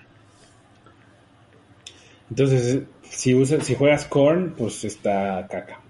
Entonces, 2.28 2.82
si 3.02 3.34
usas, 3.34 3.66
si 3.66 3.74
juegas 3.74 4.04
corn, 4.04 4.54
pues 4.56 4.84
está 4.84 5.46
caca. 5.50 5.80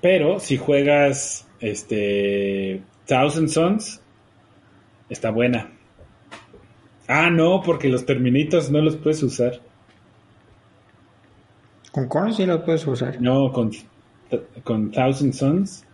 Pero 0.00 0.40
si 0.40 0.56
juegas 0.56 1.46
este 1.60 2.82
Thousand 3.06 3.48
Sons, 3.48 4.00
está 5.08 5.30
buena. 5.30 5.73
Ah, 7.06 7.30
no, 7.30 7.62
porque 7.62 7.88
los 7.88 8.06
Terminitos 8.06 8.70
no 8.70 8.80
los 8.80 8.96
puedes 8.96 9.22
usar. 9.22 9.60
Con 11.92 12.08
Korn 12.08 12.34
sí 12.34 12.44
lo 12.46 12.64
puedes 12.64 12.86
usar. 12.86 13.20
No, 13.20 13.52
con, 13.52 13.70
con 14.64 14.90
Thousand 14.90 15.32
Sons 15.32 15.84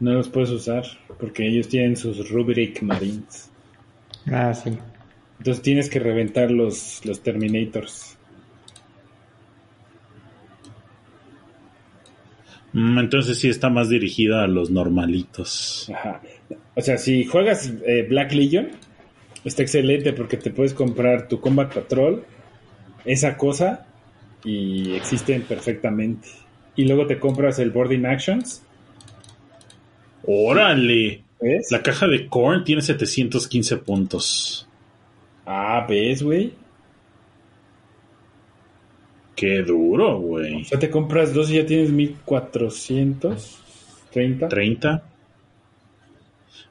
no 0.00 0.12
los 0.12 0.28
puedes 0.28 0.50
usar 0.50 0.84
porque 1.18 1.46
ellos 1.46 1.68
tienen 1.68 1.96
sus 1.96 2.28
Rubric 2.28 2.82
Marines. 2.82 3.50
Ah, 4.26 4.52
sí. 4.52 4.76
Entonces 5.38 5.62
tienes 5.62 5.88
que 5.88 6.00
reventar 6.00 6.50
los, 6.50 7.04
los 7.04 7.22
Terminators. 7.22 8.16
Mm, 12.72 12.98
Entonces 12.98 13.38
sí 13.38 13.48
está 13.48 13.70
más 13.70 13.88
dirigida 13.88 14.44
a 14.44 14.46
los 14.46 14.70
normalitos. 14.70 15.90
Ajá. 15.94 16.20
O 16.74 16.80
sea, 16.80 16.98
si 16.98 17.24
juegas 17.24 17.72
eh, 17.86 18.06
Black 18.08 18.32
Legion, 18.32 18.70
está 19.44 19.62
excelente 19.62 20.12
porque 20.12 20.36
te 20.36 20.50
puedes 20.50 20.74
comprar 20.74 21.28
tu 21.28 21.40
Combat 21.40 21.72
Patrol, 21.72 22.24
esa 23.04 23.36
cosa, 23.36 23.86
y 24.44 24.94
existen 24.94 25.42
perfectamente. 25.42 26.28
Y 26.76 26.84
luego 26.84 27.06
te 27.06 27.18
compras 27.18 27.58
el 27.58 27.70
Boarding 27.70 28.06
Actions. 28.06 28.62
¡Órale! 30.24 31.22
¿Ves? 31.40 31.68
La 31.70 31.82
caja 31.82 32.06
de 32.06 32.28
Korn 32.28 32.64
tiene 32.64 32.82
715 32.82 33.76
puntos. 33.78 34.68
Ah, 35.44 35.84
¿ves, 35.88 36.22
güey? 36.22 36.52
¡Qué 39.34 39.62
duro, 39.62 40.18
O 40.18 40.20
güey! 40.20 40.64
sea, 40.64 40.78
te 40.78 40.88
compras 40.90 41.34
dos 41.34 41.50
y 41.50 41.54
ya 41.56 41.66
tienes 41.66 41.90
1430. 41.90 44.48
30. 44.48 45.02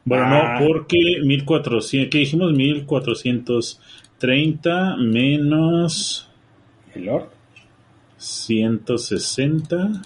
Bueno, 0.06 0.24
Ah. 0.26 0.58
no, 0.60 0.68
porque 0.68 0.98
1400, 1.24 2.10
¿qué 2.10 2.18
dijimos? 2.20 2.54
1430 2.54 4.96
menos 4.98 6.28
El 6.96 7.06
Lord. 7.06 7.30
160 8.18 10.02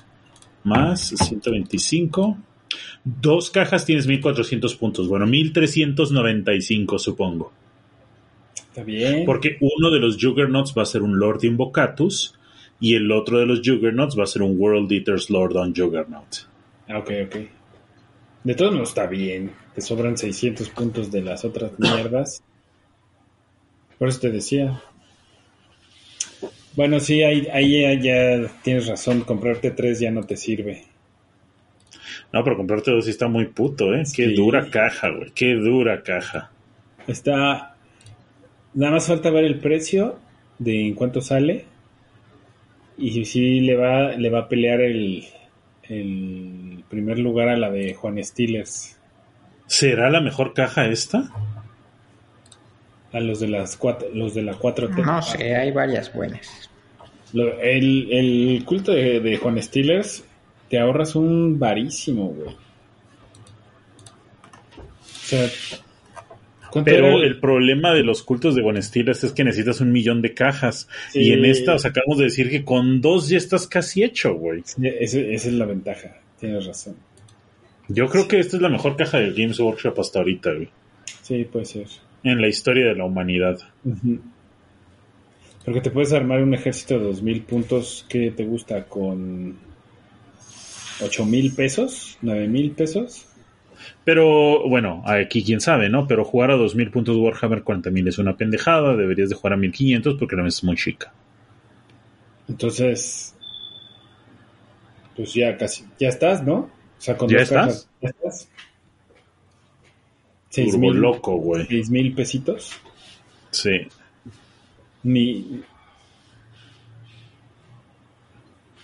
más 0.64 1.10
125. 1.10 2.38
Dos 3.04 3.50
cajas 3.52 3.86
tienes 3.86 4.08
1400 4.08 4.76
puntos. 4.76 5.08
Bueno, 5.08 5.26
1395 5.28 7.00
supongo. 7.00 7.52
Está 8.70 8.84
bien. 8.84 9.26
Porque 9.26 9.58
uno 9.62 9.92
de 9.92 10.00
los 10.00 10.18
Juggernauts 10.20 10.74
va 10.78 10.84
a 10.84 10.86
ser 10.86 11.02
un 11.02 11.18
Lord 11.20 11.44
Invocatus 11.44 12.36
y 12.80 12.96
el 12.96 13.12
otro 13.12 13.40
de 13.40 13.46
los 13.46 13.62
Juggernauts 13.64 14.18
va 14.18 14.24
a 14.24 14.28
ser 14.28 14.42
un 14.42 14.60
World 14.60 14.92
Eater's 14.92 15.30
Lord 15.30 15.56
on 15.56 15.74
Juggernaut. 15.74 16.48
Ah, 16.88 17.00
ok, 17.00 17.12
ok. 17.28 17.36
De 18.46 18.54
todos 18.54 18.74
modos 18.74 18.90
está 18.90 19.08
bien. 19.08 19.52
Te 19.74 19.82
sobran 19.82 20.18
600 20.18 20.70
puntos 20.70 21.12
de 21.12 21.22
las 21.24 21.44
otras 21.44 21.72
mierdas. 21.80 22.44
Por 23.98 24.08
eso 24.08 24.20
te 24.20 24.30
decía. 24.30 24.82
Bueno, 26.76 27.00
sí, 27.00 27.24
ahí, 27.24 27.48
ahí 27.52 28.02
ya, 28.04 28.48
tienes 28.62 28.86
razón. 28.86 29.22
Comprarte 29.22 29.72
tres 29.72 30.00
ya 30.00 30.12
no 30.12 30.24
te 30.24 30.38
sirve. 30.38 30.84
No, 32.32 32.44
pero 32.44 32.56
comprarte 32.56 32.92
dos 32.92 33.06
sí 33.06 33.12
está 33.12 33.28
muy 33.28 33.48
puto, 33.48 33.96
¿eh? 33.96 34.04
Qué 34.16 34.28
dura 34.28 34.70
caja, 34.70 35.10
güey. 35.10 35.32
Qué 35.32 35.56
dura 35.56 36.04
caja. 36.04 36.52
Está. 37.08 37.76
Nada 38.76 38.92
más 38.92 39.08
falta 39.08 39.32
ver 39.32 39.46
el 39.46 39.60
precio 39.60 40.20
de 40.60 40.86
en 40.86 40.94
cuánto 40.94 41.20
sale. 41.20 41.66
Y 42.98 43.26
si 43.26 43.62
le 43.62 43.76
va, 43.76 44.12
le 44.12 44.30
va 44.30 44.42
a 44.42 44.50
pelear 44.50 44.82
el, 44.82 45.26
el 45.90 46.84
primer 46.90 47.20
lugar 47.20 47.50
a 47.50 47.58
la 47.58 47.70
de 47.72 47.94
Juan 47.94 48.24
Steelers. 48.24 48.98
¿Será 49.68 50.10
la 50.10 50.22
mejor 50.22 50.54
caja 50.54 50.86
esta? 50.88 51.30
A 53.12 53.20
los 53.20 53.40
de 53.40 53.48
las 53.48 53.78
cuatro, 53.78 54.08
los 54.14 54.34
de 54.34 54.42
la 54.44 54.54
4T. 54.54 55.06
No 55.06 55.22
sé, 55.22 55.56
hay 55.56 55.72
varias 55.72 56.14
buenas. 56.14 56.70
Lo- 57.34 57.60
el, 57.62 58.12
el 58.12 58.64
culto 58.66 58.92
de, 58.92 59.20
de 59.20 59.38
Juan 59.38 59.62
Steelers 59.62 60.24
te 60.70 60.80
ahorras 60.80 61.16
un 61.16 61.58
varísimo, 61.60 62.28
güey. 62.30 62.50
O 62.50 62.58
sea, 65.28 65.48
¿cuánto 65.50 65.85
Pero 66.84 67.24
el 67.24 67.40
problema 67.40 67.94
de 67.94 68.04
los 68.04 68.24
cultos 68.24 68.56
de 68.56 68.62
Bonestiles 68.62 69.24
es 69.24 69.32
que 69.32 69.44
necesitas 69.44 69.80
un 69.82 69.92
millón 69.92 70.22
de 70.22 70.34
cajas. 70.34 70.90
Sí. 71.12 71.22
Y 71.22 71.32
en 71.32 71.46
esta 71.46 71.76
os 71.76 71.86
acabamos 71.86 72.18
de 72.18 72.26
decir 72.26 72.50
que 72.50 72.66
con 72.66 73.02
dos 73.02 73.30
ya 73.30 73.38
estás 73.38 73.68
casi 73.68 74.04
hecho, 74.04 74.34
güey. 74.34 74.64
Esa 74.82 75.20
es 75.20 75.54
la 75.54 75.66
ventaja, 75.66 76.18
tienes 76.40 76.66
razón. 76.66 76.96
Yo 77.88 78.08
creo 78.08 78.28
que 78.28 78.40
esta 78.40 78.58
es 78.58 78.62
la 78.62 78.70
mejor 78.70 78.98
caja 78.98 79.20
del 79.20 79.34
Games 79.34 79.60
Workshop 79.60 80.00
hasta 80.00 80.20
ahorita, 80.20 80.54
güey. 80.54 80.70
Sí, 81.22 81.48
puede 81.52 81.66
ser. 81.66 81.88
En 82.24 82.42
la 82.42 82.48
historia 82.48 82.88
de 82.88 82.96
la 82.96 83.06
humanidad. 83.06 83.60
Porque 85.64 85.82
te 85.82 85.92
puedes 85.92 86.12
armar 86.14 86.42
un 86.42 86.54
ejército 86.54 86.98
de 86.98 87.06
2000 87.06 87.42
puntos 87.44 88.06
que 88.10 88.32
te 88.32 88.44
gusta 88.44 88.86
con 88.86 89.56
8000 91.04 91.54
pesos, 91.54 92.18
9000 92.22 92.72
pesos. 92.72 93.28
Pero 94.04 94.68
bueno, 94.68 95.04
aquí 95.06 95.44
quién 95.44 95.62
sabe, 95.62 95.90
¿no? 95.90 96.08
Pero 96.08 96.26
jugar 96.26 96.52
a 96.52 96.56
2000 96.56 96.92
puntos 96.92 97.18
Warhammer 97.18 97.64
40.000 97.64 98.08
es 98.10 98.18
una 98.18 98.36
pendejada. 98.38 98.96
Deberías 98.96 99.30
de 99.30 99.36
jugar 99.36 99.54
a 99.54 99.58
1500 99.58 100.16
porque 100.16 100.36
la 100.36 100.44
mesa 100.44 100.58
es 100.60 100.64
muy 100.64 100.76
chica. 100.76 101.14
Entonces, 102.48 103.36
pues 105.16 105.34
ya 105.34 105.58
casi, 105.58 105.86
ya 106.00 106.10
estás, 106.10 106.44
¿no? 106.44 106.56
O 106.56 107.02
sea, 107.02 107.18
con 107.18 107.30
¿Ya 107.30 107.38
dos 107.40 107.44
estás? 107.44 107.66
cajas, 107.66 107.90
¿ya 108.02 108.10
estás? 108.10 108.50
Seis 110.50 110.72
Turbo 110.72 110.80
mil, 110.80 110.94
loco, 110.96 111.36
güey. 111.38 111.66
seis 111.68 111.90
mil 111.90 112.14
pesitos. 112.14 112.72
Sí. 113.52 113.88
Ni, 115.04 115.64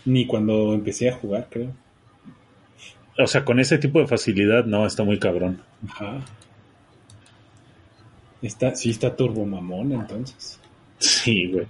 ni 0.05 0.25
cuando 0.27 0.73
empecé 0.73 1.09
a 1.09 1.13
jugar, 1.15 1.47
creo. 1.49 1.73
O 3.23 3.27
sea, 3.27 3.43
con 3.45 3.59
ese 3.59 3.77
tipo 3.77 3.99
de 3.99 4.07
facilidad, 4.07 4.65
no, 4.65 4.85
está 4.85 5.03
muy 5.03 5.19
cabrón. 5.19 5.61
Ajá. 5.89 6.19
Está, 8.41 8.75
sí 8.75 8.89
está 8.89 9.15
turbo 9.15 9.45
mamón, 9.45 9.91
entonces. 9.91 10.59
Sí, 10.97 11.51
güey. 11.51 11.67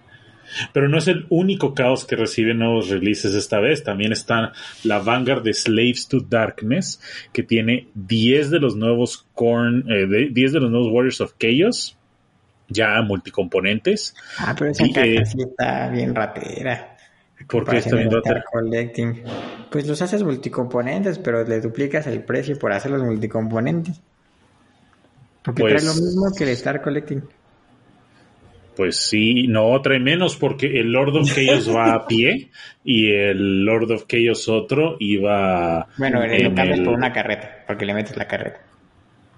Pero 0.74 0.89
no 0.89 0.97
es 0.97 1.08
el 1.08 1.26
único 1.30 1.74
caos 1.74 2.06
que 2.06 2.18
recibe 2.18 2.54
nuevos 2.54 2.89
releases 2.89 3.34
esta 3.34 3.60
vez. 3.60 3.84
También 3.84 4.12
está 4.12 4.52
la 4.84 4.99
Vanguard 4.99 5.43
de 5.43 5.54
Slaves 5.54 6.08
to 6.10 6.20
Darkness, 6.20 7.02
que 7.32 7.43
tiene 7.43 7.88
10 7.95 8.49
de 8.49 8.60
los 8.60 8.76
nuevos 8.76 9.26
Korn, 9.34 9.86
eh, 9.89 10.06
de- 10.08 10.30
10 10.30 10.52
de 10.54 10.60
los 10.60 10.70
nuevos 10.70 10.91
Warriors 10.91 11.22
of 11.22 11.34
Chaos, 11.39 11.97
ya 12.68 13.02
multicomponentes. 13.02 14.14
Ah, 14.39 14.54
pero 14.58 14.72
esa 14.72 14.86
Y, 14.86 14.91
eh, 14.95 15.26
sí 15.26 15.38
está 15.41 15.88
bien 15.89 16.14
ratera. 16.14 16.91
¿Por 17.48 17.66
qué 17.70 17.78
está 17.78 17.96
de 17.96 18.10
Collecting. 18.52 19.24
Pues 19.70 19.88
los 19.88 20.02
haces 20.02 20.24
multicomponentes, 20.24 21.20
pero 21.20 21.44
le 21.44 21.62
duplicas 21.62 22.08
el 22.08 22.24
precio 22.24 22.58
por 22.60 22.72
hacerlos 22.74 23.04
multicomponentes. 23.04 24.02
Porque 25.44 25.62
Pues- 25.64 25.84
trae 25.84 25.86
lo 25.96 26.02
mismo 26.02 26.32
que 26.38 26.44
el 26.44 26.50
Star 26.52 26.82
Collecting. 26.82 27.24
Pues 28.76 28.96
sí, 28.98 29.48
no, 29.48 29.80
trae 29.82 30.00
menos 30.00 30.38
porque 30.38 30.80
el 30.80 30.92
Lord 30.92 31.16
of 31.18 31.34
Chaos 31.34 31.70
va 31.76 31.94
a 31.94 32.08
pie 32.08 32.50
y 32.86 33.12
el 33.12 33.66
Lord 33.66 33.92
of 33.92 34.06
Chaos 34.08 34.48
otro 34.48 34.96
iba 35.00 35.88
Bueno, 35.98 36.24
en 36.24 36.44
lo 36.46 36.56
cambias 36.56 36.80
el- 36.80 36.86
por 36.86 36.94
una 36.94 37.12
carreta, 37.12 37.64
porque 37.68 37.86
le 37.86 37.94
metes 37.94 38.16
la 38.16 38.28
carreta. 38.28 38.62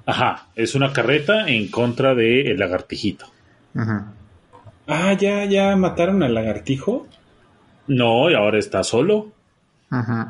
Ajá, 0.05 0.49
es 0.55 0.75
una 0.75 0.93
carreta 0.93 1.47
en 1.49 1.69
contra 1.69 2.13
del 2.13 2.47
el 2.47 2.59
lagartijito. 2.59 3.25
Ah, 4.87 5.13
ya, 5.13 5.45
ya 5.45 5.75
mataron 5.75 6.21
al 6.23 6.33
lagartijo. 6.33 7.07
No, 7.87 8.29
y 8.29 8.33
ahora 8.33 8.59
está 8.59 8.83
solo 8.83 9.31
Ujú. 9.91 10.25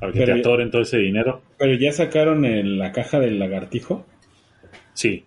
para 0.00 0.12
que 0.12 0.18
Pero- 0.18 0.34
te 0.34 0.40
atoren 0.40 0.70
todo 0.70 0.82
ese 0.82 0.98
dinero. 0.98 1.42
Pero 1.58 1.74
ya 1.74 1.92
sacaron 1.92 2.44
el- 2.44 2.78
la 2.78 2.92
caja 2.92 3.18
del 3.20 3.38
lagartijo. 3.38 4.06
Sí, 4.92 5.24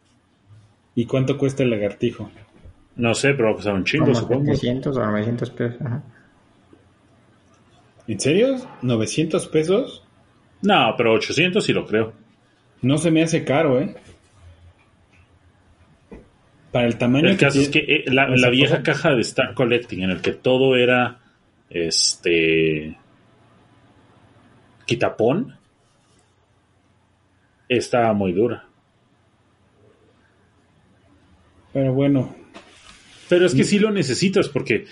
¿Y 0.95 1.05
cuánto 1.05 1.37
cuesta 1.37 1.61
el 1.63 1.69
lagartijo? 1.69 2.31
no 2.95 3.13
sé, 3.13 3.33
pero 3.33 3.45
va 3.45 3.51
a 3.51 3.55
costar 3.55 3.75
un 3.75 3.83
chingo, 3.85 4.05
Como 4.05 4.15
supongo. 4.15 4.45
700 4.55 4.97
o 4.97 5.05
900 5.05 5.49
pesos. 5.51 5.81
ajá. 5.81 6.01
¿En 8.07 8.19
serio? 8.19 8.55
¿900 8.81 9.47
pesos? 9.49 10.03
No, 10.61 10.93
pero 10.97 11.13
800 11.13 11.63
sí 11.65 11.73
lo 11.73 11.85
creo. 11.85 12.13
No 12.81 12.97
se 12.97 13.11
me 13.11 13.21
hace 13.21 13.43
caro, 13.43 13.79
¿eh? 13.79 13.95
Para 16.71 16.87
el 16.87 16.97
tamaño 16.97 17.29
El 17.29 17.37
caso 17.37 17.59
es 17.59 17.69
que 17.69 17.79
eh, 17.79 18.03
la, 18.07 18.25
vieja 18.49 18.77
cosa- 18.79 18.83
caja 18.83 19.09
de 19.15 19.21
Star 19.21 19.53
Collecting, 19.53 20.03
en 20.03 20.09
el 20.11 20.21
que 20.21 20.31
todo 20.33 20.75
era 20.75 21.19
este 21.69 22.97
quitapón, 24.85 25.57
estaba 27.67 28.13
muy 28.13 28.31
dura. 28.31 28.65
Pero 31.73 31.93
bueno, 31.93 32.35
Pero 33.29 33.45
es 33.45 33.53
que 33.53 33.63
sí 33.63 33.79
lo 33.79 33.91
necesitas, 33.91 34.47
porque 34.49 34.85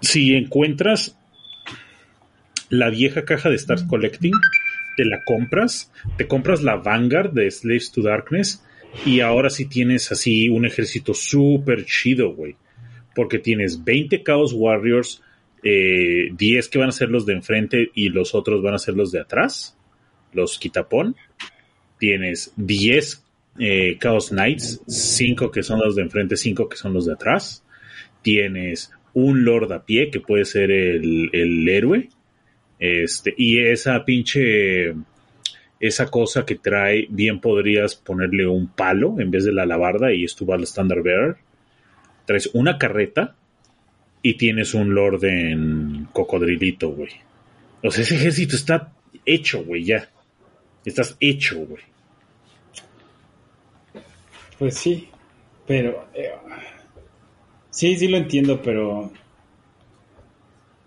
si 0.00 0.34
encuentras 0.34 1.16
la 2.68 2.90
vieja 2.90 3.24
caja 3.24 3.48
de 3.48 3.56
Star 3.56 3.86
Collecting, 3.86 4.32
te 4.96 5.04
la 5.04 5.22
compras, 5.24 5.92
te 6.16 6.26
compras 6.26 6.62
la 6.62 6.76
Vanguard 6.76 7.32
de 7.32 7.50
Slaves 7.50 7.92
to 7.92 8.02
Darkness, 8.02 8.64
y 9.06 9.20
ahora 9.20 9.50
sí 9.50 9.66
tienes 9.66 10.10
así 10.12 10.48
un 10.48 10.66
ejército 10.66 11.14
súper 11.14 11.86
chido, 11.86 12.34
güey. 12.34 12.56
Porque 13.14 13.38
tienes 13.38 13.84
20 13.84 14.22
Chaos 14.22 14.52
Warriors, 14.52 15.22
eh, 15.62 16.30
10 16.32 16.68
que 16.68 16.78
van 16.78 16.88
a 16.88 16.92
ser 16.92 17.08
los 17.08 17.26
de 17.26 17.34
enfrente 17.34 17.90
y 17.94 18.08
los 18.08 18.34
otros 18.34 18.62
van 18.62 18.74
a 18.74 18.78
ser 18.78 18.94
los 18.94 19.12
de 19.12 19.20
atrás, 19.20 19.76
los 20.32 20.58
quitapón. 20.58 21.16
Tienes 21.98 22.52
10 22.56 23.24
eh, 23.58 23.98
Chaos 23.98 24.30
Knights, 24.30 24.82
5 24.86 25.50
que 25.50 25.62
son 25.62 25.80
los 25.80 25.94
de 25.94 26.02
enfrente, 26.02 26.36
5 26.36 26.68
que 26.68 26.76
son 26.76 26.92
los 26.92 27.06
de 27.06 27.12
atrás. 27.12 27.64
Tienes 28.22 28.92
un 29.14 29.44
Lord 29.44 29.72
a 29.72 29.84
pie 29.84 30.10
que 30.10 30.20
puede 30.20 30.44
ser 30.44 30.70
el, 30.70 31.30
el 31.32 31.68
héroe. 31.68 32.08
Este, 32.78 33.32
y 33.36 33.60
esa 33.60 34.04
pinche 34.04 34.94
esa 35.82 36.06
cosa 36.06 36.46
que 36.46 36.54
trae, 36.54 37.08
bien 37.10 37.40
podrías 37.40 37.96
ponerle 37.96 38.46
un 38.46 38.68
palo 38.68 39.16
en 39.18 39.32
vez 39.32 39.44
de 39.44 39.52
la 39.52 39.64
alabarda 39.64 40.12
y 40.12 40.22
esto 40.22 40.46
va 40.46 40.54
al 40.54 40.62
Standard 40.62 41.02
Bearer. 41.02 41.36
Traes 42.24 42.50
una 42.54 42.78
carreta 42.78 43.34
y 44.22 44.34
tienes 44.34 44.74
un 44.74 44.94
Lord 44.94 45.24
en 45.24 46.08
cocodrilito, 46.12 46.90
güey. 46.90 47.10
O 47.82 47.90
sea, 47.90 48.04
ese 48.04 48.14
ejército 48.14 48.56
está 48.56 48.92
hecho, 49.26 49.64
güey, 49.64 49.84
ya. 49.84 50.08
Estás 50.84 51.16
hecho, 51.20 51.58
güey. 51.66 51.82
pues 54.58 54.76
sí. 54.76 55.08
Pero... 55.66 56.08
eh, 56.14 56.30
sí, 57.70 57.96
sí 57.96 58.08
lo 58.08 58.16
entiendo, 58.16 58.62
pero... 58.62 59.12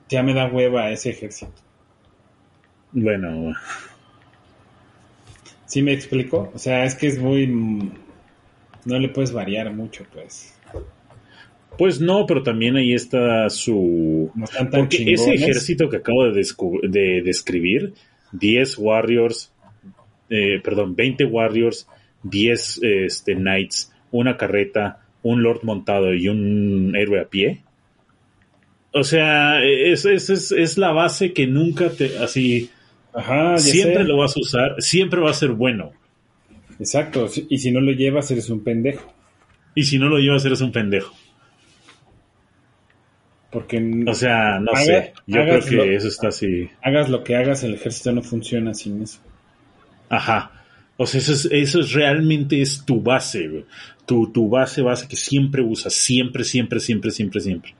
Ya 0.07 0.23
me 0.23 0.33
da 0.33 0.47
hueva 0.47 0.91
ese 0.91 1.09
ejército. 1.09 1.51
Bueno, 2.91 3.53
¿Sí 5.65 5.81
me 5.81 5.91
explico? 5.91 6.51
O 6.53 6.57
sea, 6.57 6.85
es 6.85 6.95
que 6.95 7.07
es 7.07 7.19
muy... 7.19 7.47
No 8.85 8.99
le 8.99 9.09
puedes 9.09 9.33
variar 9.33 9.73
mucho, 9.73 10.05
pues. 10.13 10.54
Pues 11.77 12.01
no, 12.01 12.25
pero 12.25 12.43
también 12.43 12.75
ahí 12.75 12.93
está 12.93 13.49
su... 13.49 14.31
No 14.35 14.45
están 14.45 14.69
tan 14.69 14.81
Porque 14.81 15.13
ese 15.13 15.33
ejército 15.33 15.89
que 15.89 15.97
acabo 15.97 16.25
de, 16.25 17.21
describir, 17.23 17.93
10 18.31 18.77
Warriors, 18.77 19.53
eh, 20.29 20.59
perdón, 20.63 20.95
20 20.95 21.25
Warriors, 21.25 21.87
10 22.23 22.79
este, 22.83 23.35
Knights, 23.35 23.93
una 24.11 24.37
carreta, 24.37 25.01
un 25.23 25.43
Lord 25.43 25.61
montado 25.63 26.13
y 26.13 26.27
un 26.27 26.95
héroe 26.95 27.21
a 27.21 27.25
pie. 27.25 27.61
O 28.91 29.03
sea, 29.03 29.61
es, 29.63 30.05
es, 30.05 30.29
es, 30.29 30.51
es 30.51 30.77
la 30.77 30.91
base 30.91 31.33
que 31.33 31.47
nunca 31.47 31.89
te, 31.89 32.17
así, 32.19 32.69
Ajá, 33.13 33.57
siempre 33.57 34.03
sé. 34.03 34.03
lo 34.03 34.17
vas 34.17 34.35
a 34.35 34.39
usar, 34.39 34.75
siempre 34.79 35.19
va 35.19 35.31
a 35.31 35.33
ser 35.33 35.51
bueno. 35.51 35.91
Exacto. 36.79 37.27
Y 37.49 37.57
si 37.59 37.71
no 37.71 37.81
lo 37.81 37.91
llevas, 37.91 38.29
eres 38.31 38.49
un 38.49 38.63
pendejo. 38.63 39.13
Y 39.73 39.83
si 39.83 39.97
no 39.97 40.07
lo 40.07 40.17
llevas, 40.17 40.45
eres 40.45 40.61
un 40.61 40.71
pendejo. 40.71 41.13
Porque 43.55 44.03
O 44.05 44.13
sea, 44.13 44.59
no 44.59 44.71
Haga- 44.73 44.83
sé, 44.83 45.13
yo 45.27 45.41
creo 45.43 45.61
que 45.61 45.95
eso 45.95 46.09
está 46.09 46.27
así. 46.27 46.69
hagas 46.81 47.07
lo 47.07 47.23
que 47.23 47.37
hagas, 47.37 47.63
el 47.63 47.75
ejército 47.75 48.11
no 48.11 48.21
funciona 48.21 48.73
sin 48.73 49.01
eso. 49.01 49.19
Ajá. 50.09 50.51
O 50.97 51.05
sea, 51.05 51.21
eso 51.21 51.31
es, 51.31 51.47
eso 51.49 51.79
es 51.79 51.93
realmente 51.93 52.61
es 52.61 52.83
tu 52.85 52.99
base, 53.01 53.47
güey. 53.47 53.65
Tu, 54.05 54.29
tu 54.33 54.49
base, 54.49 54.81
base 54.81 55.07
que 55.07 55.15
siempre 55.15 55.61
usas, 55.61 55.93
siempre, 55.93 56.43
siempre, 56.43 56.81
siempre, 56.81 57.11
siempre, 57.11 57.39
siempre. 57.39 57.73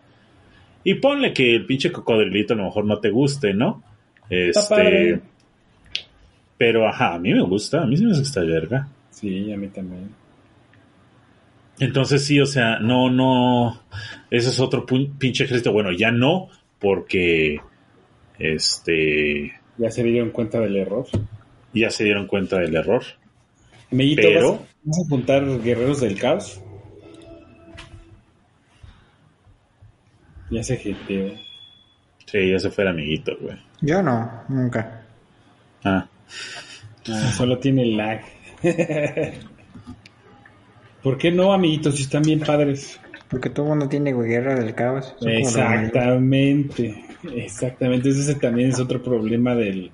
Y 0.86 0.93
ponle 0.93 1.34
que 1.34 1.53
el 1.57 1.65
pinche 1.65 1.91
cocodrilito 1.91 2.53
a 2.53 2.57
lo 2.57 2.63
mejor 2.63 2.86
no 2.86 2.99
te 2.99 3.09
guste, 3.09 3.53
¿no? 3.53 3.84
Este, 4.30 5.19
pero 6.57 6.88
ajá, 6.88 7.15
a 7.15 7.19
mí 7.19 7.34
me 7.34 7.41
gusta, 7.41 7.82
a 7.84 7.86
mí 7.86 7.97
sí 7.97 8.03
me 8.03 8.09
gusta 8.11 8.23
esta 8.23 8.41
verga. 8.41 8.88
Sí, 9.11 9.51
a 9.51 9.57
mí 9.57 9.67
también. 9.67 10.09
Entonces 11.80 12.26
sí, 12.26 12.39
o 12.39 12.45
sea, 12.45 12.80
no, 12.80 13.09
no, 13.09 13.82
ese 14.32 14.49
es 14.49 14.59
otro 14.59 14.86
pinche 14.86 15.43
ejército. 15.43 15.73
Bueno, 15.73 15.91
ya 15.91 16.11
no, 16.11 16.49
porque, 16.80 17.59
este, 18.39 19.53
Ya 19.78 19.91
se 19.91 20.03
dieron 20.03 20.30
cuenta 20.32 20.59
del 20.59 20.78
error. 20.78 21.05
ya 21.73 21.89
se 21.89 22.03
dieron 22.05 22.28
cuenta 22.28 22.59
del 22.59 22.76
error. 22.76 23.03
Mellito, 23.91 24.21
Pero- 24.23 24.51
¿vas, 24.53 24.61
vas 24.84 24.99
a 24.99 25.05
apuntar 25.05 25.61
guerreros 25.61 25.99
del 26.01 26.17
caos? 26.19 26.61
Ya 30.49 30.63
se 30.63 30.78
jeteó. 30.78 31.32
Sí, 32.26 32.51
ya 32.51 32.59
se 32.59 32.69
fue 32.71 32.84
el 32.84 32.89
amiguito, 32.91 33.32
güey. 33.41 33.57
Yo 33.82 34.01
no, 34.01 34.43
nunca. 34.49 35.03
Ah, 35.84 36.07
Ah, 37.07 37.32
solo 37.38 37.59
tiene 37.59 37.86
lag. 37.86 38.21
¿Por 41.06 41.20
qué 41.20 41.32
no, 41.32 41.53
amiguitos? 41.53 41.97
Si 41.97 42.01
están 42.01 42.24
bien 42.24 42.39
padres. 42.39 42.99
Porque 43.30 43.51
todo 43.51 43.68
el 43.68 43.70
mundo 43.70 43.88
tiene 43.88 44.12
guerra 44.12 44.56
del 44.56 44.74
caos. 44.74 45.14
Exactamente. 45.22 47.06
Exactamente. 47.32 48.10
Ese 48.10 48.34
también 48.34 48.70
es 48.70 48.80
otro 48.80 49.03
problema 49.03 49.53
del, 49.53 49.91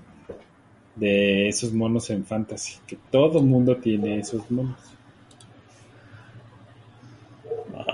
de 0.95 1.49
esos 1.49 1.73
monos 1.73 2.09
en 2.11 2.23
fantasy. 2.23 2.75
Que 2.87 2.97
todo 3.11 3.41
mundo 3.41 3.75
tiene 3.75 4.19
esos 4.19 4.49
monos. 4.49 4.79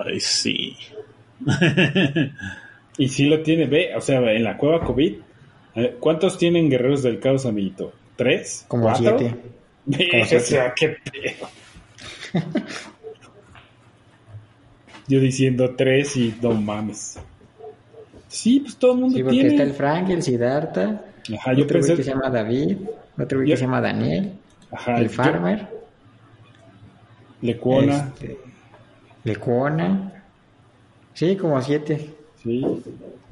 ay, 0.05 0.19
sí. 0.19 0.77
Y 2.99 3.07
sí 3.09 3.25
lo 3.25 3.41
tiene, 3.41 3.65
ve, 3.65 3.95
o 3.95 4.01
sea, 4.01 4.19
en 4.31 4.43
la 4.43 4.57
cueva 4.57 4.81
COVID, 4.81 5.15
eh, 5.75 5.95
¿cuántos 5.99 6.37
tienen 6.37 6.69
guerreros 6.69 7.01
del 7.01 7.19
caos, 7.19 7.47
amiguito? 7.47 7.93
¿Tres? 8.15 8.65
Como 8.67 8.83
¿Cuatro? 8.83 9.17
siete. 9.17 9.35
Ve, 9.85 10.07
Como 10.11 10.23
o 10.23 10.25
siete. 10.27 10.43
sea, 10.43 10.73
qué 10.75 10.97
pedo. 11.11 11.49
Yo 15.07 15.19
diciendo 15.19 15.73
tres 15.75 16.15
y 16.17 16.35
no 16.41 16.51
mames. 16.53 17.19
Sí, 18.27 18.59
pues 18.59 18.75
todo 18.75 18.93
el 18.93 18.99
mundo 18.99 19.15
Sí, 19.17 19.23
porque 19.23 19.35
tiene. 19.39 19.49
está 19.51 19.63
el 19.63 19.71
Frank, 19.73 20.09
el 20.09 20.21
Siddhartha, 20.21 21.01
Ajá, 21.37 21.53
yo 21.53 21.63
otro 21.63 21.79
pensé. 21.79 21.95
que 21.95 22.03
se 22.03 22.09
llama 22.11 22.29
David, 22.29 22.77
otro 23.17 23.39
güey 23.39 23.49
que 23.49 23.55
se 23.57 23.63
llama 23.63 23.79
Daniel, 23.81 24.33
Ajá, 24.71 24.97
el 24.99 25.07
yo- 25.07 25.13
Farmer, 25.13 25.67
Lecuona. 27.41 28.11
este, 28.13 28.37
Lecuona. 29.23 30.23
Sí, 31.13 31.35
como 31.35 31.61
siete. 31.61 32.09
Sí. 32.43 32.65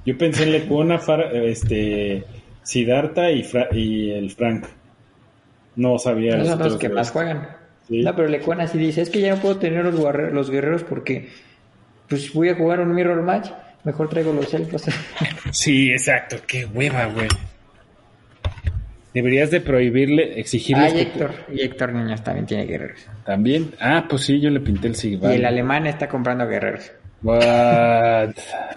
Yo 0.06 0.18
pensé 0.18 0.44
en 0.44 0.52
Lecuona, 0.52 0.98
Far- 1.00 1.36
este, 1.36 2.24
Siddhartha 2.64 3.32
y, 3.32 3.44
Fra- 3.44 3.68
y 3.72 4.12
el 4.12 4.32
Frank. 4.32 4.66
No 5.76 5.98
sabía 6.00 6.38
Esos 6.38 6.50
son 6.50 6.60
los 6.60 6.78
que 6.78 6.90
más 6.90 7.12
juegan. 7.12 7.48
Sí. 7.88 8.02
No, 8.02 8.16
pero 8.16 8.28
Lecuan 8.28 8.62
así 8.62 8.78
dice, 8.78 9.02
es 9.02 9.10
que 9.10 9.22
ya 9.22 9.36
no 9.36 9.42
puedo 9.42 9.58
tener 9.58 9.86
los 9.86 10.50
guerreros 10.50 10.84
porque 10.84 11.30
pues 12.10 12.34
voy 12.34 12.50
a 12.50 12.56
jugar 12.56 12.80
un 12.82 12.94
mirror 12.94 13.22
match, 13.22 13.50
mejor 13.84 14.10
traigo 14.10 14.34
los 14.34 14.54
elfos. 14.54 14.84
Sí, 15.52 15.90
exacto. 15.92 16.38
Qué 16.46 16.66
hueva, 16.66 17.06
güey. 17.06 17.30
Deberías 19.14 19.50
de 19.52 19.62
prohibirle, 19.62 20.34
ah, 20.36 20.40
exigirles 20.40 20.94
y 20.94 21.00
Héctor, 21.00 21.32
y 21.54 21.62
Héctor 21.62 21.94
Niños 21.94 22.22
también 22.22 22.46
tiene 22.46 22.66
guerreros. 22.66 23.00
también. 23.26 23.74
Ah, 23.80 24.06
pues 24.10 24.24
sí, 24.24 24.42
yo 24.42 24.50
le 24.50 24.60
pinté 24.60 24.90
el 24.90 24.96
Sigval. 24.96 25.32
Y 25.32 25.36
el 25.38 25.46
alemán 25.46 25.88
está 25.88 26.10
comprando 26.10 26.46
guerreros. 26.46 26.92
What? 27.24 28.32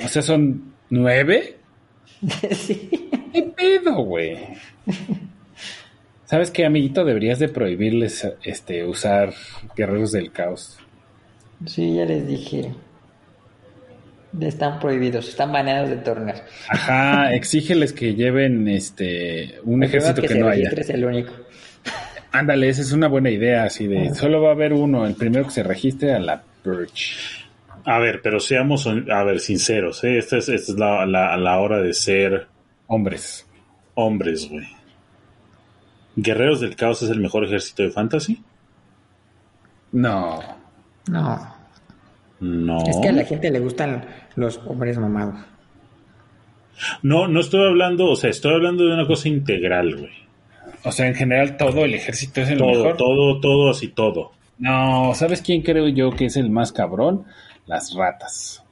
O 0.04 0.08
sea, 0.08 0.22
son 0.22 0.74
nueve. 0.90 1.56
sí. 2.52 3.10
¿Qué 3.32 3.42
pedo, 3.42 3.96
güey? 4.04 4.38
¿Sabes 6.24 6.52
qué, 6.52 6.64
amiguito? 6.64 7.04
Deberías 7.04 7.40
de 7.40 7.48
prohibirles 7.48 8.28
este 8.44 8.84
usar 8.84 9.32
guerreros 9.76 10.12
del 10.12 10.30
caos. 10.30 10.78
Sí, 11.66 11.96
ya 11.96 12.04
les 12.04 12.26
dije. 12.28 12.72
Están 14.40 14.78
prohibidos, 14.78 15.28
están 15.28 15.52
baneados 15.52 15.90
de 15.90 15.96
torneos. 15.96 16.42
Ajá, 16.68 17.34
exígeles 17.34 17.92
que 17.92 18.14
lleven 18.14 18.68
este 18.68 19.58
un 19.64 19.82
El 19.82 19.88
ejército 19.88 20.20
que, 20.22 20.28
se 20.28 20.38
no 20.38 20.48
haya. 20.48 20.70
registre 20.70 20.82
es 20.82 20.90
el 20.90 21.04
único. 21.04 21.32
Ándale, 22.30 22.68
esa 22.68 22.82
es 22.82 22.92
una 22.92 23.08
buena 23.08 23.30
idea, 23.30 23.64
así 23.64 23.86
de 23.86 24.14
solo 24.14 24.42
va 24.42 24.50
a 24.50 24.52
haber 24.52 24.74
uno, 24.74 25.06
el 25.06 25.14
primero 25.14 25.44
que 25.46 25.50
se 25.52 25.62
registre 25.62 26.12
a 26.12 26.18
la 26.18 26.42
Purge. 26.62 27.16
A 27.84 27.98
ver, 28.00 28.20
pero 28.22 28.38
seamos, 28.38 28.86
a 28.86 29.24
ver, 29.24 29.40
sinceros, 29.40 30.04
¿eh? 30.04 30.18
Esta 30.18 30.36
es, 30.36 30.50
esta 30.50 30.72
es 30.72 30.78
la, 30.78 31.06
la, 31.06 31.36
la 31.38 31.58
hora 31.58 31.78
de 31.80 31.94
ser 31.94 32.46
Hombres. 32.86 33.46
hombres, 33.94 34.46
güey. 34.50 34.66
¿Guerreros 36.16 36.60
del 36.60 36.76
Caos 36.76 37.02
es 37.02 37.08
el 37.10 37.20
mejor 37.20 37.44
ejército 37.46 37.82
de 37.84 37.90
fantasy? 37.90 38.42
No. 39.92 40.40
No. 41.10 41.54
No. 42.40 42.78
Es 42.86 42.96
que 42.98 43.08
a 43.08 43.12
la 43.12 43.24
gente 43.24 43.50
le 43.50 43.58
gustan 43.60 44.04
los 44.36 44.58
hombres 44.66 44.98
mamados. 44.98 45.36
No, 47.02 47.26
no 47.26 47.40
estoy 47.40 47.66
hablando, 47.66 48.06
o 48.06 48.16
sea, 48.16 48.30
estoy 48.30 48.54
hablando 48.54 48.84
de 48.84 48.94
una 48.94 49.06
cosa 49.06 49.28
integral, 49.28 49.96
güey. 49.96 50.12
O 50.84 50.92
sea, 50.92 51.08
en 51.08 51.14
general 51.14 51.56
todo 51.56 51.84
el 51.84 51.94
ejército 51.94 52.40
es 52.40 52.50
el 52.50 52.58
Todo, 52.58 52.68
mejor. 52.70 52.96
todo, 52.96 53.40
todo, 53.40 53.70
así 53.70 53.88
todo. 53.88 54.32
No, 54.58 55.12
¿sabes 55.14 55.42
quién 55.42 55.62
creo 55.62 55.88
yo 55.88 56.10
que 56.10 56.26
es 56.26 56.36
el 56.36 56.50
más 56.50 56.72
cabrón? 56.72 57.24
Las 57.66 57.94
ratas. 57.94 58.62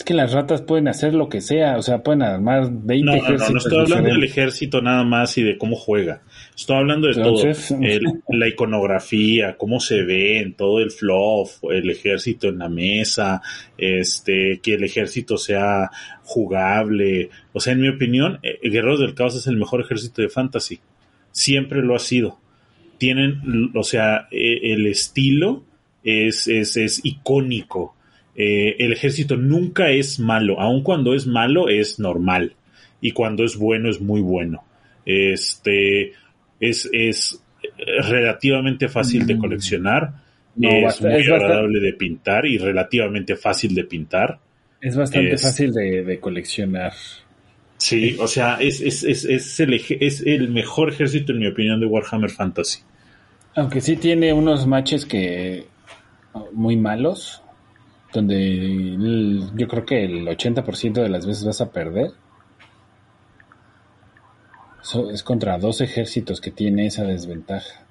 Es 0.00 0.04
que 0.04 0.14
las 0.14 0.32
ratas 0.32 0.62
pueden 0.62 0.88
hacer 0.88 1.12
lo 1.12 1.28
que 1.28 1.42
sea, 1.42 1.76
o 1.76 1.82
sea, 1.82 2.02
pueden 2.02 2.22
armar 2.22 2.70
20 2.72 3.04
No, 3.04 3.12
no, 3.16 3.18
no, 3.18 3.22
ejércitos 3.26 3.52
no 3.52 3.58
estoy 3.58 3.78
hablando 3.80 4.08
del 4.08 4.24
ejército 4.24 4.80
nada 4.80 5.04
más 5.04 5.36
y 5.36 5.42
de 5.42 5.58
cómo 5.58 5.76
juega. 5.76 6.22
Estoy 6.56 6.76
hablando 6.78 7.06
de 7.08 7.12
Entonces- 7.18 7.68
todo. 7.68 7.78
El- 7.82 8.22
la 8.30 8.48
iconografía, 8.48 9.58
cómo 9.58 9.78
se 9.78 10.02
ven, 10.02 10.54
todo 10.54 10.80
el 10.80 10.90
fluff, 10.90 11.62
el 11.70 11.90
ejército 11.90 12.48
en 12.48 12.60
la 12.60 12.70
mesa, 12.70 13.42
este, 13.76 14.60
que 14.62 14.72
el 14.76 14.84
ejército 14.84 15.36
sea 15.36 15.90
jugable. 16.22 17.28
O 17.52 17.60
sea, 17.60 17.74
en 17.74 17.82
mi 17.82 17.88
opinión, 17.90 18.38
eh, 18.42 18.58
Guerreros 18.70 19.00
del 19.00 19.14
Caos 19.14 19.36
es 19.36 19.46
el 19.48 19.58
mejor 19.58 19.82
ejército 19.82 20.22
de 20.22 20.30
fantasy. 20.30 20.80
Siempre 21.30 21.82
lo 21.82 21.94
ha 21.94 21.98
sido. 21.98 22.38
Tienen, 22.96 23.70
o 23.74 23.82
sea, 23.82 24.28
eh, 24.30 24.72
el 24.72 24.86
estilo 24.86 25.62
es, 26.02 26.48
es, 26.48 26.78
es 26.78 27.00
icónico. 27.04 27.96
Eh, 28.42 28.76
el 28.78 28.92
ejército 28.92 29.36
nunca 29.36 29.90
es 29.90 30.18
malo, 30.18 30.58
aun 30.60 30.82
cuando 30.82 31.12
es 31.14 31.26
malo 31.26 31.68
es 31.68 31.98
normal 31.98 32.54
y 33.00 33.10
cuando 33.10 33.44
es 33.44 33.54
bueno 33.56 33.90
es 33.90 34.00
muy 34.00 34.20
bueno. 34.22 34.64
Este 35.04 36.12
es, 36.58 36.88
es 36.92 37.38
relativamente 38.08 38.88
fácil 38.88 39.26
de 39.26 39.34
Mm. 39.34 39.38
coleccionar, 39.38 40.12
No, 40.56 40.68
es 40.70 40.84
basta- 40.84 41.08
muy 41.10 41.20
es 41.20 41.28
agradable 41.28 41.80
de 41.80 41.92
pintar 41.92 42.46
y 42.46 42.56
relativamente 42.58 43.36
fácil 43.36 43.74
de 43.74 43.84
pintar. 43.84 44.38
Es 44.80 44.96
bastante 44.96 45.34
Es- 45.34 45.42
fácil 45.42 45.72
de, 45.72 46.02
de 46.02 46.18
coleccionar. 46.18 46.92
Sí, 47.76 48.16
o 48.18 48.26
sea, 48.26 48.56
es, 48.60 48.80
es, 48.80 49.04
es, 49.04 49.24
es, 49.24 49.60
el, 49.60 49.74
es 50.00 50.20
el 50.26 50.48
mejor 50.48 50.90
ejército 50.92 51.32
en 51.32 51.38
mi 51.40 51.46
opinión 51.46 51.80
de 51.80 51.86
Warhammer 51.86 52.30
Fantasy. 52.30 52.80
Aunque 53.54 53.80
sí 53.80 53.96
tiene 53.96 54.32
unos 54.32 54.66
matches 54.66 55.04
que 55.06 55.64
muy 56.52 56.76
malos, 56.76 57.39
donde 58.12 58.36
el- 58.36 59.50
yo 59.56 59.68
creo 59.68 59.84
que 59.86 60.04
el 60.04 60.26
80% 60.28 61.02
de 61.02 61.08
las 61.08 61.26
veces 61.26 61.44
vas 61.44 61.60
a 61.60 61.70
perder. 61.70 62.12
Eso 64.82 65.10
es 65.10 65.22
contra 65.22 65.58
dos 65.58 65.80
ejércitos 65.80 66.40
que 66.40 66.50
tiene 66.50 66.86
esa 66.86 67.04
desventaja. 67.04 67.84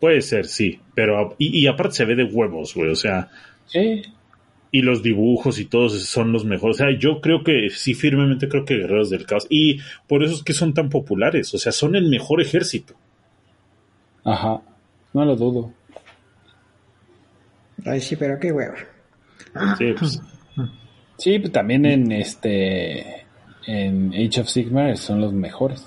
Puede 0.00 0.22
ser, 0.22 0.46
sí, 0.46 0.80
pero 0.94 1.34
y, 1.38 1.58
y 1.58 1.66
aparte 1.66 1.96
se 1.96 2.04
ve 2.04 2.14
de 2.16 2.24
huevos, 2.24 2.74
güey, 2.74 2.90
o 2.90 2.96
sea, 2.96 3.30
Sí, 3.66 4.02
y 4.70 4.82
los 4.82 5.02
dibujos 5.02 5.58
y 5.58 5.64
todos 5.66 6.02
son 6.04 6.32
los 6.32 6.44
mejores. 6.44 6.76
O 6.76 6.78
sea, 6.84 6.98
yo 6.98 7.20
creo 7.20 7.42
que 7.44 7.70
sí, 7.70 7.94
firmemente 7.94 8.48
creo 8.48 8.64
que 8.64 8.74
Guerreros 8.76 9.08
del 9.08 9.24
Caos. 9.24 9.46
Y 9.48 9.78
por 10.08 10.22
eso 10.24 10.34
es 10.34 10.42
que 10.42 10.52
son 10.52 10.74
tan 10.74 10.90
populares. 10.90 11.54
O 11.54 11.58
sea, 11.58 11.72
son 11.72 11.94
el 11.96 12.10
mejor 12.10 12.42
ejército. 12.42 12.94
ajá, 14.24 14.60
no 15.12 15.24
lo 15.24 15.36
dudo. 15.36 15.72
Ay, 17.86 18.00
sí, 18.00 18.16
pero 18.16 18.38
qué 18.40 18.50
hueva. 18.52 18.74
Sí, 19.78 19.94
pues, 19.98 20.20
Sí, 21.18 21.38
pues 21.38 21.52
también 21.52 21.86
en 21.86 22.10
este 22.12 23.24
en 23.66 24.12
Age 24.12 24.40
of 24.40 24.48
Sigmar 24.48 24.96
son 24.96 25.20
los 25.20 25.32
mejores. 25.32 25.86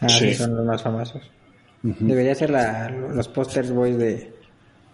Ah, 0.00 0.08
sí, 0.08 0.28
Sí. 0.28 0.34
son 0.34 0.56
los 0.56 0.64
más 0.64 0.82
famosos. 0.82 1.22
Debería 1.82 2.34
ser 2.34 2.50
la, 2.50 2.88
los 2.90 3.26
posters 3.28 3.72
boys 3.72 3.96
de, 3.98 4.32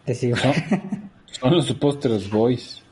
de 0.07 0.15
Sigmar. 0.15 0.55
Son, 0.55 1.11
son 1.27 1.55
los 1.57 1.73
Posters 1.75 2.31
Boys. 2.31 2.83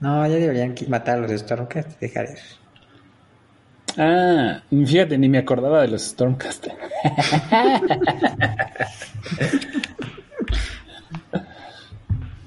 No, 0.00 0.26
ya 0.26 0.34
deberían 0.36 0.74
matar 0.88 1.18
a 1.18 1.20
los 1.22 1.32
Stormcast 1.40 2.00
y 2.00 2.06
dejar 2.06 2.26
eso. 2.26 2.56
Ah, 3.96 4.62
fíjate, 4.70 5.18
ni 5.18 5.28
me 5.28 5.38
acordaba 5.38 5.82
de 5.82 5.88
los 5.88 6.02
Stormcaster. 6.02 6.72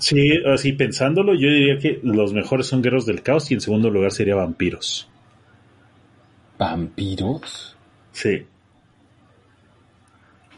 sí, 0.02 0.32
así 0.46 0.74
pensándolo, 0.74 1.34
yo 1.34 1.48
diría 1.50 1.78
que 1.78 2.00
los 2.04 2.34
mejores 2.34 2.68
son 2.68 2.82
Guerreros 2.82 3.06
del 3.06 3.22
Caos 3.24 3.50
y 3.52 3.54
en 3.54 3.62
segundo 3.62 3.90
lugar 3.90 4.12
sería 4.12 4.36
Vampiros. 4.36 5.10
¿Vampiros? 6.60 7.78
Sí. 8.12 8.46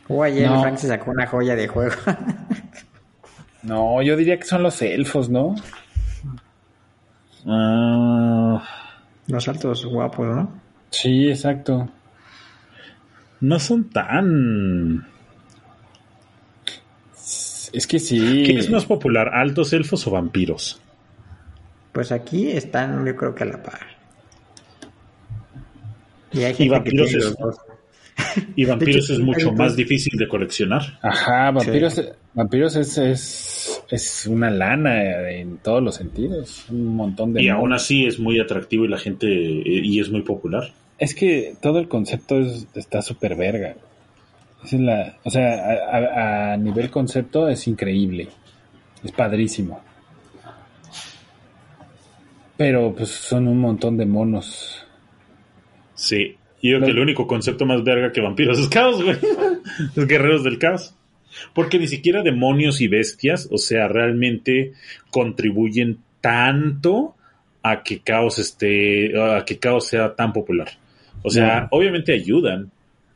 O 0.08 0.24
ayer 0.24 0.50
No. 0.50 0.62
Frank 0.62 0.78
se 0.78 0.88
sacó 0.88 1.12
una 1.12 1.28
joya 1.28 1.56
de 1.56 1.68
juego. 1.68 1.96
No, 3.64 4.02
yo 4.02 4.18
diría 4.18 4.38
que 4.38 4.44
son 4.46 4.62
los 4.62 4.82
elfos, 4.82 5.30
¿no? 5.30 5.56
Ah, 7.48 8.62
los 9.28 9.48
altos 9.48 9.86
guapos, 9.86 10.28
¿no? 10.28 10.62
Sí, 10.90 11.30
exacto. 11.30 11.90
no 13.40 13.60
son 13.60 13.90
tan... 13.90 15.08
Es 17.74 17.88
que 17.88 18.00
sí. 18.00 18.44
¿Qué 18.46 18.60
es 18.60 18.70
más 18.70 18.86
popular, 18.86 19.30
altos 19.34 19.74
elfos 19.74 20.06
o 20.08 20.12
vampiros? 20.12 20.80
Pues 21.92 22.12
aquí 22.12 22.50
están, 22.52 23.06
yo 23.06 23.16
creo 23.16 23.36
que 23.36 23.44
a 23.44 23.48
la 23.48 23.62
par. 23.62 23.82
Y 26.32 26.44
hay 26.44 26.54
Y 26.54 26.56
que 26.56 26.70
vampiros 26.70 27.08
tiene 27.10 27.24
es- 27.24 27.30
los 27.32 27.38
dos. 27.38 27.58
Y 28.56 28.66
vampiros 28.66 29.06
hecho, 29.06 29.14
es 29.14 29.20
hay 29.20 29.26
mucho 29.26 29.48
dos. 29.48 29.56
más 29.56 29.76
difícil 29.76 30.18
de 30.18 30.28
coleccionar. 30.28 31.00
Ajá, 31.02 31.52
vampiros, 31.52 32.02
vampiros 32.34 32.76
es, 32.76 32.98
es, 32.98 33.84
es 33.90 34.26
una 34.28 34.50
lana 34.50 35.30
en 35.32 35.58
todos 35.58 35.82
los 35.84 35.96
sentidos. 35.96 36.66
Un 36.70 36.96
montón 36.96 37.34
de. 37.34 37.44
Y 37.44 37.50
aún 37.50 37.74
así 37.74 38.06
es 38.06 38.20
muy 38.20 38.40
atractivo 38.40 38.86
y 38.86 38.88
la 38.88 38.98
gente... 39.00 39.28
eh, 39.28 39.64
y 39.66 40.00
es 40.00 40.10
muy 40.10 40.22
popular. 40.22 40.72
Es 41.00 41.16
que 41.16 41.56
todo 41.62 41.80
el 41.80 41.88
concepto 41.88 42.38
es- 42.40 42.68
está 42.76 43.02
súper 43.02 43.36
verga. 43.36 43.76
Esa 44.64 44.76
es 44.76 44.82
la, 44.82 45.18
o 45.24 45.30
sea, 45.30 46.54
a, 46.54 46.58
nivel 46.58 46.90
concepto 46.90 47.48
es 47.50 47.68
increíble. 47.68 48.30
Es 49.04 49.12
padrísimo. 49.12 49.82
Pero 52.58 52.94
pues 52.96 53.10
son 53.10 53.48
un 53.48 53.60
montón 53.60 53.98
de 53.98 54.06
monos. 54.06 54.86
Sí. 55.96 56.38
Y 56.62 56.72
yo 56.72 56.78
creo 56.78 56.86
que 56.86 56.92
el 56.92 57.00
único 57.00 57.28
concepto 57.28 57.66
más 57.66 57.84
verga 57.84 58.12
que 58.12 58.22
vampiros 58.22 58.58
es 58.60 58.70
caos, 58.70 59.04
güey. 59.04 59.18
Los 59.96 60.08
guerreros 60.08 60.44
del 60.44 60.60
caos. 60.60 60.96
Porque 61.54 61.80
ni 61.80 61.88
siquiera 61.88 62.22
demonios 62.22 62.80
y 62.80 62.88
bestias, 62.88 63.50
o 63.52 63.58
sea, 63.58 63.88
realmente 63.88 64.74
contribuyen 65.10 65.98
tanto 66.22 67.16
a 67.64 67.84
que 67.84 68.00
caos 68.00 68.40
esté, 68.40 69.20
a 69.20 69.44
que 69.44 69.58
caos 69.58 69.88
sea 69.88 70.16
tan 70.16 70.32
popular. 70.32 70.70
O 71.24 71.30
sea, 71.30 71.62
No. 71.62 71.68
obviamente 71.72 72.14
ayudan, 72.14 72.72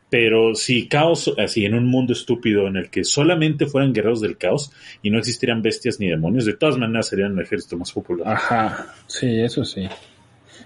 pero 0.10 0.55
si 0.55 0.88
caos, 0.88 1.34
así 1.38 1.66
en 1.66 1.74
un 1.76 1.86
mundo 1.86 2.14
estúpido 2.14 2.68
en 2.68 2.78
el 2.78 2.89
que 2.89 3.03
solamente 3.03 3.66
fueran 3.66 3.93
guerreros 3.93 4.22
del 4.22 4.38
caos 4.38 4.72
y 5.01 5.10
no 5.10 5.20
existieran 5.20 5.62
bestias 5.62 5.99
ni 5.99 6.08
demonios, 6.08 6.45
de 6.45 6.53
todas 6.53 6.78
maneras 6.78 7.08
serían 7.10 7.34
el 7.38 7.43
ejército 7.43 7.78
más 7.78 7.91
popular. 7.91 8.34
Ajá, 8.36 8.93
sí, 9.08 9.28
eso 9.41 9.66
sí. 9.66 9.88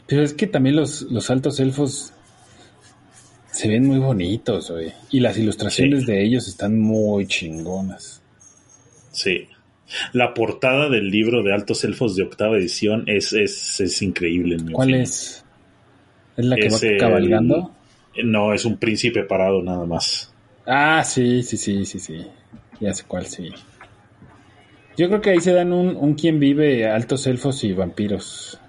Pero 0.08 0.24
es 0.24 0.34
que 0.34 0.48
también 0.48 0.76
los, 0.76 1.04
los 1.04 1.30
altos 1.32 1.60
elfos 1.60 2.14
se 3.52 3.68
ven 3.68 3.86
muy 3.86 3.98
bonitos, 4.00 4.72
güey. 4.72 4.94
Y 5.10 5.20
las 5.20 5.38
ilustraciones 5.38 6.02
Sí. 6.02 6.06
de 6.12 6.24
ellos 6.24 6.48
están 6.48 6.80
muy 6.80 7.26
chingonas. 7.28 8.22
Sí. 9.12 9.48
La 10.14 10.34
portada 10.34 10.88
del 10.88 11.10
libro 11.10 11.44
de 11.44 11.54
Altos 11.54 11.84
Elfos 11.84 12.16
de 12.16 12.24
octava 12.24 12.58
edición 12.58 13.04
es, 13.08 13.34
es, 13.34 13.82
es 13.82 14.02
increíble. 14.02 14.56
en 14.56 14.66
mi 14.68 14.72
¿Cuál 14.72 14.88
opinión. 14.90 15.04
es? 15.04 15.44
¿Es 16.38 16.46
la 16.46 16.56
que 16.56 16.68
Es 16.68 16.74
va 16.82 16.88
el- 16.88 16.98
cabalgando? 16.98 17.76
No, 18.24 18.54
es 18.54 18.66
un 18.66 18.78
príncipe 18.78 19.24
parado 19.24 19.62
nada 19.62 19.86
más. 19.86 20.34
Ah, 20.66 21.04
sí, 21.04 21.44
sí, 21.44 21.58
sí, 21.58 21.86
sí, 21.86 22.00
sí. 22.00 22.28
Ya 22.80 22.94
sé 22.94 23.04
cuál, 23.08 23.26
sí. 23.26 23.50
Yo 24.98 25.08
creo 25.08 25.22
que 25.22 25.30
ahí 25.32 25.40
se 25.40 25.54
dan 25.54 25.72
un, 25.72 25.96
un 25.96 26.14
quien 26.16 26.40
vive 26.40 26.88
altos 26.90 27.26
elfos 27.28 27.64
y 27.64 27.74
vampiros. 27.74 28.60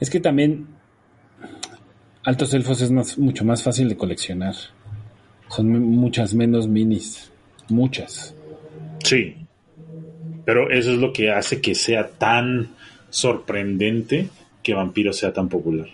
Es 0.00 0.10
que 0.10 0.20
también 0.20 0.66
altos 2.24 2.52
elfos 2.54 2.80
es 2.80 2.90
más- 2.90 3.18
mucho 3.18 3.44
más 3.44 3.62
fácil 3.62 3.88
de 3.88 3.96
coleccionar. 3.96 4.54
Son 5.48 5.68
muchas 5.70 6.34
menos 6.34 6.66
minis. 6.68 7.30
Muchas. 7.68 8.34
Sí. 9.04 9.36
Pero 10.44 10.70
eso 10.70 10.92
es 10.92 10.98
lo 10.98 11.12
que 11.12 11.30
hace 11.30 11.60
que 11.60 11.74
sea 11.74 12.08
tan 12.08 12.70
sorprendente 13.10 14.28
que 14.62 14.74
Vampiro 14.74 15.12
sea 15.12 15.32
tan 15.32 15.48
popular. 15.48 15.88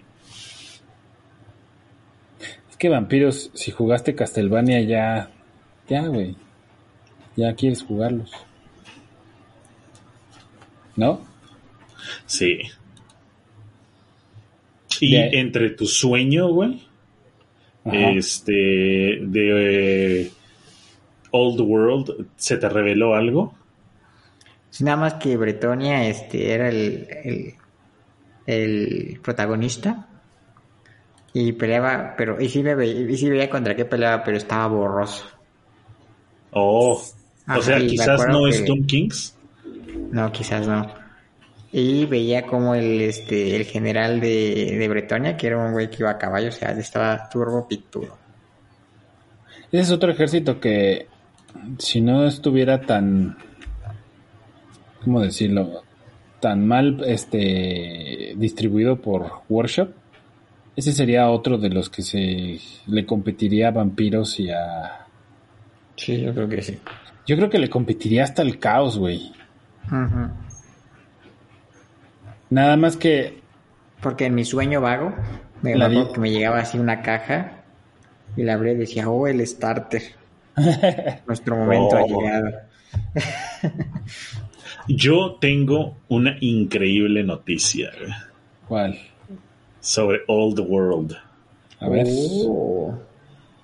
Es 2.76 2.80
que 2.80 2.88
vampiros, 2.90 3.50
si 3.54 3.70
jugaste 3.70 4.14
Castlevania 4.14 4.82
ya... 4.82 5.30
Ya, 5.88 6.02
güey. 6.06 6.36
Ya 7.34 7.54
quieres 7.54 7.82
jugarlos. 7.82 8.30
¿No? 10.94 11.22
Sí. 12.26 12.58
Y 15.00 15.12
De- 15.14 15.40
entre 15.40 15.70
tu 15.70 15.86
sueño, 15.86 16.48
güey, 16.48 16.86
este, 17.84 18.52
de 18.52 20.22
eh, 20.22 20.30
Old 21.30 21.60
World, 21.60 22.26
¿se 22.36 22.58
te 22.58 22.68
reveló 22.68 23.14
algo? 23.14 23.54
Nada 24.80 24.96
más 24.98 25.14
que 25.14 25.36
Bretonia 25.38 26.06
este, 26.08 26.52
era 26.52 26.68
el, 26.68 27.06
el, 27.24 27.54
el 28.46 29.20
protagonista 29.22 30.08
y 31.38 31.52
peleaba, 31.52 32.14
pero 32.16 32.40
y 32.40 32.48
sí, 32.48 32.62
me 32.62 32.74
ve- 32.74 32.86
y 33.10 33.16
sí 33.18 33.28
veía 33.28 33.50
contra 33.50 33.76
qué 33.76 33.84
peleaba, 33.84 34.24
pero 34.24 34.38
estaba 34.38 34.66
borroso. 34.68 35.24
Oh, 36.50 36.98
Ajá, 37.46 37.58
o 37.58 37.62
sea, 37.62 37.78
quizás 37.78 38.26
no 38.28 38.46
es 38.46 38.64
Tom 38.64 38.86
Kings. 38.86 39.36
No, 40.10 40.32
quizás 40.32 40.66
no. 40.66 40.86
Y 41.72 42.06
veía 42.06 42.46
como 42.46 42.74
el, 42.74 43.02
este, 43.02 43.54
el 43.54 43.64
general 43.64 44.18
de, 44.18 44.76
de 44.78 44.88
Bretonia, 44.88 45.36
que 45.36 45.48
era 45.48 45.58
un 45.58 45.72
güey 45.72 45.90
que 45.90 45.96
iba 46.00 46.10
a 46.10 46.16
caballo, 46.16 46.48
o 46.48 46.52
sea, 46.52 46.70
estaba 46.70 47.28
turbo 47.28 47.68
picturo. 47.68 48.16
Ese 49.70 49.82
es 49.82 49.90
otro 49.90 50.10
ejército 50.12 50.58
que, 50.58 51.06
si 51.78 52.00
no 52.00 52.26
estuviera 52.26 52.80
tan, 52.80 53.36
¿cómo 55.04 55.20
decirlo? 55.20 55.82
Tan 56.40 56.66
mal 56.66 57.02
este, 57.04 58.32
distribuido 58.36 58.96
por 58.96 59.42
Workshop, 59.50 59.90
ese 60.76 60.92
sería 60.92 61.28
otro 61.30 61.58
de 61.58 61.70
los 61.70 61.88
que 61.90 62.02
se 62.02 62.60
le 62.86 63.06
competiría 63.06 63.68
a 63.68 63.72
vampiros 63.72 64.38
y 64.38 64.50
a... 64.50 65.06
Sí, 65.96 66.20
yo 66.20 66.34
creo 66.34 66.48
que 66.48 66.62
sí. 66.62 66.78
Yo 67.26 67.36
creo 67.36 67.48
que 67.50 67.58
le 67.58 67.68
competiría 67.70 68.22
hasta 68.24 68.42
el 68.42 68.58
caos, 68.58 68.98
güey. 68.98 69.32
Nada 72.50 72.76
más 72.76 72.96
que... 72.96 73.40
Porque 74.00 74.26
en 74.26 74.34
mi 74.34 74.44
sueño 74.44 74.80
vago, 74.80 75.14
me 75.62 75.74
La 75.74 75.86
acuerdo 75.86 76.06
di- 76.08 76.12
que 76.12 76.20
me 76.20 76.30
llegaba 76.30 76.58
así 76.60 76.78
una 76.78 77.02
caja 77.02 77.62
y 78.36 78.42
la 78.42 78.54
abría 78.54 78.72
y 78.72 78.76
decía, 78.76 79.08
oh, 79.08 79.26
el 79.26 79.44
starter. 79.46 80.02
Nuestro 81.26 81.56
momento 81.56 81.96
ha 81.96 82.02
Oh. 82.02 82.06
llegado. 82.20 82.50
Yo 84.88 85.36
tengo 85.40 85.98
una 86.08 86.36
increíble 86.40 87.24
noticia 87.24 87.90
güey, 87.98 88.12
¿Cuál? 88.68 88.98
Sobre 89.86 90.22
Old 90.26 90.58
World. 90.60 91.16
A 91.78 91.88
ver. 91.88 92.06
Oh. 92.08 92.98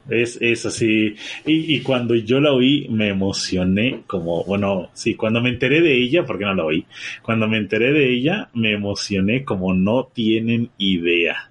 Es, 0.08 0.38
es 0.40 0.64
así. 0.66 1.14
Y, 1.46 1.74
y 1.74 1.80
cuando 1.80 2.14
yo 2.14 2.40
la 2.40 2.52
oí, 2.52 2.86
me 2.90 3.08
emocioné 3.08 4.02
como, 4.06 4.44
bueno, 4.44 4.90
sí, 4.94 5.14
cuando 5.14 5.40
me 5.40 5.48
enteré 5.48 5.80
de 5.80 5.94
ella, 5.94 6.24
porque 6.24 6.44
no 6.44 6.54
la 6.54 6.64
oí, 6.64 6.84
cuando 7.22 7.48
me 7.48 7.58
enteré 7.58 7.92
de 7.92 8.12
ella, 8.12 8.50
me 8.54 8.72
emocioné 8.72 9.44
como 9.44 9.74
no 9.74 10.04
tienen 10.12 10.70
idea. 10.78 11.50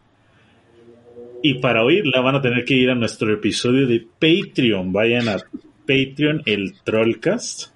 Y 1.44 1.56
para 1.56 1.84
oírla 1.84 2.22
van 2.22 2.36
a 2.36 2.42
tener 2.42 2.64
que 2.66 2.76
ir 2.76 2.90
a 2.92 2.96
nuestro 2.96 3.34
episodio 3.34 3.88
de 3.88 4.06
Patreon. 4.20 4.94
Vayan 4.94 5.28
a 5.28 5.38
Patreon, 5.86 6.44
el 6.46 6.76
Trollcast, 6.84 7.72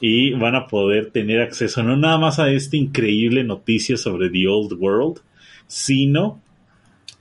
y 0.00 0.32
van 0.32 0.56
a 0.56 0.66
poder 0.66 1.10
tener 1.10 1.40
acceso 1.40 1.82
no 1.82 1.96
nada 1.96 2.18
más 2.18 2.38
a 2.38 2.50
esta 2.50 2.76
increíble 2.76 3.44
noticia 3.44 3.96
sobre 3.96 4.28
The 4.30 4.48
Old 4.48 4.72
World, 4.74 5.20
sino 5.74 6.40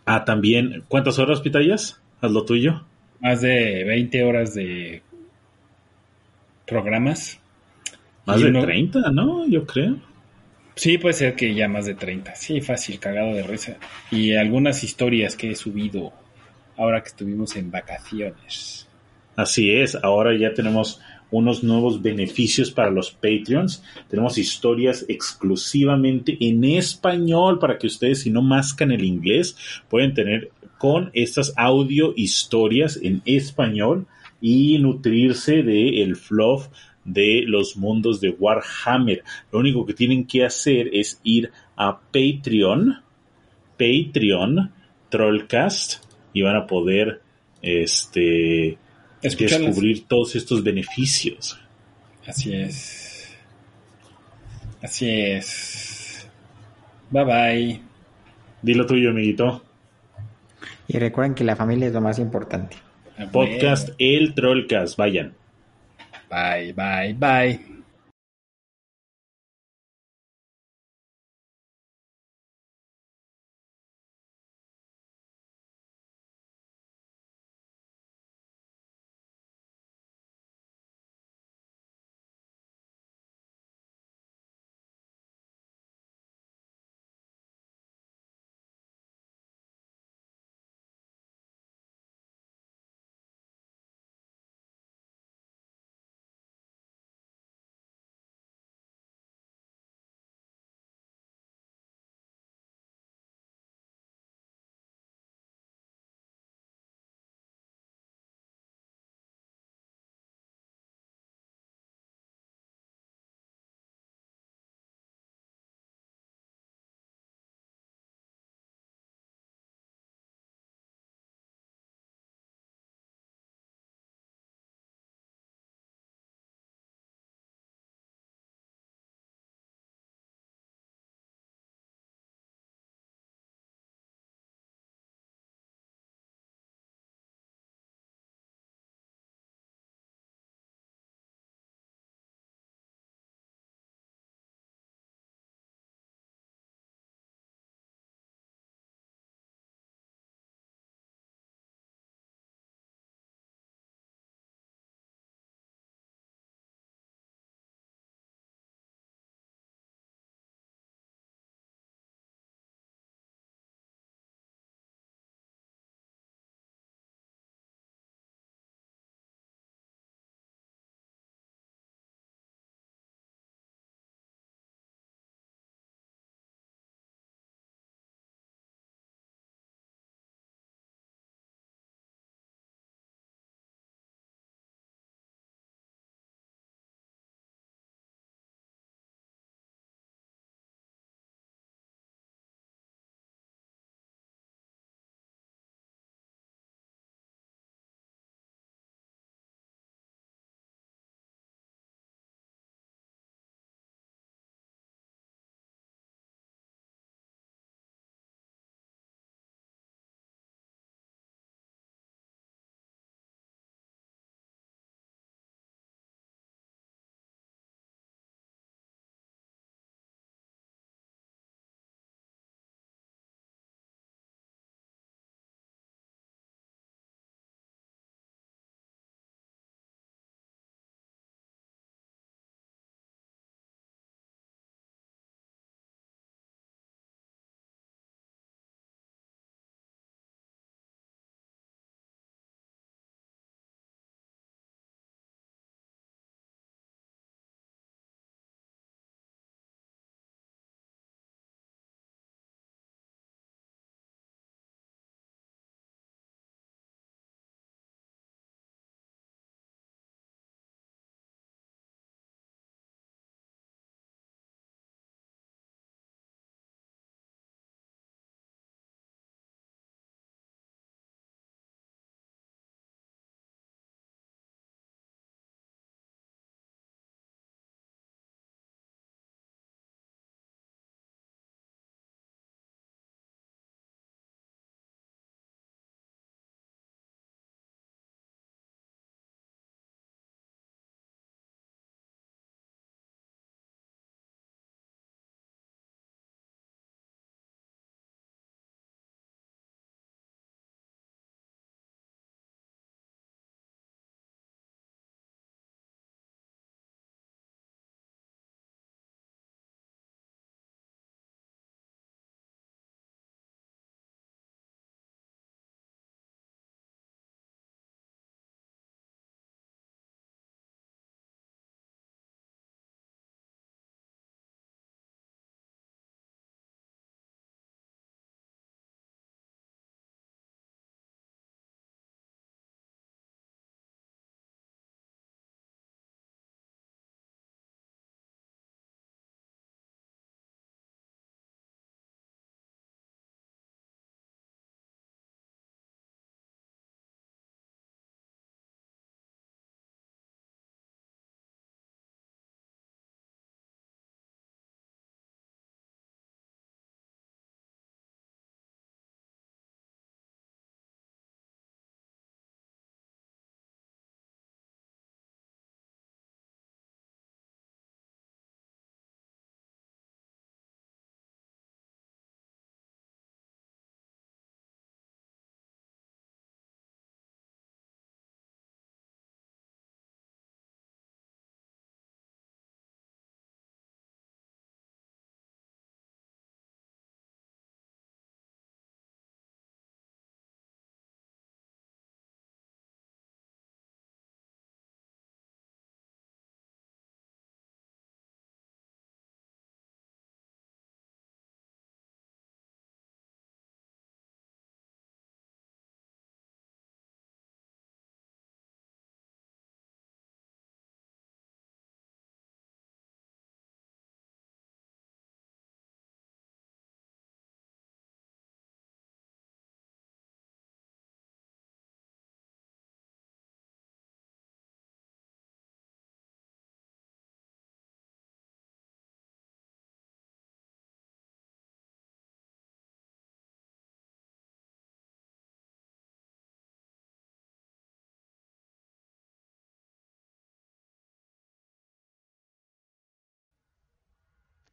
a 0.05 0.25
también, 0.25 0.83
¿cuántas 0.87 1.17
horas, 1.17 1.41
Pitayas? 1.41 1.99
Haz 2.21 2.29
lo 2.31 2.45
tuyo. 2.45 2.83
Más 3.19 3.41
de 3.41 3.83
20 3.83 4.23
horas 4.23 4.53
de 4.53 5.01
programas. 6.67 7.39
Más 8.25 8.39
Y 8.39 8.43
de 8.43 8.49
uno- 8.49 8.61
30, 8.61 9.11
¿no? 9.11 9.47
Yo 9.47 9.65
creo. 9.65 9.97
Sí, 10.75 10.99
puede 10.99 11.13
ser 11.13 11.35
que 11.35 11.53
ya 11.55 11.67
más 11.67 11.85
de 11.87 11.95
30. 11.95 12.35
Sí, 12.35 12.61
fácil, 12.61 12.99
cagado 12.99 13.33
de 13.33 13.41
risa. 13.43 13.77
Y 14.11 14.35
algunas 14.35 14.83
historias 14.83 15.35
que 15.35 15.49
he 15.51 15.55
subido 15.55 16.13
ahora 16.77 17.01
que 17.01 17.09
estuvimos 17.09 17.55
en 17.55 17.71
vacaciones. 17.71 18.87
Así 19.35 19.71
es, 19.71 19.95
ahora 19.95 20.37
ya 20.37 20.53
tenemos 20.53 21.01
unos 21.33 21.63
nuevos 21.63 21.99
beneficios 22.01 22.69
para 22.69 22.91
los 22.91 23.09
Patreons. 23.09 23.83
Tenemos 24.07 24.37
historias 24.37 25.03
exclusivamente 25.09 26.37
en 26.39 26.63
español 26.63 27.57
para 27.57 27.79
que 27.79 27.87
ustedes, 27.87 28.21
si 28.21 28.29
no 28.29 28.43
mascan 28.43 28.91
el 28.91 29.03
inglés, 29.03 29.57
pueden 29.89 30.13
tener 30.13 30.51
con 30.77 31.09
estas 31.13 31.51
audio 31.57 32.13
historias 32.15 32.99
en 33.01 33.23
español 33.25 34.05
y 34.41 34.77
nutrirse 34.77 35.63
de 35.63 36.03
el 36.03 36.17
fluff 36.17 36.67
de 37.03 37.43
los 37.47 37.77
mundos 37.77 38.21
de 38.21 38.29
Warhammer. 38.29 39.23
Lo 39.51 39.57
único 39.57 39.87
que 39.87 39.95
tienen 39.95 40.27
que 40.27 40.45
hacer 40.45 40.89
es 40.93 41.19
ir 41.23 41.51
a 41.75 41.99
Patreon, 41.99 43.01
Patreon, 43.79 44.71
Trollcast, 45.09 46.03
y 46.31 46.43
van 46.43 46.57
a 46.57 46.67
poder 46.67 47.21
este 47.63 48.77
Escucharlas. 49.23 49.67
descubrir 49.67 50.07
todos 50.07 50.35
estos 50.35 50.63
beneficios. 50.63 51.59
Así 52.25 52.53
es. 52.53 53.35
Así 54.81 55.09
es. 55.09 56.27
Bye 57.09 57.23
bye. 57.23 57.81
Dilo 58.61 58.85
tuyo, 58.85 59.11
amiguito. 59.11 59.63
Y 60.87 60.99
recuerden 60.99 61.35
que 61.35 61.43
la 61.43 61.55
familia 61.55 61.87
es 61.87 61.93
lo 61.93 62.01
más 62.01 62.19
importante. 62.19 62.77
Podcast 63.31 63.89
El 63.97 64.33
Trollcast, 64.33 64.97
vayan. 64.97 65.33
Bye, 66.29 66.73
bye, 66.73 67.13
bye. 67.13 67.72